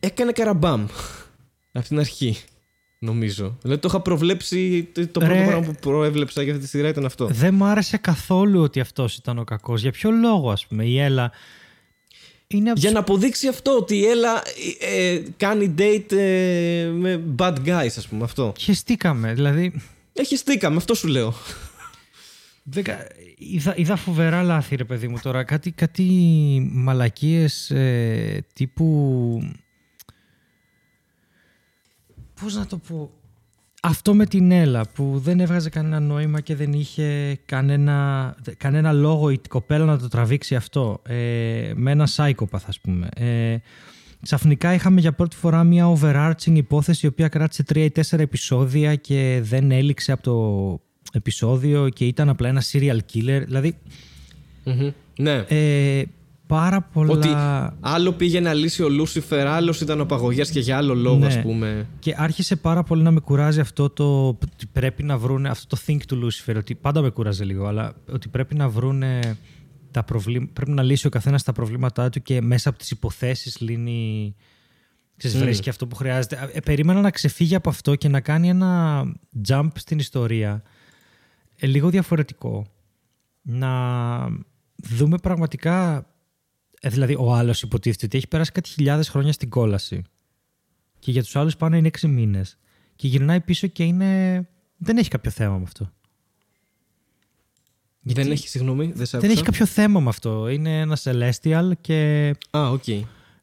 [0.00, 0.86] έκανε καραμπάμ
[1.72, 2.36] από την αρχή
[2.98, 5.44] νομίζω δηλαδή το είχα προβλέψει το, το πρώτο Ρε.
[5.46, 9.16] πράγμα που προέβλεψα για αυτή τη σειρά ήταν αυτό Δεν μ' άρεσε καθόλου ότι αυτός
[9.16, 9.80] ήταν ο κακός.
[9.82, 11.32] Για ποιο λόγο, ας πούμε, η Έλα.
[12.46, 14.42] Είναι από Για τους- να αποδείξει αυτό ότι η Έλα
[14.80, 18.52] ε, ε, κάνει date ε, με bad guys, ας πούμε αυτό.
[18.58, 19.34] Χεστήκαμε.
[19.34, 19.80] Δηλαδή,
[20.12, 21.34] Έχει στήκαμε, αυτό σου λέω.
[22.62, 23.06] δεν κα-
[23.38, 25.44] είδα, είδα φοβερά λάθη, ρε παιδί μου τώρα.
[25.44, 26.02] Κάτι, κάτι
[26.72, 29.40] μαλακίες ε, τύπου...
[32.40, 33.10] Πώς να το πω...
[33.82, 39.30] Αυτό με την Έλα που δεν έβγαζε κανένα νόημα και δεν είχε κανένα, κανένα λόγο
[39.30, 41.02] η κοπέλα να το τραβήξει αυτό.
[41.06, 43.08] Ε, με ένα σάικοπαθ ας πούμε.
[43.14, 43.56] Ε,
[44.22, 48.94] ξαφνικά είχαμε για πρώτη φορά μια overarching υπόθεση η οποία κράτησε τρία ή τέσσερα επεισόδια
[48.94, 50.80] και δεν έληξε από το
[51.12, 53.42] επεισόδιο και ήταν απλά ένα serial killer.
[53.44, 53.76] Δηλαδή
[54.64, 54.90] Μμμ.
[55.18, 55.44] Ναι.
[55.48, 56.02] ε,
[56.48, 57.12] πάρα πολλά...
[57.12, 57.28] Ότι
[57.80, 61.26] άλλο πήγε να λύσει ο Λούσιφερ, άλλος ήταν ο Παγωγιάς και για άλλο λόγο, Ναι.
[61.26, 61.88] ας πούμε.
[61.98, 64.26] Και άρχισε πάρα πολύ να με κουράζει αυτό το.
[64.28, 65.48] ότι Πρέπει να βρούνε.
[65.48, 66.54] Αυτό το think του Lucifer.
[66.56, 69.36] Ότι πάντα με κουράζει λίγο, αλλά ότι πρέπει να βρούνε
[69.90, 70.52] τα προβλήματα.
[70.52, 74.34] Πρέπει να λύσει ο καθένας τα προβλήματά του και μέσα από τις υποθέσεις λύνει.
[75.16, 75.42] Ξέρεις, Mm.
[75.42, 76.50] βρίσκει αυτό που χρειάζεται.
[76.52, 79.02] Ε, περίμενα να ξεφύγει από αυτό και να κάνει ένα
[79.48, 80.62] jump στην ιστορία
[81.56, 82.66] ε, λίγο διαφορετικό.
[83.42, 83.70] Να
[84.76, 86.06] δούμε πραγματικά.
[86.80, 90.02] Ε, δηλαδή, ο άλλος υποτίθεται ότι έχει περάσει κάτι χιλιάδες χρόνια στην κόλαση.
[90.98, 92.58] Και για τους άλλους πάνω είναι έξι μήνες.
[92.96, 94.48] Και γυρνάει πίσω και είναι.
[94.76, 95.92] Δεν έχει κάποιο θέμα με αυτό.
[98.00, 99.32] Δεν έχει, συγγνώμη, δεν σ' Δεν άκουσα.
[99.32, 100.48] έχει κάποιο θέμα με αυτό.
[100.48, 102.84] Είναι ένα Celestial και Α, οκ.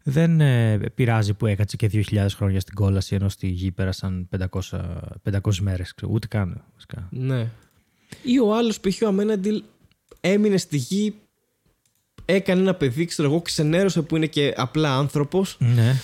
[0.03, 4.59] δεν ε, πειράζει που έκατσε και 2.000 χρόνια στην κόλαση ενώ στη γη πέρασαν 500,
[5.31, 5.93] 500 μέρες.
[5.93, 6.63] ξέρω, Ούτε καν.
[6.73, 7.07] βασικά.
[7.11, 7.49] Ναι.
[8.23, 9.01] Ή ο άλλος π.χ.
[9.01, 9.63] ο Αμεναντίελ
[10.21, 11.15] έμεινε στη γη,
[12.25, 15.57] έκανε ένα παιδί, ξέρω εγώ, ξενέρωσε που είναι και απλά άνθρωπος.
[15.59, 15.95] Ναι.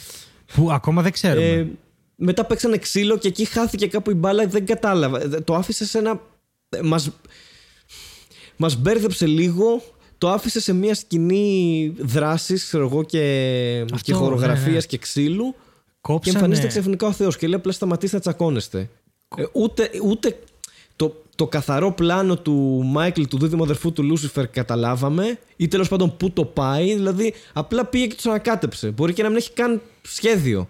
[0.56, 1.46] Που ακόμα δεν ξέρουμε.
[1.48, 1.68] Ε,
[2.16, 5.22] μετά παίξανε ξύλο και εκεί χάθηκε κάπου η μπάλα, δεν κατάλαβα.
[5.22, 6.22] Ε, Το άφησε σε ένα.
[6.70, 7.10] ε, Μας,
[8.58, 9.84] μας μπέρδεψε λίγο.
[10.18, 14.80] Το άφησε σε μια σκηνή δράσης, ξέρω εγώ, και, Αυτό, και χορογραφίας ναι, ναι.
[14.82, 15.52] και ξύλου.
[15.52, 16.36] Και Κόψανε...
[16.38, 18.90] εμφανίζεται ξαφνικά ο Θεός και λέει απλά σταματήστε να τσακώνεστε.
[19.38, 20.40] Ε, ούτε ούτε
[20.96, 26.18] το, το καθαρό πλάνο του Μάικλ, του δίδυμου αδερφού του Λούσιφερ, καταλάβαμε, ή τέλος πάντων
[26.18, 26.94] πού το πάει.
[26.94, 28.92] Δηλαδή, απλά πήγε και του ανακάτεψε.
[28.92, 30.68] Μπορεί και να μην έχει καν σχέδιο.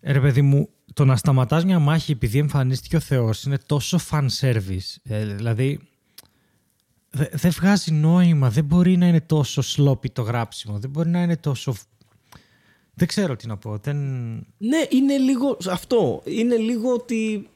[0.00, 3.98] Ε, Ρε παιδί μου, το να σταματάς μια μάχη επειδή εμφανίστηκε ο Θεός είναι τόσο
[4.10, 4.96] fan service.
[5.02, 5.80] Ε, δηλαδή,
[7.10, 8.50] δε- δεν βγάζει νόημα.
[8.50, 10.78] Δεν μπορεί να είναι τόσο sloppy το γράψιμο.
[10.78, 11.74] Δεν μπορεί να είναι τόσο...
[12.94, 13.78] Δεν ξέρω τι να πω.
[13.82, 13.96] Δεν...
[14.58, 16.22] Ναι, είναι λίγο αυτό.
[16.24, 17.48] Είναι λίγο ότι.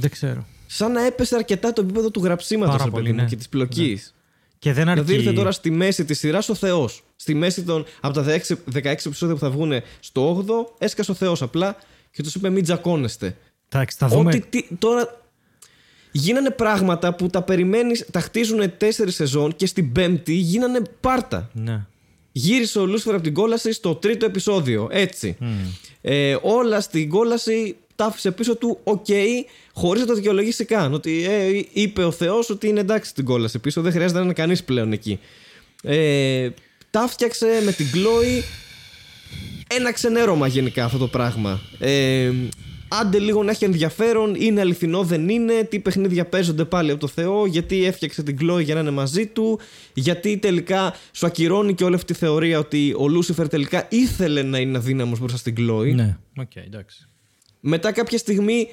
[0.00, 0.46] Δεν ξέρω.
[0.66, 3.24] σαν να έπεσε αρκετά το επίπεδο του γραψίματος Πάρα πολύ, ναι.
[3.24, 4.14] και της πλοκής.
[4.58, 5.00] Και δεν αρκεί...
[5.02, 7.02] Δηλαδή ήρθε τώρα στη μέση της σειράς ο Θεός.
[7.16, 7.84] Στη μέση των.
[8.00, 11.76] από τα 16, 16 επεισόδια που θα βγουν στο 8ο, έσκασε ο Θεός απλά
[12.10, 13.36] και τους είπε: Μην τσακώνεστε.
[13.68, 14.28] Εντάξει, θα δούμε...
[14.30, 15.20] Ότι τι- τώρα
[16.12, 21.50] γίνανε πράγματα που τα περιμένεις, τα χτίζουν τέσσερις σεζόν και στην πέμπτη γίνανε πάρτα.
[21.52, 21.86] Ναι.
[22.32, 24.88] Γύρισε ο Λούσιφερ από την κόλαση στο τρίτο επεισόδιο.
[24.90, 25.36] Έτσι.
[26.00, 29.06] Ε, όλα στην κόλαση τα άφησε πίσω του, οκ,
[29.72, 30.94] χωρίς να το δικαιολογήσει καν.
[30.94, 34.34] Ότι ε, είπε ο Θεός ότι είναι εντάξει στην κόλαση πίσω, δεν χρειάζεται να είναι
[34.34, 35.18] κανείς πλέον εκεί.
[35.82, 36.48] Ε,
[36.90, 38.42] τα 'φτιαξε με την Chloe
[39.66, 41.60] ένα ξενέρωμα γενικά αυτό το πράγμα.
[41.78, 42.32] Ε,
[42.88, 47.06] άντε λίγο να έχει ενδιαφέρον, είναι αληθινό, δεν είναι, τι παιχνίδια παίζονται πάλι από το
[47.06, 49.60] Θεό, γιατί έφτιαξε την Chloe για να είναι μαζί του,
[49.94, 54.58] γιατί τελικά σου ακυρώνει και όλη αυτή τη θεωρία ότι ο Λούσιφερ τελικά ήθελε να
[54.58, 55.94] είναι αδύναμος μπροστά στην Chloe.
[55.94, 56.16] Ναι.
[56.36, 57.08] Οκ, εντάξει.
[57.68, 58.68] Μετά κάποια στιγμή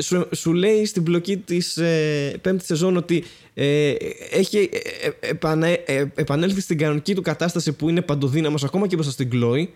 [0.00, 3.24] σου, σου λέει στην πλοκή της ε, πέμπτη σεζόν ότι
[3.54, 3.90] ε,
[4.30, 8.94] έχει ε, ε, επανε- ε, επανέλθει στην κανονική του κατάσταση που είναι παντοδύναμος ακόμα και
[8.94, 9.66] μπροστά στην Chloe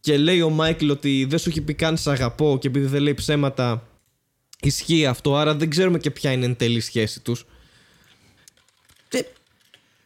[0.00, 3.02] και λέει ο Μάικλ ότι δεν σου έχει πει καν σ' αγαπώ και επειδή δεν
[3.02, 3.88] λέει ψέματα
[4.60, 7.46] ισχύει αυτό άρα δεν ξέρουμε και ποια είναι εν τέλει η σχέση τους
[9.08, 9.24] και,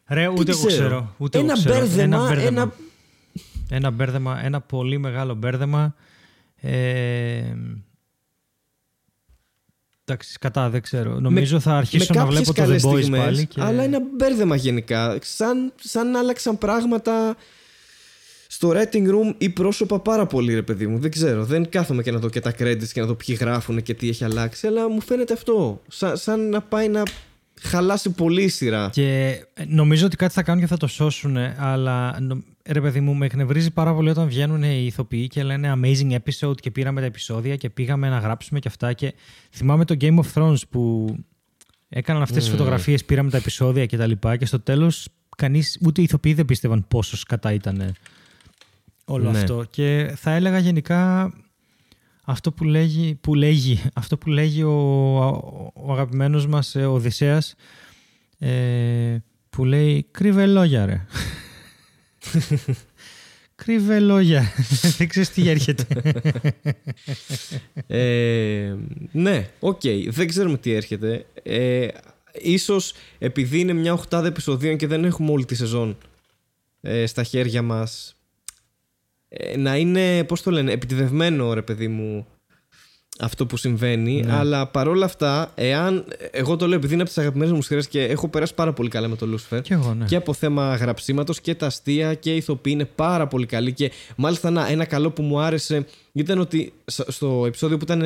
[0.07, 1.15] Ρε, τι ούτε εγώ ξέρω.
[1.19, 1.79] Ούτε ένα, εγώ ξέρω.
[1.79, 2.47] μπέρδεμα, ένα μπέρδεμα.
[2.49, 2.73] ένα
[3.71, 5.95] Ένα μπέρδεμα, ένα πολύ μεγάλο μπέρδεμα.
[6.61, 7.43] Ε,
[10.05, 11.21] εντάξει, κατά, δεν ξέρω.
[11.21, 13.47] Νομίζω θα αρχίσω να κάποιες βλέπω το The καλές Boys στιγμές, πάλι.
[13.47, 13.61] Και...
[13.63, 15.19] Αλλά ένα μπέρδεμα γενικά.
[15.23, 17.37] Σαν, σαν άλλαξαν πράγματα
[18.47, 20.99] στο writing room ή πρόσωπα πάρα πολύ, ρε παιδί μου.
[20.99, 21.45] Δεν ξέρω.
[21.45, 24.09] Δεν κάθομαι και να δω και τα credits και να δω ποιοι γράφουν και τι
[24.09, 24.67] έχει αλλάξει.
[24.67, 25.83] Αλλά μου φαίνεται αυτό.
[25.89, 27.03] Σαν, σαν να πάει να
[27.61, 28.89] χαλάσει πολύ η σειρά.
[28.93, 33.01] Και ε, νομίζω ότι κάτι θα κάνουν και θα το σώσουν, αλλά νο- ρε παιδί
[33.01, 37.01] μου, με εκνευρίζει πάρα πολύ όταν βγαίνουν οι ηθοποιοί και λένε amazing episode και πήραμε
[37.01, 38.93] τα επεισόδια και πήγαμε να γράψουμε και αυτά.
[38.93, 39.15] Και
[39.51, 41.15] θυμάμαι το Game of Thrones που
[41.89, 46.01] έκαναν αυτές τις φωτογραφίες, πήραμε τα επεισόδια και τα λοιπά και στο τέλος κανείς, ούτε
[46.01, 47.95] οι ηθοποιοί δεν πίστευαν πόσο σκατά ήταν
[49.05, 49.39] όλο Ναι.
[49.39, 49.65] αυτό.
[49.71, 51.33] Και θα έλεγα γενικά
[52.25, 54.73] αυτό που λέγει, που λέγει, αυτό που λέγει ο,
[55.75, 57.55] ο αγαπημένος μας ε, Οδυσσέας
[58.39, 59.17] ε,
[59.51, 61.07] που λέει κρύβε λόγια ρε.
[63.55, 64.53] Κρύβε λόγια.
[64.99, 65.87] Δεν ξέρεις τι έρχεται.
[67.87, 68.75] ε,
[69.13, 69.81] ναι, οκ.
[70.09, 71.27] Δεν ξέρουμε τι έρχεται.
[71.43, 71.89] Ε,
[72.33, 75.99] ίσως επειδή είναι μια οχτάδα επεισοδίων και δεν έχουμε όλη τη σεζόν
[76.81, 78.17] ε, στα χέρια μας
[79.29, 82.27] ε, να είναι, πώς το λένε, επιτηδευμένο ρε παιδί μου
[83.21, 84.23] αυτό που συμβαίνει.
[84.23, 84.33] Ναι.
[84.33, 86.05] Αλλά παρόλα αυτά, εάν.
[86.31, 88.89] Εγώ το λέω επειδή είναι από τις αγαπημένες μου σειρές και έχω περάσει πάρα πολύ
[88.89, 89.63] καλά με το Lucifer.
[89.63, 90.05] Και, εγώ, ναι.
[90.05, 93.73] και από θέμα γραψίματος και τα αστεία και η ηθοποιοί είναι πάρα πολύ καλή.
[93.73, 98.01] Και μάλιστα ένα, ένα καλό που μου άρεσε ήταν ότι στο επεισόδιο που ήταν.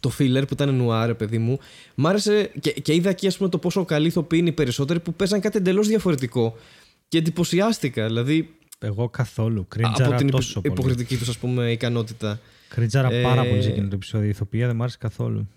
[0.00, 1.58] το filler που ήταν νουάρ, παιδί μου,
[1.94, 5.00] μ' άρεσε και, και είδα εκεί ας πούμε, το πόσο καλή ηθοποιοί είναι οι περισσότεροι
[5.00, 6.56] που παίζαν κάτι εντελώς διαφορετικό.
[7.08, 8.06] Και εντυπωσιάστηκα.
[8.06, 9.66] Δηλαδή, εγώ καθόλου.
[9.68, 12.40] Κρίντζαρα από την τόσο υποκριτική τους, ας πούμε, ικανότητα.
[12.74, 13.22] Κρίντζαρα ε...
[13.22, 14.26] πάρα πολύ σε εκείνο το επεισόδιο.
[14.26, 15.48] Η ηθοποιία δεν μ' άρεσε καθόλου.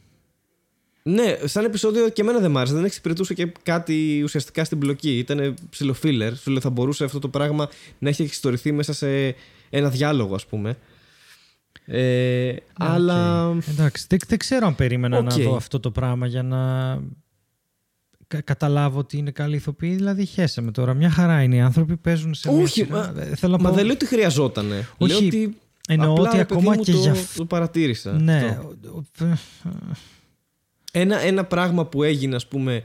[1.03, 2.73] Ναι, σαν επεισόδιο και εμένα δεν μ' άρεσε.
[2.73, 5.17] Δεν εξυπηρετούσε και κάτι ουσιαστικά στην μπλοκή.
[5.17, 6.35] Ήταν ψιλοφίλερ.
[6.35, 9.35] Σου λέω, θα μπορούσε αυτό το πράγμα να έχει εξιστορηθεί μέσα σε
[9.69, 10.77] ένα διάλογο, ας πούμε.
[11.85, 12.59] Ε, okay.
[12.73, 13.49] Αλλά.
[13.69, 15.23] Εντάξει, δεν, δεν ξέρω αν περίμενα okay.
[15.23, 16.99] να δω αυτό το πράγμα για να
[18.43, 20.93] καταλάβω ότι είναι καλή ηθοποιή, δηλαδή χέσε με τώρα.
[20.93, 24.05] Μια χαρά είναι οι άνθρωποι, παίζουν σε Όχι, μια μα, Θέλω μα δεν λέω ότι
[24.05, 24.71] χρειαζόταν.
[24.97, 25.57] Όχι, λέω ότι
[25.87, 28.11] εννοώ απλά, ότι ακόμα και το, για το παρατήρησα.
[28.11, 28.59] Ναι.
[30.91, 32.83] Ένα, ένα πράγμα που έγινε, ας πούμε,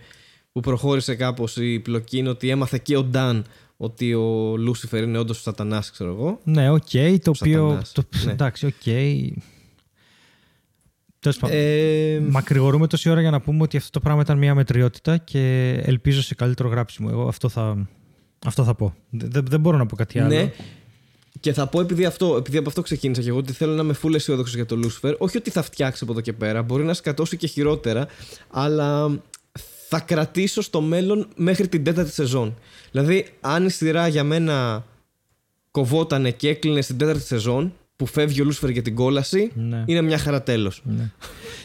[0.52, 3.44] που προχώρησε κάπως η πλοκή είναι ότι έμαθε και ο Νταν
[3.76, 6.40] ότι ο Λούσιφερ είναι όντως ο Σατανάς, ξέρω εγώ.
[6.44, 7.82] Ναι, οκ, okay, το οποίο.
[7.92, 8.32] Το, ναι.
[8.32, 8.72] Εντάξει, οκ.
[8.84, 9.28] Okay.
[11.18, 11.56] Τέλος πάντων.
[11.58, 12.20] Ε...
[12.20, 16.22] Μακρηγορούμε τόση ώρα για να πούμε ότι αυτό το πράγμα ήταν μια μετριότητα και ελπίζω
[16.22, 17.08] σε καλύτερο γράψιμο.
[17.12, 17.88] Εγώ αυτό θα,
[18.46, 18.94] αυτό θα πω.
[19.10, 20.34] Δεν, δεν μπορώ να πω κάτι άλλο.
[20.34, 20.52] Ναι.
[21.40, 23.94] Και θα πω επειδή, αυτό, επειδή από αυτό ξεκίνησα και εγώ ότι θέλω να είμαι
[24.02, 25.14] full αισιόδοξος για το Lucifer.
[25.18, 28.06] Όχι ότι θα φτιάξει από εδώ και πέρα, μπορεί να σκατώσει και χειρότερα,
[28.50, 29.20] αλλά
[29.88, 32.58] θα κρατήσω στο μέλλον μέχρι την τέταρτη σεζόν.
[32.90, 34.84] Δηλαδή, αν η σειρά για μένα
[35.70, 39.84] κοβότανε και έκλεινε στην τέταρτη σεζόν, που φεύγει ο Λούσφερ για την κόλαση, ναι.
[39.86, 40.82] είναι μια χαρά τέλος.
[40.84, 41.10] Ναι.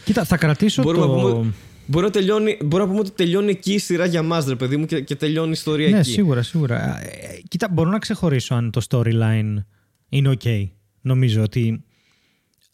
[0.06, 1.16] Κοίτα, θα κρατήσω Μπορούμε το...
[1.16, 1.54] Να πούμε,
[1.86, 4.78] μπορεί, να τελειώνει, μπορεί να πούμε ότι τελειώνει εκεί η σειρά για μας, ρε παιδί
[4.78, 6.10] μου, και, και τελειώνει η ιστορία ναι, εκεί.
[6.10, 7.02] Ναι, σίγουρα, σίγουρα.
[7.02, 9.64] Ε, ε, κοίτα, μπορώ να ξεχωρίσω αν το storyline
[10.10, 10.68] είναι ok.
[11.02, 11.84] Νομίζω ότι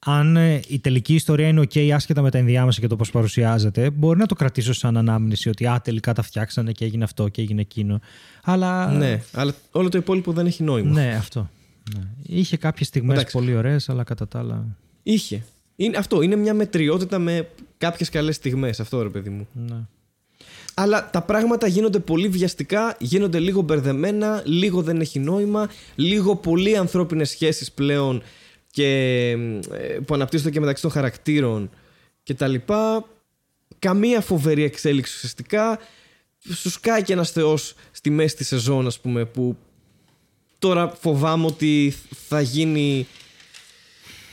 [0.05, 3.89] αν ε, η τελική ιστορία είναι ok, άσχετα με τα ενδιάμεσα και το πώς παρουσιάζεται,
[3.89, 7.41] μπορεί να το κρατήσω σαν ανάμνηση ότι α, τελικά τα φτιάξανε και έγινε αυτό και
[7.41, 7.99] έγινε εκείνο.
[8.43, 8.91] Αλλά...
[8.91, 10.91] Ναι, αλλά όλο το υπόλοιπο δεν έχει νόημα.
[10.91, 11.49] Ναι, αυτό.
[11.95, 12.01] Ναι.
[12.23, 14.77] Είχε κάποιες στιγμές πολύ ωραίες, αλλά κατά τα άλλα.
[15.03, 15.43] Είχε.
[15.75, 17.47] Είναι, αυτό είναι μια μετριότητα με
[17.81, 19.47] κάποιες καλές στιγμές, αυτό ρε παιδί μου.
[19.53, 19.77] Ναι.
[20.73, 26.77] Αλλά τα πράγματα γίνονται πολύ βιαστικά, γίνονται λίγο μπερδεμένα, λίγο δεν έχει νόημα, λίγο πολύ
[26.77, 28.23] ανθρώπινες σχέσεις πλέον
[28.71, 28.87] και,
[29.71, 31.69] ε, που αναπτύσσονται και μεταξύ των χαρακτήρων
[32.23, 32.55] κτλ.
[33.79, 35.79] Καμία φοβερή εξέλιξη ουσιαστικά.
[36.53, 39.57] Σου σκάει και ένας θεός στη μέση της σεζόν, ας πούμε, που
[40.61, 41.93] Τώρα φοβάμαι ότι
[42.27, 43.07] θα γίνει.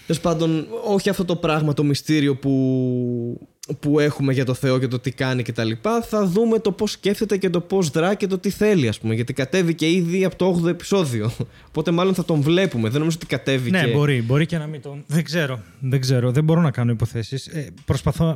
[0.09, 3.49] Τέλος πάντων, όχι αυτό το πράγμα, το μυστήριο που,
[3.81, 5.71] που έχουμε για το Θεό και το τι κάνει κτλ.
[6.09, 9.15] Θα δούμε το πώς σκέφτεται και το πώς δρά και το τι θέλει, ας πούμε.
[9.15, 11.31] Γιατί κατέβηκε ήδη από το 8ο επεισόδιο.
[11.69, 12.89] Οπότε μάλλον θα τον βλέπουμε.
[12.89, 13.81] Δεν νομίζω ότι κατέβηκε.
[13.81, 14.23] Ναι, μπορεί.
[14.23, 15.05] Μπορεί και να μην τον.
[15.07, 15.63] Δεν ξέρω.
[15.81, 16.31] Δεν, ξέρω.
[16.31, 17.47] δεν μπορώ να κάνω υποθέσεις.
[17.47, 17.69] Ε,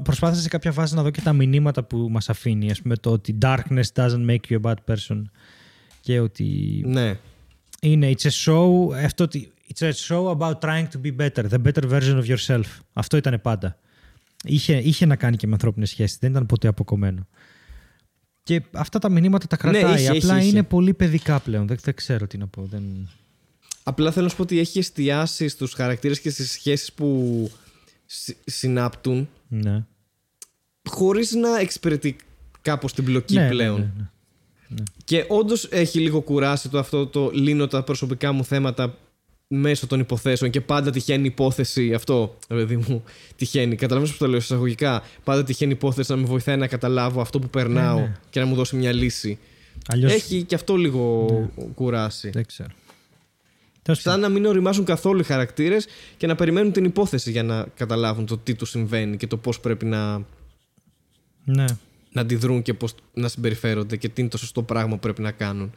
[0.03, 2.71] προσπάθησα σε κάποια φάση να δω και τα μηνύματα που μας αφήνει.
[2.71, 5.23] Α πούμε το ότι darkness doesn't make you a bad person.
[6.01, 6.83] Και ότι.
[6.87, 7.17] Ναι
[7.83, 9.29] είναι it's a show, αυτό,
[9.69, 12.65] it's a show about trying to be better, the better version of yourself.
[12.93, 13.79] Αυτό ήταν πάντα.
[14.45, 17.27] Είχε, είχε να κάνει και με ανθρώπινες σχέσεις, δεν ήταν ποτέ αποκομμένο.
[18.43, 20.03] Και αυτά τα μηνύματα τα ναι, κρατάει.
[20.03, 21.67] Ναι, Απλά είναι πολύ παιδικά πλέον.
[21.67, 22.63] Δεν, δεν ξέρω τι να πω.
[22.71, 23.09] Δεν...
[23.83, 27.51] Απλά θέλω να σου πω ότι έχει εστιάσει στους χαρακτήρες και στις σχέσεις που
[28.45, 29.29] συνάπτουν.
[29.49, 29.85] Ναι.
[30.89, 32.17] Χωρίς να εξυπηρετεί
[32.63, 33.81] κάπως την πλοκή ναι, ναι πλέον.
[33.81, 34.09] Ναι, ναι,
[34.69, 34.83] ναι.
[35.05, 38.99] Και όντως έχει λίγο κουράσει το αυτό το λύνω τα προσωπικά μου θέματα
[39.55, 43.05] μέσω των υποθέσεων και πάντα τυχαίνει υπόθεση αυτό, παιδί μου,
[43.37, 43.77] τυχαίνει.
[43.77, 45.03] Καταλαβαίνω που το λέω εισαγωγικά.
[45.25, 48.13] Πάντα τυχαίνει υπόθεση να με βοηθάει να καταλάβω αυτό που περνάω ναι, ναι.
[48.31, 49.39] και να μου δώσει μια λύση.
[49.87, 50.13] Αλλιώς...
[50.13, 51.27] Έχει και αυτό λίγο
[51.57, 51.65] ναι.
[51.75, 52.31] κουράσει.
[52.31, 52.71] Δεν ξέρω.
[53.91, 58.27] Σαν να μην οριμάζουν καθόλου οι χαρακτήρες και να περιμένουν την υπόθεση για να καταλάβουν
[58.27, 60.25] το τι τους συμβαίνει και το πώς πρέπει να.
[61.45, 61.65] Ναι
[62.13, 65.31] να αντιδρούν και πώς να συμπεριφέρονται και τι είναι το σωστό πράγμα που πρέπει να
[65.31, 65.73] κάνουν.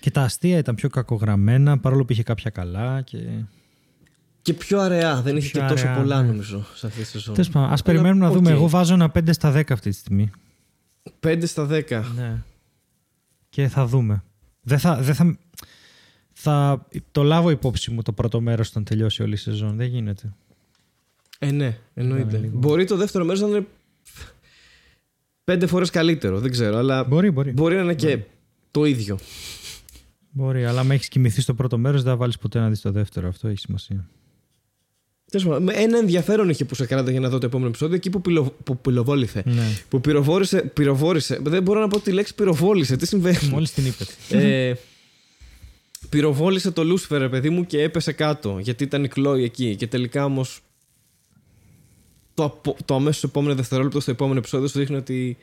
[0.00, 3.18] Και τα αστεία ήταν πιο κακογραμμένα παρόλο που είχε κάποια καλά και...
[4.42, 6.28] Και πιο αραιά, δεν είχε και τόσο πολλά ναι.
[6.28, 7.34] νομίζω σε αυτή τη σεζόν.
[7.34, 8.50] Τέλος πάντων, ας περιμένουμε να δούμε.
[8.50, 10.30] Εγώ βάζω ένα 5 στα 10 αυτή τη στιγμή.
[11.26, 12.02] 5 στα 10.
[12.16, 12.42] Ναι.
[13.48, 14.22] Και θα δούμε.
[14.62, 15.38] Δεν θα, δεν θα,
[16.32, 19.76] θα το λάβω υπόψη μου το πρώτο μέρος όταν τελειώσει όλη η σεζόν.
[19.76, 20.34] Δεν γίνεται.
[21.38, 22.50] Ε, ναι, εννοείται.
[22.52, 23.66] Μπορεί το δεύτερο μέρος να είναι
[25.44, 26.40] πέντε φορές καλύτερο.
[26.40, 27.52] Δεν ξέρω, αλλά μπορεί, μπορεί.
[27.52, 28.18] μπορεί να είναι και
[28.70, 29.18] το ίδιο.
[30.38, 32.90] Μπορεί, αλλά αν έχεις κοιμηθεί στο πρώτο μέρος, δεν θα βάλεις ποτέ να δεις το
[32.90, 33.28] δεύτερο.
[33.28, 34.08] Αυτό έχει σημασία.
[35.30, 37.96] Τέλος πάντων, με ένα ενδιαφέρον είχε που σε κράτα για να δω το επόμενο επεισόδιο
[37.96, 39.42] εκεί που, πυλο, που πυλοβόληθε.
[39.46, 39.62] Ναι.
[39.88, 41.38] Που πυροβόρησε, πυροβόρησε.
[41.42, 42.96] Δεν μπορώ να πω τη λέξη πυροβόλησε.
[42.96, 44.04] Τι συμβαίνει; Μόλις την είπε.
[44.30, 44.74] ε,
[46.08, 48.58] πυροβόλησε το Λούσφερ, ρε παιδί μου, και έπεσε κάτω.
[48.60, 49.76] Γιατί ήταν η Κλόη εκεί.
[49.76, 50.60] Και τελικά όμως.
[52.34, 55.36] Το, απο- το αμέσως επόμενο δευτερόλεπτο στο επόμενο επεισόδιο σου δείχνει ότι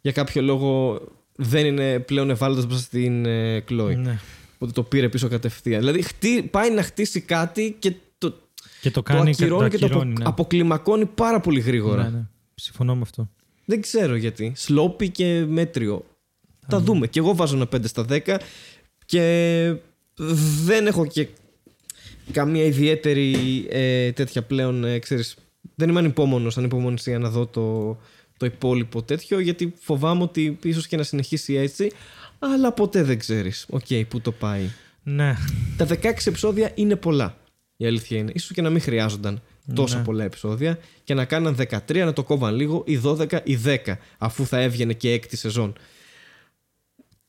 [0.00, 1.00] για κάποιο λόγο
[1.36, 3.94] δεν είναι πλέον ευάλωτος μπροστά στην ε, Κλόη.
[3.96, 4.18] ναι.
[4.62, 5.80] Οπότε το πήρε πίσω κατευθείαν.
[5.80, 8.34] Δηλαδή χτί, πάει να χτίσει κάτι και το,
[8.80, 10.24] Και το το κάνει ακυρώνει και το απο, ακυρώνει, ναι.
[10.26, 12.02] αποκλιμακώνει πάρα πολύ γρήγορα.
[12.02, 12.26] Ναι, ναι.
[12.54, 13.30] Συμφωνώ με αυτό.
[13.64, 14.52] Δεν ξέρω γιατί.
[14.56, 16.04] Σλόπι και μέτριο.
[16.68, 17.06] Τα δούμε.
[17.06, 18.36] Και εγώ βάζω ένα 5 στα 10
[19.06, 19.74] και
[20.64, 21.28] δεν έχω και
[22.32, 23.34] καμία ιδιαίτερη
[23.70, 25.36] ε, τέτοια πλέον, ε, ξέρεις,
[25.74, 27.96] δεν είμαι ανυπόμονος, ανυπομονησία να δω το,
[28.36, 31.92] το υπόλοιπο τέτοιο γιατί φοβάμαι ότι ίσως και να συνεχίσει έτσι
[32.42, 33.66] αλλά ποτέ δεν ξέρεις.
[33.70, 34.70] Οκ, πού το πάει;
[35.02, 35.34] Ναι.
[35.76, 37.36] Τα 16 επεισόδια είναι πολλά.
[37.76, 38.32] Η αλήθεια είναι.
[38.34, 39.42] Ίσως και να μην χρειάζονταν
[39.74, 40.04] τόσα Ναι.
[40.04, 44.46] πολλά επεισόδια και να κάναν 13, να το κόβαν λίγο, ή 12 ή 10, αφού
[44.46, 45.72] θα έβγαινε και έκτη σεζόν.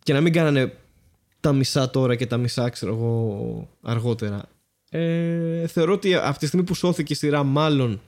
[0.03, 0.73] Και να μην κάνανε
[1.39, 4.43] τα μισά τώρα και τα μισά, ξέρω εγώ, αργότερα.
[4.89, 8.01] Ε, θεωρώ ότι από τη στιγμή που σώθηκε η σειρά, μάλλον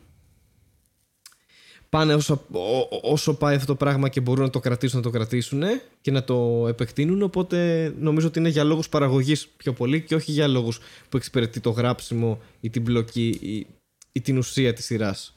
[1.93, 5.09] πάνε όσο, ό- όσο πάει αυτό το πράγμα και μπορούν να το κρατήσουν, να το
[5.09, 5.63] κρατήσουν
[6.01, 7.21] και να το επεκτείνουν.
[7.21, 10.79] Οπότε νομίζω ότι είναι για λόγους παραγωγής πιο πολύ και όχι για λόγους
[11.09, 13.67] που εξυπηρετεί το γράψιμο ή την μπλοκή ή,
[14.11, 15.33] ή την ουσία της σειράς.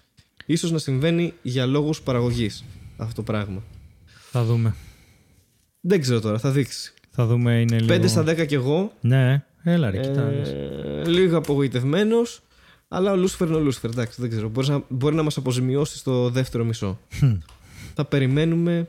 [0.46, 2.64] Ίσως να συμβαίνει για λόγους παραγωγής
[2.96, 3.62] αυτό το πράγμα.
[4.30, 4.74] Θα δούμε.
[5.80, 6.94] Δεν ξέρω τώρα, θα δείξεις.
[7.10, 7.60] Θα δούμε.
[7.60, 7.94] Είναι λίγο...
[7.94, 8.92] 5 στα 10 κι εγώ.
[9.00, 10.22] Ναι, έλα ρε, κοιτά.
[10.22, 12.40] Ε, λίγο απογοητευμένος.
[12.88, 13.90] Αλλά ο Λούσφερ είναι ο Λούσφερ.
[13.90, 14.48] Εντάξει, δεν ξέρω.
[14.48, 16.98] Μπορείς να, μπορεί να μας αποζημιώσει στο δεύτερο μισό.
[17.94, 18.88] θα περιμένουμε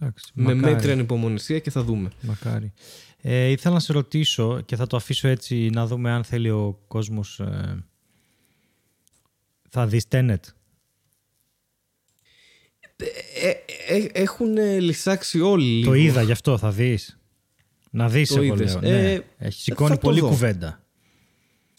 [0.00, 0.74] Εντάξει, με μακάρι.
[0.74, 2.10] μέτρια ανυπομονησία και θα δούμε.
[2.20, 2.72] Μακάρι.
[3.20, 6.78] Ε, ήθελα να σε ρωτήσω και θα το αφήσω έτσι να δούμε αν θέλει ο
[6.88, 7.40] κόσμος...
[7.40, 7.84] Ε,
[9.70, 10.36] θα δεις Tenet.
[12.96, 13.50] Ε,
[13.88, 15.84] ε, έχουν ε, λυσάξει όλοι.
[15.84, 16.04] Το λίγο.
[16.04, 17.18] είδα γι' αυτό, θα δεις.
[17.90, 18.72] Να δεις Το εγώ είδες.
[18.72, 18.80] λέω.
[18.90, 19.12] Ναι.
[19.12, 20.28] Ε, Έχει σηκώνει θα το πολύ δω.
[20.28, 20.82] κουβέντα.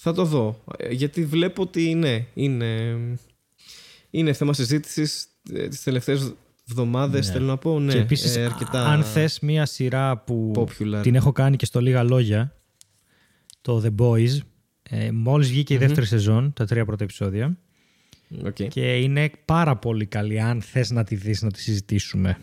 [0.01, 0.63] Θα το δω.
[0.77, 2.97] Ε, Γιατί βλέπω ότι ναι, είναι,
[4.09, 5.27] είναι θέμα συζήτησης
[5.69, 6.33] τις τελευταίες
[6.69, 7.27] εβδομάδες.
[7.27, 7.33] Ναι.
[7.33, 7.79] Θέλω να πω.
[7.79, 10.99] Ναι, και επίσης, ε, αρκετά αν θες μία σειρά που popular.
[11.01, 12.55] την έχω κάνει και στο λίγα λόγια,
[13.61, 14.37] το The Boys,
[14.83, 17.57] ε, μόλις βγήκε η δεύτερη σεζόν, τα τρία πρώτα επεισόδια,
[18.45, 18.63] Οκ.
[18.63, 22.37] και είναι πάρα πολύ καλή αν θες να τη δεις, να τη συζητήσουμε.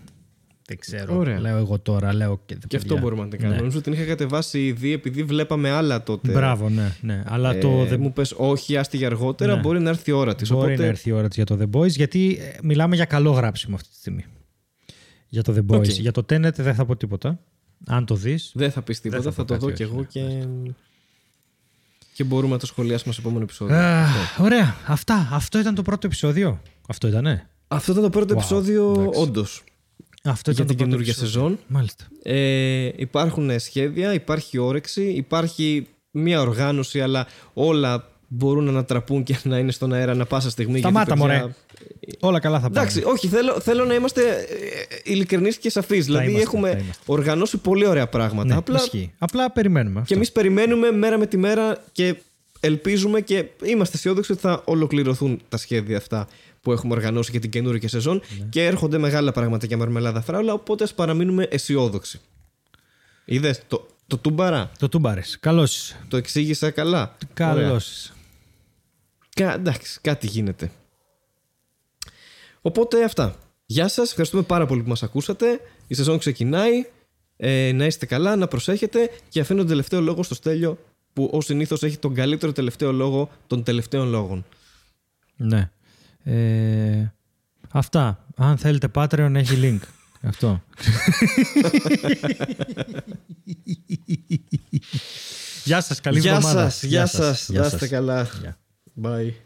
[0.68, 1.40] Δεν ξέρω, Ωραία.
[1.40, 3.54] λέω εγώ τώρα, λέω και, Και αυτό μπορούμε να την κάνουμε.
[3.54, 3.60] Ναι.
[3.60, 6.32] Νομίζω ότι την είχα κατεβάσει ήδη επειδή βλέπαμε άλλα τότε.
[6.32, 7.22] Μπράβο, ναι, ναι.
[7.26, 9.54] Αλλά Ε, το The Μου πες όχι, άστη για αργότερα.
[9.54, 9.60] Ναι.
[9.60, 10.50] Μπορεί να έρθει η ώρα της.
[10.50, 13.04] Μπορεί Οπότε να έρθει η ώρα της για το The Boys, γιατί ε, μιλάμε για
[13.04, 14.24] καλό γράψιμο αυτή τη στιγμή.
[15.28, 15.78] Για το The Boys.
[15.78, 15.84] OK.
[15.84, 17.38] Για το Tenet δεν θα πω τίποτα.
[17.86, 18.50] Αν το δεις.
[18.54, 19.22] δεν θα πεις τίποτα.
[19.22, 20.46] θα Θα, πω το δω κάτι, κι όχι, εγώ ναι, και.
[22.14, 23.76] Και μπορούμε να το σχολιάσουμε σε επόμενο επεισόδιο.
[23.76, 24.04] Α,
[24.40, 24.76] ωραία.
[24.86, 25.28] Αυτά.
[25.32, 26.60] Αυτό ήταν το πρώτο επεισόδιο.
[26.88, 27.48] Αυτό ήτανε.
[27.68, 29.20] Αυτό ήταν το πρώτο Wow, επεισόδιο, εντάξει.
[29.20, 29.64] όντως.
[30.30, 31.40] Αυτό Για ήταν την το πρώτο καινούργια επεισόδιο.
[31.40, 31.58] σεζόν.
[31.66, 32.04] Μάλιστα.
[32.22, 39.58] Ε, υπάρχουν σχέδια, υπάρχει όρεξη, υπάρχει μία οργάνωση, αλλά όλα μπορούν να ανατραπούν και να
[39.58, 40.78] είναι στον αέρα ανα πάσα στιγμή.
[40.78, 41.54] γιατί, Σταμάτα, παιδιά, μωρέ.
[42.20, 42.80] Όλα καλά θα πάνε.
[42.80, 44.46] Εντάξει, όχι, θέλω, θέλω να είμαστε
[45.04, 46.04] ειλικρινείς και σαφείς.
[46.04, 47.02] Δηλαδή, είμαστε, έχουμε θα είμαστε.
[47.06, 48.48] οργανώσει πολύ ωραία πράγματα.
[48.48, 49.12] Ναι, Απλά ισχύει.
[49.18, 50.02] Απλά περιμένουμε.
[50.06, 52.14] και εμείς περιμένουμε μέρα με τη μέρα και
[52.60, 56.28] ελπίζουμε και είμαστε αισιόδοξοι ότι θα ολοκληρωθούν τα σχέδια αυτά
[56.66, 58.44] που έχουμε οργανώσει για την καινούργια σεζόν Ναι.
[58.50, 60.52] και έρχονται μεγάλα πράγματα για μαρμελάδα φράουλα.
[60.52, 62.20] Οπότε ας παραμείνουμε αισιόδοξοι.
[63.24, 65.36] Είδες το, το τούμπαρα, Το τούμπαρες.
[65.40, 65.94] Καλώς.
[66.08, 67.52] το εξήγησα καλά; Ωραία.
[67.54, 67.80] Καλώ.
[69.34, 70.70] Κα, εντάξει, κάτι γίνεται.
[72.60, 73.36] Οπότε αυτά.
[73.66, 75.60] Γεια σας, ευχαριστούμε πάρα πολύ που μας ακούσατε.
[75.86, 76.86] Η σεζόν ξεκινάει.
[77.36, 80.78] Ε, να είστε καλά, να προσέχετε και αφήνω τον τελευταίο λόγο στο Στέλιο
[81.12, 84.44] που ως συνήθως έχει τον καλύτερο τελευταίο λόγο των τελευταίων λόγων.
[85.36, 85.70] Ναι.
[86.26, 87.12] Ε,
[87.70, 88.24] αυτά.
[88.36, 89.80] Αν θέλετε Patreon έχει link.
[90.28, 90.62] Αυτό.
[95.64, 96.00] Γεια σας.
[96.00, 96.70] Καλή γεια εβδομάδα.
[96.70, 98.28] σας, γεια σας, να είστε καλά.
[98.40, 98.58] Γεια.
[99.02, 99.45] Bye.